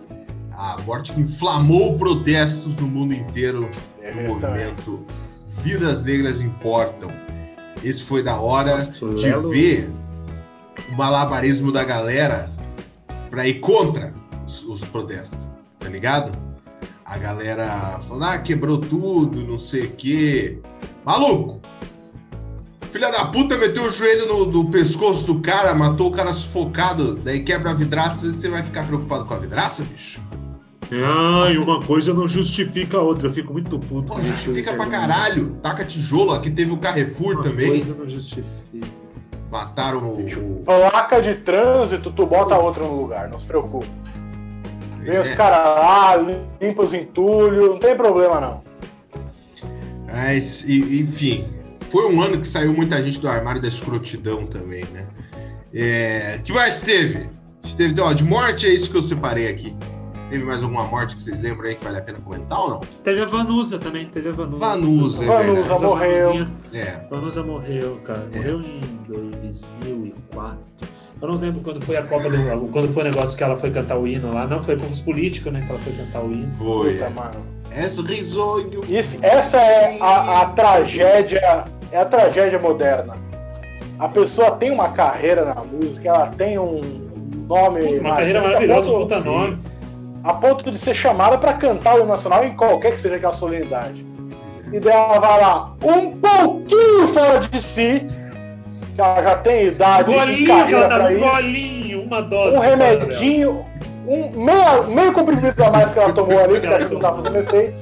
A 0.53 0.75
morte 0.85 1.11
que 1.13 1.21
inflamou 1.21 1.97
protestos 1.97 2.75
no 2.75 2.87
mundo 2.87 3.13
inteiro 3.13 3.69
Teve 3.99 4.23
no 4.27 4.39
também. 4.39 4.65
movimento 4.67 5.05
Vidas 5.63 6.03
Negras 6.03 6.41
Importam. 6.41 7.11
Esse 7.83 8.03
foi 8.03 8.21
da 8.21 8.35
hora 8.39 8.75
Nossa, 8.75 8.91
de 9.15 9.25
Lelo- 9.25 9.49
ver 9.49 9.89
o 10.91 10.95
malabarismo 10.95 11.71
da 11.71 11.83
galera 11.83 12.49
pra 13.29 13.47
ir 13.47 13.55
contra 13.55 14.13
os, 14.51 14.63
os 14.63 14.81
protestos. 14.89 15.49
tá 15.79 15.87
ligado? 15.89 16.31
A 17.05 17.17
galera 17.17 17.99
falando, 18.07 18.23
ah, 18.25 18.37
quebrou 18.39 18.77
tudo, 18.77 19.43
não 19.45 19.57
sei 19.57 19.83
o 19.85 19.91
quê. 19.91 20.59
Maluco! 21.05 21.59
Filha 22.91 23.09
da 23.09 23.25
puta 23.25 23.57
meteu 23.57 23.83
o 23.85 23.89
joelho 23.89 24.27
no, 24.27 24.45
no 24.45 24.69
pescoço 24.69 25.25
do 25.25 25.39
cara, 25.39 25.73
matou 25.73 26.09
o 26.09 26.11
cara 26.11 26.33
sufocado, 26.33 27.15
daí 27.15 27.41
quebra 27.43 27.71
a 27.71 27.73
vidraça, 27.73 28.31
você 28.31 28.49
vai 28.49 28.63
ficar 28.63 28.85
preocupado 28.85 29.25
com 29.25 29.33
a 29.33 29.37
vidraça, 29.39 29.83
bicho? 29.83 30.21
Ai, 30.93 31.57
uma 31.57 31.81
coisa 31.81 32.13
não 32.13 32.27
justifica 32.27 32.97
a 32.97 33.01
outra. 33.01 33.27
Eu 33.27 33.31
fico 33.31 33.53
muito 33.53 33.79
puto. 33.79 34.07
Pô, 34.11 34.15
com 34.15 34.23
justifica 34.25 34.59
esse 34.59 34.73
pra 34.73 34.87
caralho. 34.87 35.51
Taca 35.63 35.85
tijolo, 35.85 36.33
aqui 36.33 36.51
teve 36.51 36.71
o 36.73 36.77
Carrefour 36.77 37.35
Uma 37.35 37.43
também. 37.43 37.69
coisa 37.69 37.95
não 37.95 38.09
justifica. 38.09 38.87
Mataram 39.49 39.99
o. 40.09 40.19
o- 40.25 40.63
Placa 40.65 41.21
de 41.21 41.35
trânsito, 41.35 42.11
tu 42.11 42.25
bota 42.25 42.57
outra 42.57 42.83
no 42.83 43.01
lugar, 43.01 43.29
não 43.29 43.39
se 43.39 43.45
preocupe. 43.45 43.87
Vem 45.03 45.19
os 45.19 45.27
É. 45.27 45.35
caras 45.35 45.57
lá, 45.57 46.15
limpa 46.61 46.83
os 46.83 46.93
entulhos, 46.93 47.69
não 47.69 47.79
tem 47.79 47.95
problema 47.95 48.39
não. 48.39 48.63
Mas, 50.07 50.63
enfim, 50.67 51.45
foi 51.89 52.11
um 52.11 52.21
ano 52.21 52.39
que 52.39 52.47
saiu 52.47 52.73
muita 52.73 53.01
gente 53.01 53.19
do 53.19 53.27
armário 53.29 53.61
da 53.61 53.67
escrotidão 53.67 54.45
também, 54.45 54.83
né? 54.93 55.07
É, 55.73 56.39
que 56.43 56.51
mais 56.51 56.81
teve? 56.81 57.29
Teve, 57.77 57.99
ó, 58.01 58.11
de 58.11 58.23
morte 58.23 58.65
é 58.67 58.69
isso 58.73 58.89
que 58.91 58.97
eu 58.97 59.03
separei 59.03 59.47
aqui. 59.47 59.73
Teve 60.29 60.43
mais 60.43 60.63
alguma 60.63 60.83
morte 60.83 61.15
que 61.15 61.21
vocês 61.21 61.41
lembram 61.41 61.67
aí 61.69 61.75
que 61.75 61.83
vale 61.83 61.97
a 61.97 62.01
pena 62.01 62.17
comentar 62.19 62.59
ou 62.59 62.69
não? 62.69 62.79
Teve 63.03 63.21
a 63.21 63.25
Vanusa 63.25 63.77
também, 63.77 64.05
teve 64.07 64.29
a 64.29 64.31
Vanusa. 64.31 64.59
Vanusa, 64.65 65.23
é 65.23 65.27
Vanusa 65.27 65.55
verdade. 65.61 65.81
Morreu. 65.83 66.47
É, 66.73 67.07
Vanusa 67.09 67.43
morreu, 67.43 67.97
cara. 68.05 68.27
É. 68.31 68.37
Morreu 68.37 68.61
em 68.61 68.79
2004. 69.07 70.57
Eu 71.21 71.27
não 71.27 71.35
lembro 71.35 71.61
quando 71.61 71.81
foi 71.85 71.97
a 71.97 72.01
Copa 72.01 72.29
do 72.29 72.67
Quando 72.69 72.91
foi 72.91 73.03
o 73.03 73.05
negócio 73.05 73.37
que 73.37 73.43
ela 73.43 73.55
foi 73.55 73.69
cantar 73.69 73.97
o 73.97 74.07
hino 74.07 74.33
lá. 74.33 74.47
Não, 74.47 74.61
foi 74.63 74.75
com 74.75 74.87
os 74.87 74.99
políticos, 74.99 75.53
né? 75.53 75.61
Que 75.65 75.71
ela 75.71 75.81
foi 75.81 75.93
cantar 75.93 76.23
o 76.23 76.31
hino. 76.31 76.51
foi. 76.57 76.93
Puta, 76.93 77.09
mano. 77.11 77.45
Risonho. 78.07 78.81
Isso, 78.89 79.17
essa 79.21 79.57
é 79.57 79.97
a, 80.01 80.41
a 80.41 80.45
tragédia, 80.47 81.65
é 81.91 81.97
a 81.99 82.05
tragédia 82.05 82.57
moderna. 82.59 83.15
A 83.99 84.09
pessoa 84.09 84.51
tem 84.51 84.71
uma 84.71 84.89
carreira 84.89 85.45
na 85.45 85.63
música, 85.63 86.09
ela 86.09 86.27
tem 86.27 86.57
um 86.57 86.81
nome. 87.47 87.81
Puta, 87.81 88.01
uma 88.01 88.15
carreira 88.15 88.41
maravilhosa, 88.41 88.89
um 88.89 88.91
ponto- 88.91 89.01
puta 89.01 89.19
sim. 89.21 89.29
nome. 89.29 89.57
a 90.23 90.33
ponto 90.33 90.71
de 90.71 90.77
ser 90.77 90.95
chamada 90.95 91.37
para 91.37 91.53
cantar 91.53 91.95
o 91.95 91.99
hino 91.99 92.07
nacional 92.07 92.43
em 92.43 92.55
qualquer 92.55 92.93
que 92.93 92.99
seja 92.99 93.17
aquela 93.17 93.33
solenidade. 93.33 94.05
E 94.73 94.79
daí 94.79 94.93
ela 94.93 95.19
vai 95.19 95.39
lá, 95.39 95.73
um 95.83 96.11
pouquinho 96.17 97.07
fora 97.09 97.39
de 97.39 97.61
si, 97.61 98.07
que 98.95 99.01
ela 99.01 99.23
já 99.23 99.37
tem 99.37 99.67
idade 99.67 100.13
Golinho 100.13 100.65
que 100.67 100.73
ela 100.73 101.03
um 101.03 101.11
isso, 101.11 101.19
golinho, 101.19 102.03
uma 102.03 102.21
dose. 102.21 102.57
um 102.57 102.59
remedinho, 102.59 103.65
um 104.07 104.29
meio, 104.43 104.83
meio 104.87 105.13
comprimido 105.13 105.63
a 105.63 105.71
mais 105.71 105.93
que 105.93 105.99
ela 105.99 106.13
tomou 106.13 106.39
ali, 106.39 106.59
que 106.59 106.67
acho 106.67 106.87
que 106.87 106.93
não 106.93 107.01
tá 107.01 107.13
fazendo 107.13 107.37
efeito. 107.37 107.81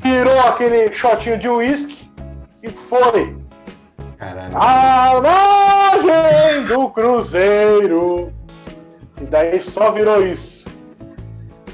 Virou 0.00 0.40
aquele 0.40 0.92
shotinho 0.92 1.38
de 1.38 1.48
uísque 1.48 2.10
e 2.62 2.68
foi. 2.68 3.36
Caralho. 4.16 4.56
A 4.56 5.20
margem 5.20 6.64
do 6.64 6.88
Cruzeiro. 6.90 8.32
E 9.20 9.24
daí 9.24 9.60
só 9.60 9.90
virou 9.90 10.24
isso. 10.24 10.64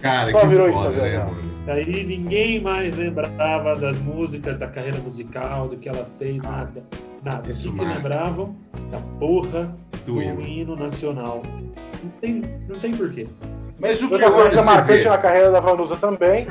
Cara, 0.00 0.32
só 0.32 0.40
que 0.40 0.46
virou 0.46 0.68
isso, 0.68 0.82
foda, 0.82 1.02
né? 1.02 1.26
Daí 1.66 2.04
ninguém 2.04 2.60
mais 2.60 2.96
lembrava 2.96 3.76
das 3.76 3.98
músicas, 4.00 4.56
da 4.56 4.66
carreira 4.66 4.98
musical, 4.98 5.68
do 5.68 5.76
que 5.76 5.88
ela 5.88 6.06
fez, 6.18 6.42
nada. 6.42 6.82
Nada. 7.22 7.38
O 7.38 7.42
que, 7.42 7.70
que 7.70 7.84
lembravam? 7.84 8.56
Da 8.90 8.98
porra 9.20 9.74
Do 10.04 10.14
do 10.14 10.22
hino. 10.22 10.40
hino 10.40 10.76
nacional. 10.76 11.40
Não 12.02 12.10
tem, 12.20 12.42
não 12.68 12.78
tem 12.80 12.90
porquê. 12.92 13.28
Mas 13.78 14.02
o 14.02 14.10
Outra 14.10 14.30
coisa 14.30 14.50
desse 14.50 14.64
marcante 14.64 15.02
ver, 15.02 15.08
na 15.08 15.18
carreira 15.18 15.50
da 15.52 15.60
Vanusa 15.60 15.96
também 15.96 16.48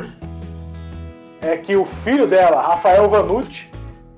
é 1.42 1.58
que 1.58 1.76
o 1.76 1.86
filho 1.86 2.26
dela, 2.28 2.62
Rafael 2.62 3.10
Vanucci, 3.10 3.70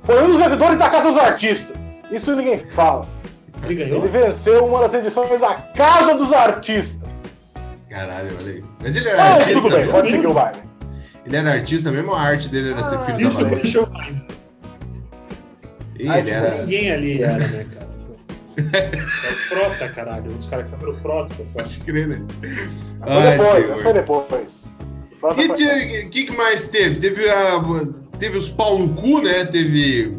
foi 0.04 0.24
um 0.24 0.28
dos 0.28 0.38
vencedores 0.38 0.78
da 0.78 0.90
Casa 0.90 1.10
dos 1.10 1.18
Artistas. 1.20 1.78
Isso 2.12 2.36
ninguém 2.36 2.60
fala. 2.60 3.08
Ele 3.64 3.76
ganhou? 3.76 4.00
Ele 4.00 4.08
venceu 4.10 4.66
uma 4.68 4.82
das 4.82 4.94
edições 4.94 5.40
da 5.40 5.56
Casa 5.56 6.14
dos 6.16 6.32
Artistas. 6.34 7.10
Caralho, 7.90 8.30
olha 8.40 8.52
aí. 8.54 8.64
Mas 8.82 8.96
ele 8.96 9.10
era 9.10 9.24
Ah, 9.24 9.34
artista 9.36 9.62
tudo 9.62 9.76
bem, 9.76 9.88
pode 9.90 10.12
seguir 10.12 10.28
o 10.28 10.34
baile. 10.34 10.60
Ele 11.26 11.36
era 11.36 11.54
artista 11.54 11.92
mesmo, 11.92 12.14
a 12.14 12.22
arte 12.22 12.50
dele 12.50 12.72
era 12.72 12.84
ser 12.84 12.96
Ah, 12.96 13.06
filho 13.06 13.28
Isso 13.28 13.46
da 13.46 13.60
show 13.60 13.90
mais. 13.92 14.16
Ih, 15.96 16.08
ele 16.08 16.18
tipo, 16.18 16.30
era... 16.30 16.58
Ninguém 16.58 16.92
ali 16.92 17.24
era, 17.24 17.48
né, 17.48 17.66
cara? 17.74 17.84
É 19.26 19.32
o 19.32 19.36
Frota, 19.50 19.90
caralho. 19.90 20.28
Os 20.28 20.48
caras 20.48 20.70
que 20.70 20.78
foram 20.78 20.94
Frota, 20.94 21.46
só. 21.46 21.62
Pode 21.62 21.80
crer, 21.80 22.08
né? 22.08 22.22
Foi 22.40 22.50
Ai, 23.02 23.38
depois, 23.38 23.66
senhor. 23.66 23.80
foi 23.80 23.94
depois. 23.94 24.64
O 25.24 25.42
E 25.42 26.06
o 26.06 26.10
que, 26.10 26.26
que 26.26 26.38
mais 26.38 26.68
teve? 26.68 27.00
Teve, 27.00 27.30
a, 27.30 27.62
teve 28.20 28.38
os 28.38 28.50
pau 28.50 28.78
no 28.78 28.94
cu, 28.94 29.22
né? 29.22 29.46
Teve 29.46 30.18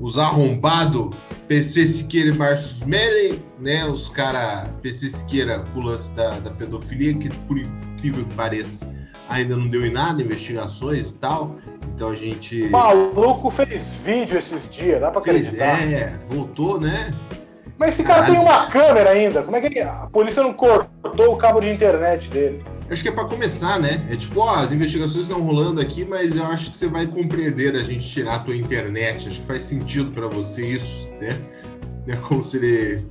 os 0.00 0.18
arrombados 0.18 1.14
PC 1.46 1.86
Siqueira 1.86 2.30
e 2.30 2.34
Marcos 2.34 2.80
Mellen, 2.80 3.38
né? 3.60 3.84
Os 3.84 4.08
cara 4.08 4.74
PC 4.82 5.10
Siqueira 5.10 5.60
com 5.60 5.80
o 5.80 5.82
lance 5.84 6.14
da, 6.14 6.30
da 6.40 6.50
pedofilia, 6.50 7.14
que 7.14 7.28
por 7.46 7.58
incrível 7.58 8.24
que 8.24 8.34
pareça, 8.34 8.88
ainda 9.28 9.56
não 9.56 9.68
deu 9.68 9.84
em 9.84 9.90
nada, 9.90 10.22
investigações 10.22 11.10
e 11.10 11.14
tal. 11.16 11.56
Então 11.94 12.08
a 12.08 12.14
gente. 12.14 12.62
O 12.64 12.70
maluco 12.70 13.50
fez 13.50 13.94
vídeo 14.04 14.38
esses 14.38 14.68
dias, 14.68 15.00
dá 15.00 15.10
pra 15.10 15.20
acreditar. 15.20 15.82
É, 15.82 16.18
voltou, 16.28 16.80
né? 16.80 17.12
Mas 17.78 17.90
esse 17.94 18.04
cara 18.04 18.22
Caralho. 18.22 18.34
tem 18.34 18.42
uma 18.42 18.66
câmera 18.66 19.10
ainda. 19.10 19.42
Como 19.42 19.56
é 19.56 19.60
que 19.60 19.80
a 19.80 20.08
polícia 20.12 20.42
não 20.42 20.52
cortou 20.52 21.32
o 21.32 21.36
cabo 21.36 21.60
de 21.60 21.70
internet 21.70 22.30
dele? 22.30 22.62
Acho 22.88 23.02
que 23.02 23.08
é 23.08 23.12
pra 23.12 23.24
começar, 23.24 23.80
né? 23.80 24.04
É 24.10 24.16
tipo, 24.16 24.40
ó, 24.40 24.56
as 24.56 24.70
investigações 24.70 25.26
estão 25.26 25.40
rolando 25.40 25.80
aqui, 25.80 26.04
mas 26.04 26.36
eu 26.36 26.44
acho 26.44 26.70
que 26.70 26.76
você 26.76 26.86
vai 26.86 27.06
compreender 27.06 27.74
a 27.74 27.82
gente 27.82 28.06
tirar 28.06 28.36
a 28.36 28.38
tua 28.40 28.54
internet. 28.54 29.26
Acho 29.26 29.40
que 29.40 29.46
faz 29.46 29.62
sentido 29.62 30.10
pra 30.12 30.28
você 30.28 30.66
isso, 30.66 31.08
né? 31.20 31.36
Não 32.06 32.14
é 32.14 32.16
como 32.18 32.44
se 32.44 32.58
ele 32.58 33.06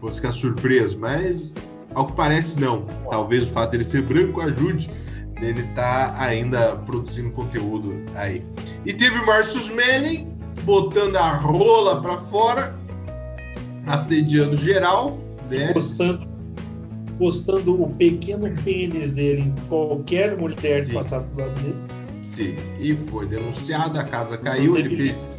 fosse 0.00 0.16
ficar 0.16 0.32
surpreso, 0.32 0.98
mas 0.98 1.52
ao 1.94 2.06
que 2.06 2.12
parece 2.12 2.58
não. 2.60 2.86
Talvez 3.10 3.44
o 3.44 3.52
fato 3.52 3.72
dele 3.72 3.84
ser 3.84 4.02
branco 4.02 4.40
ajude 4.40 4.90
ele 5.40 5.62
tá 5.74 6.14
ainda 6.18 6.76
produzindo 6.76 7.30
conteúdo 7.30 7.94
aí. 8.14 8.44
E 8.84 8.92
teve 8.92 9.18
o 9.18 9.26
Marcus 9.26 9.68
Melling 9.70 10.28
botando 10.62 11.16
a 11.16 11.36
rola 11.36 12.00
pra 12.00 12.16
fora, 12.16 12.74
assediando 13.86 14.56
geral, 14.56 15.18
né? 15.50 15.72
Postando, 15.72 16.28
postando 17.18 17.82
o 17.82 17.90
pequeno 17.94 18.50
pênis 18.62 19.12
dele 19.12 19.42
em 19.42 19.54
qualquer 19.68 20.36
mulher 20.36 20.86
que 20.86 20.92
passasse 20.92 21.30
do 21.32 21.40
lado 21.40 21.60
dele. 21.60 21.76
Sim. 22.22 22.56
E 22.78 22.94
foi 23.10 23.26
denunciado, 23.26 23.98
a 23.98 24.04
casa 24.04 24.38
caiu, 24.38 24.76
ele 24.76 24.96
fez 24.96 25.38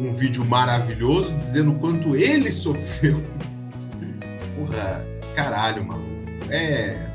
um 0.00 0.14
vídeo 0.14 0.44
maravilhoso 0.44 1.32
dizendo 1.34 1.72
o 1.72 1.78
quanto 1.78 2.14
ele 2.16 2.50
sofreu. 2.52 3.20
Porra, 4.56 5.04
caralho, 5.34 5.84
mano. 5.84 6.04
É. 6.50 7.13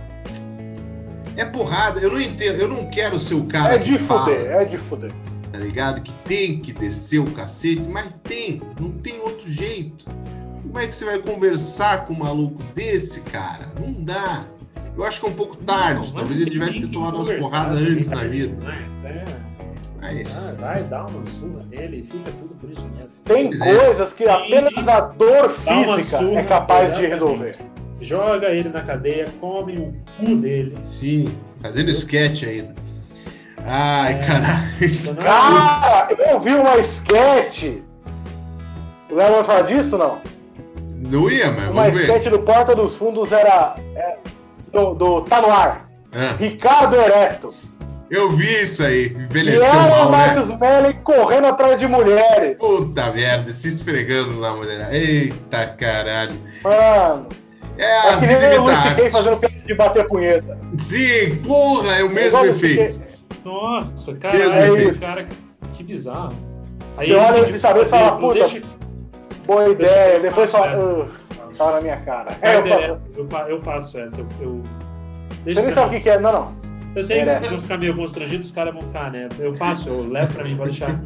É 1.38 1.46
porrada, 1.46 2.00
eu 2.00 2.12
não 2.12 2.20
entendo, 2.22 2.60
eu 2.60 2.68
não 2.68 2.90
quero 2.90 3.20
ser 3.20 3.36
o 3.36 3.46
cara 3.46 3.76
É 3.76 3.80
que 3.80 3.92
de 3.92 3.98
fala, 4.00 4.26
fuder, 4.26 4.52
é 4.52 4.66
de 4.66 4.78
fuder. 4.78 5.12
tá 5.52 5.58
ligado? 5.60 6.02
Que 6.02 6.14
tem 6.26 6.60
que 6.60 6.74
descer 6.74 7.20
o 7.20 7.26
cacete, 7.32 7.88
mas 7.88 8.08
tem, 8.24 8.62
não 8.80 8.92
tem 8.92 9.20
outro 9.22 9.50
jeito. 9.52 10.06
Como 10.62 10.78
é 10.80 10.88
que 10.88 10.94
você 10.94 11.06
vai 11.06 11.20
conversar 11.20 12.06
com 12.06 12.14
um 12.14 12.20
maluco 12.20 12.62
desse, 12.76 13.22
cara? 13.22 13.66
Não 13.80 13.92
dá. 14.04 14.46
Eu 14.96 15.04
acho 15.06 15.22
que 15.22 15.26
é 15.28 15.30
um 15.30 15.34
pouco 15.34 15.56
tarde, 15.58 16.08
Não, 16.10 16.16
talvez 16.18 16.42
ele 16.42 16.52
tivesse 16.52 16.74
que 16.80 16.88
que 16.88 16.94
tomar 16.94 17.14
umas 17.16 17.30
porradas 17.30 17.78
antes 17.78 18.10
na 18.10 18.24
vida. 18.26 18.58
Mas 18.64 19.06
é. 19.06 19.24
Mas. 20.02 20.50
Ah, 20.50 20.56
vai 20.60 20.84
dar 20.84 21.06
uma 21.08 21.26
surra 21.26 21.66
nele 21.70 22.00
e 22.00 22.04
fica 22.04 22.32
tudo 22.32 22.54
por 22.56 22.70
isso 22.70 22.88
mesmo. 22.98 23.18
Tem 23.24 23.48
Pois 23.50 23.62
é. 23.62 23.76
coisas 23.86 24.14
que 24.14 24.28
apenas 24.28 24.88
a 24.88 25.00
dor 25.02 25.50
física 25.52 26.18
surra, 26.18 26.40
é 26.40 26.44
capaz 26.44 26.98
de 26.98 27.06
resolver. 27.06 27.56
Joga 28.02 28.48
ele 28.50 28.70
na 28.70 28.82
cadeia, 28.82 29.26
come 29.42 29.74
o 29.78 29.94
cu 30.18 30.36
dele. 30.38 30.76
Sim, 30.86 31.26
fazendo 31.62 31.90
sketch 31.92 32.44
ainda. 32.44 32.74
Ai, 33.66 34.14
É. 34.14 34.18
caralho. 34.26 34.70
É 34.82 35.24
Cara, 35.24 36.08
eu 36.32 36.40
vi 36.40 36.54
uma 36.54 36.78
sketch. 36.78 37.64
O 39.10 39.16
Léo 39.16 39.34
vai 39.34 39.44
falar 39.44 39.62
disso 39.64 39.98
não? 39.98 40.22
Não 40.96 41.30
ia, 41.30 41.52
mas 41.52 41.70
Uma 41.70 41.82
vamos 41.84 41.98
ver. 41.98 42.04
sketch 42.04 42.28
do 42.30 42.40
Porta 42.40 42.76
dos 42.76 42.96
Fundos 42.96 43.32
era. 43.32 43.76
é, 43.96 44.18
do, 44.72 44.94
do 44.94 45.22
Tá 45.24 45.42
no 45.42 45.52
ar. 45.52 45.90
Ah, 46.14 46.36
Ricardo 46.40 46.96
Ereto. 46.96 47.54
eu 48.10 48.32
vi 48.32 48.64
isso 48.64 48.82
aí, 48.84 49.08
E 49.08 49.14
envelheceu 49.24 49.66
era 49.66 50.06
o 50.08 50.12
né? 50.12 50.18
Marcus 50.18 50.48
Melling 50.58 51.00
correndo 51.04 51.48
atrás 51.48 51.80
de 51.80 51.88
mulheres. 51.88 52.58
Puta 52.58 53.12
merda, 53.12 53.52
se 53.52 53.68
esfregando 53.68 54.34
na 54.40 54.54
mulher. 54.56 54.92
Eita 54.94 55.68
caralho. 55.68 56.36
Mano, 56.64 57.28
É 57.80 58.00
a 58.02 58.12
é 58.12 58.20
que 58.20 58.26
vida 58.28 58.40
nem 58.50 58.58
C.K. 58.58 58.72
arte. 58.72 59.10
fazendo 59.10 59.38
piada 59.38 59.56
de 59.66 59.74
bater 59.74 60.08
punheta. 60.08 60.58
Sim, 60.78 61.36
porra, 61.48 61.96
é 61.96 62.04
o 62.04 62.10
mesmo 62.10 62.28
Igual 62.28 62.44
o 62.44 62.46
Luiz 62.48 62.64
efeito. 62.64 63.02
Nossa, 63.46 64.12
Mesmo 64.12 64.20
caralho, 64.22 64.76
efeito. 64.78 65.00
cara, 65.00 65.28
que 65.74 65.84
bizarro. 65.84 66.30
Aí 66.98 67.08
Você 67.08 67.14
ele 67.14 67.20
olha 67.20 67.40
esse 67.50 67.60
saber 67.60 67.82
e 67.82 67.86
fala, 67.86 68.18
puta, 68.20 68.34
deixa- 68.34 68.62
Boa 69.46 69.70
ideia. 69.70 70.16
eu 70.18 70.22
Depois 70.22 70.52
faço 70.52 70.82
fala. 70.84 71.00
"Ugh, 71.04 71.10
Tá 71.58 71.72
na 71.72 71.82
minha 71.82 71.98
cara. 71.98 72.28
É, 72.42 72.56
eu 72.58 72.66
faço- 72.66 73.02
eu, 73.18 73.28
fa- 73.28 73.46
eu 73.50 73.62
faço 73.62 74.00
essa. 74.00 74.22
Eu, 74.22 74.28
eu 74.42 74.64
Deixa 75.44 75.60
Você 75.62 75.66
nem 75.66 75.76
sabe 75.76 75.98
o 75.98 76.02
que, 76.02 76.10
é. 76.10 76.20
Não, 76.20 76.32
não. 76.32 76.54
Eu 76.96 77.04
sei 77.04 77.20
que 77.20 77.26
vocês 77.26 77.52
vão 77.52 77.62
ficar 77.62 77.78
meio 77.78 77.96
constrangidos, 77.96 78.48
os 78.48 78.54
caras 78.54 78.74
vão 78.74 78.82
ficar, 78.84 79.12
né? 79.12 79.28
Eu 79.40 79.54
faço, 79.54 79.90
eu 79.90 80.08
levo 80.10 80.34
pra 80.34 80.44
mim, 80.44 80.56
pode 80.56 80.72
deixar. 80.72 81.00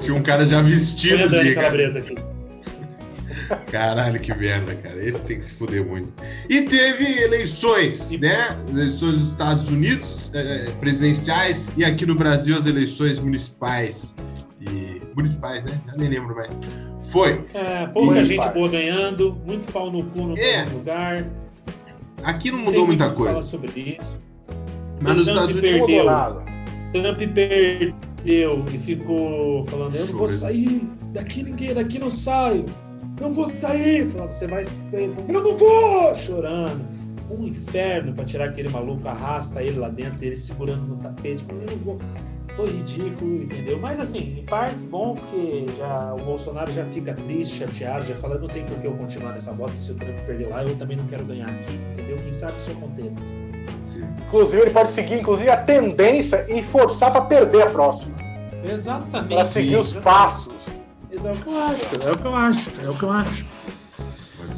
Tinha 0.00 0.16
um 0.16 0.22
cara 0.22 0.44
já 0.44 0.60
vestido 0.62 1.28
Dani 1.28 1.48
de. 1.48 1.54
Cara. 1.54 1.66
Calabresa 1.66 1.98
aqui. 2.00 2.14
Caralho, 3.70 4.18
que 4.20 4.34
merda, 4.34 4.74
cara. 4.76 5.02
Esse 5.04 5.24
tem 5.24 5.38
que 5.38 5.44
se 5.44 5.52
fuder 5.54 5.84
muito. 5.84 6.12
E 6.48 6.62
teve 6.62 7.04
eleições, 7.22 8.10
né? 8.20 8.56
Eleições 8.70 9.18
dos 9.20 9.30
Estados 9.30 9.68
Unidos, 9.68 10.30
eh, 10.34 10.70
presidenciais, 10.80 11.70
e 11.76 11.84
aqui 11.84 12.04
no 12.06 12.14
Brasil 12.14 12.56
as 12.56 12.66
eleições 12.66 13.18
municipais. 13.18 14.14
E. 14.60 15.00
Municipais, 15.14 15.64
né? 15.64 15.78
Eu 15.92 15.98
nem 15.98 16.08
lembro 16.10 16.34
mais. 16.34 16.50
Foi. 17.10 17.44
É, 17.54 17.86
pouca 17.86 18.24
gente 18.24 18.48
boa 18.50 18.68
ganhando, 18.68 19.34
muito 19.46 19.72
pau 19.72 19.90
no 19.90 20.04
cu 20.04 20.22
no 20.22 20.38
É. 20.38 20.64
lugar. 20.72 21.26
Aqui 22.22 22.50
não 22.50 22.58
mudou 22.58 22.86
muita 22.86 23.08
o 23.08 23.14
coisa. 23.14 23.42
sobre 23.42 23.70
isso. 24.00 24.20
Mas 25.00 25.14
nos 25.16 25.26
Trump 25.28 25.50
Estados 25.50 25.56
Unidos. 25.56 25.86
Perdeu. 25.86 26.42
Trump 26.92 27.34
perdeu 27.34 28.64
e 28.72 28.78
ficou 28.78 29.64
falando: 29.66 29.94
Eu 29.94 30.06
não 30.06 30.16
vou 30.18 30.28
sair, 30.28 30.88
daqui 31.12 31.42
ninguém, 31.42 31.72
daqui 31.74 31.98
não 31.98 32.10
saio, 32.10 32.64
não 33.20 33.32
vou 33.32 33.46
sair. 33.46 34.08
Falava: 34.10 34.32
Você 34.32 34.46
vai 34.46 34.64
sair, 34.64 35.12
Falava, 35.12 35.32
eu 35.32 35.42
não 35.42 35.56
vou, 35.56 36.14
chorando. 36.14 36.84
Um 37.30 37.44
inferno 37.44 38.12
pra 38.12 38.24
tirar 38.24 38.46
aquele 38.46 38.68
maluco, 38.68 39.06
arrasta 39.08 39.60
ele 39.62 39.78
lá 39.78 39.88
dentro, 39.88 40.24
ele 40.24 40.36
segurando 40.36 40.82
no 40.82 40.96
tapete, 40.96 41.44
falando: 41.44 41.62
Eu 41.68 41.76
não 41.76 41.82
vou. 41.82 41.98
Foi 42.54 42.66
ridículo, 42.68 43.42
entendeu? 43.42 43.78
Mas 43.78 44.00
assim, 44.00 44.38
em 44.38 44.44
partes 44.44 44.84
bom, 44.84 45.14
porque 45.14 45.66
já, 45.76 46.14
o 46.14 46.24
Bolsonaro 46.24 46.72
já 46.72 46.86
fica 46.86 47.12
triste, 47.12 47.58
chateado, 47.58 48.06
já 48.06 48.14
fala: 48.14 48.38
Não 48.38 48.48
tem 48.48 48.64
por 48.64 48.78
que 48.78 48.86
eu 48.86 48.92
continuar 48.92 49.32
nessa 49.32 49.52
bota 49.52 49.72
se 49.72 49.92
o 49.92 49.94
Trump 49.94 50.16
perder 50.20 50.48
lá, 50.48 50.62
eu 50.62 50.76
também 50.76 50.96
não 50.96 51.06
quero 51.06 51.24
ganhar 51.24 51.48
aqui, 51.48 51.74
entendeu? 51.92 52.16
Quem 52.16 52.32
sabe 52.32 52.56
isso 52.56 52.70
aconteça. 52.70 53.34
Inclusive, 54.26 54.62
ele 54.62 54.70
pode 54.70 54.90
seguir 54.90 55.20
inclusive, 55.20 55.50
a 55.50 55.56
tendência 55.56 56.46
e 56.48 56.62
forçar 56.62 57.12
pra 57.12 57.22
perder 57.22 57.62
a 57.62 57.70
próxima. 57.70 58.14
Exatamente. 58.64 59.34
Pra 59.34 59.44
seguir 59.44 59.76
os 59.76 59.92
passos. 59.94 60.55
Mas 61.16 61.24
É 61.24 61.32
o 61.32 61.36
que 61.36 61.46
eu 61.48 61.56
acho, 61.56 61.86
é 62.06 62.10
o 62.10 62.16
que 62.18 62.26
eu 62.26 62.34
acho, 62.34 62.70
é 62.84 62.90
o 62.90 62.94
que 62.94 63.02
eu 63.02 63.10
acho. 63.10 63.46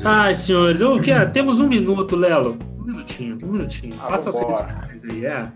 Ai, 0.05 0.35
senhores, 0.35 0.81
eu 0.81 1.01
quero, 1.01 1.31
temos 1.31 1.61
um 1.61 1.69
minuto, 1.69 2.17
Lelo. 2.17 2.59
Um 2.79 2.85
minutinho, 2.85 3.39
um 3.43 3.53
minutinho. 3.53 3.97
Ah, 4.01 4.07
Passa 4.09 4.29
as 4.31 4.39
redes 4.39 4.59
sociais 4.59 5.05
aí, 5.05 5.25
é. 5.25 5.47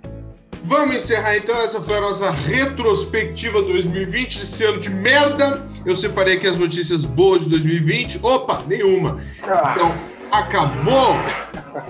Vamos 0.65 0.95
encerrar 0.95 1.37
então. 1.37 1.57
Essa 1.57 1.81
foi 1.81 1.97
a 1.97 2.01
nossa 2.01 2.31
retrospectiva 2.31 3.63
2020, 3.63 4.37
esse 4.43 4.65
ano 4.65 4.79
de 4.79 4.91
merda. 4.91 5.61
Eu 5.85 5.97
separei 5.97 6.37
aqui 6.37 6.47
as 6.47 6.57
notícias 6.57 7.05
boas 7.05 7.43
de 7.43 7.51
2020. 7.51 8.21
Opa, 8.23 8.63
nenhuma. 8.69 9.21
Ah, 9.43 9.73
Então, 9.75 9.95
acabou. 10.31 11.17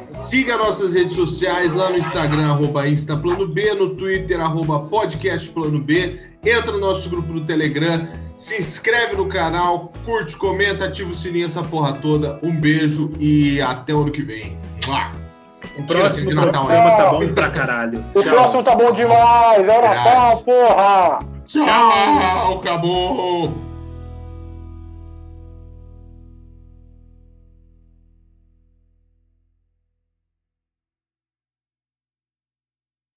Siga 0.00 0.56
nossas 0.56 0.94
redes 0.94 1.14
sociais 1.14 1.74
lá 1.74 1.90
no 1.90 1.98
Instagram, 1.98 2.46
arroba 2.46 2.88
Instaplano 2.88 3.46
B, 3.46 3.74
no 3.74 3.90
Twitter, 3.94 4.40
arroba 4.40 4.80
Podcast 4.80 5.50
Plano 5.50 5.78
B. 5.78 6.31
Entra 6.44 6.72
no 6.72 6.78
nosso 6.78 7.08
grupo 7.08 7.32
do 7.32 7.44
Telegram, 7.44 8.08
se 8.36 8.58
inscreve 8.58 9.14
no 9.16 9.28
canal, 9.28 9.92
curte, 10.04 10.36
comenta, 10.36 10.86
ativa 10.86 11.08
o 11.10 11.14
sininho, 11.14 11.46
essa 11.46 11.62
porra 11.62 11.92
toda. 11.92 12.40
Um 12.42 12.52
beijo 12.54 13.12
e 13.20 13.60
até 13.62 13.94
o 13.94 14.00
ano 14.02 14.10
que 14.10 14.22
vem. 14.22 14.58
Mua! 14.86 15.12
O 15.78 15.84
próximo 15.84 16.30
de 16.30 16.34
Natal, 16.34 16.66
programa 16.66 16.90
tá 16.96 17.10
bom 17.12 17.28
pra 17.32 17.50
caralho. 17.50 18.04
o 18.12 18.22
Tchau. 18.22 18.32
próximo 18.32 18.62
tá 18.64 18.74
bom 18.74 18.92
demais. 18.92 19.68
É 19.68 19.78
o 19.78 19.82
Natal, 19.82 20.42
porra! 20.42 21.18
Tchau, 21.46 22.58
acabou! 22.58 23.71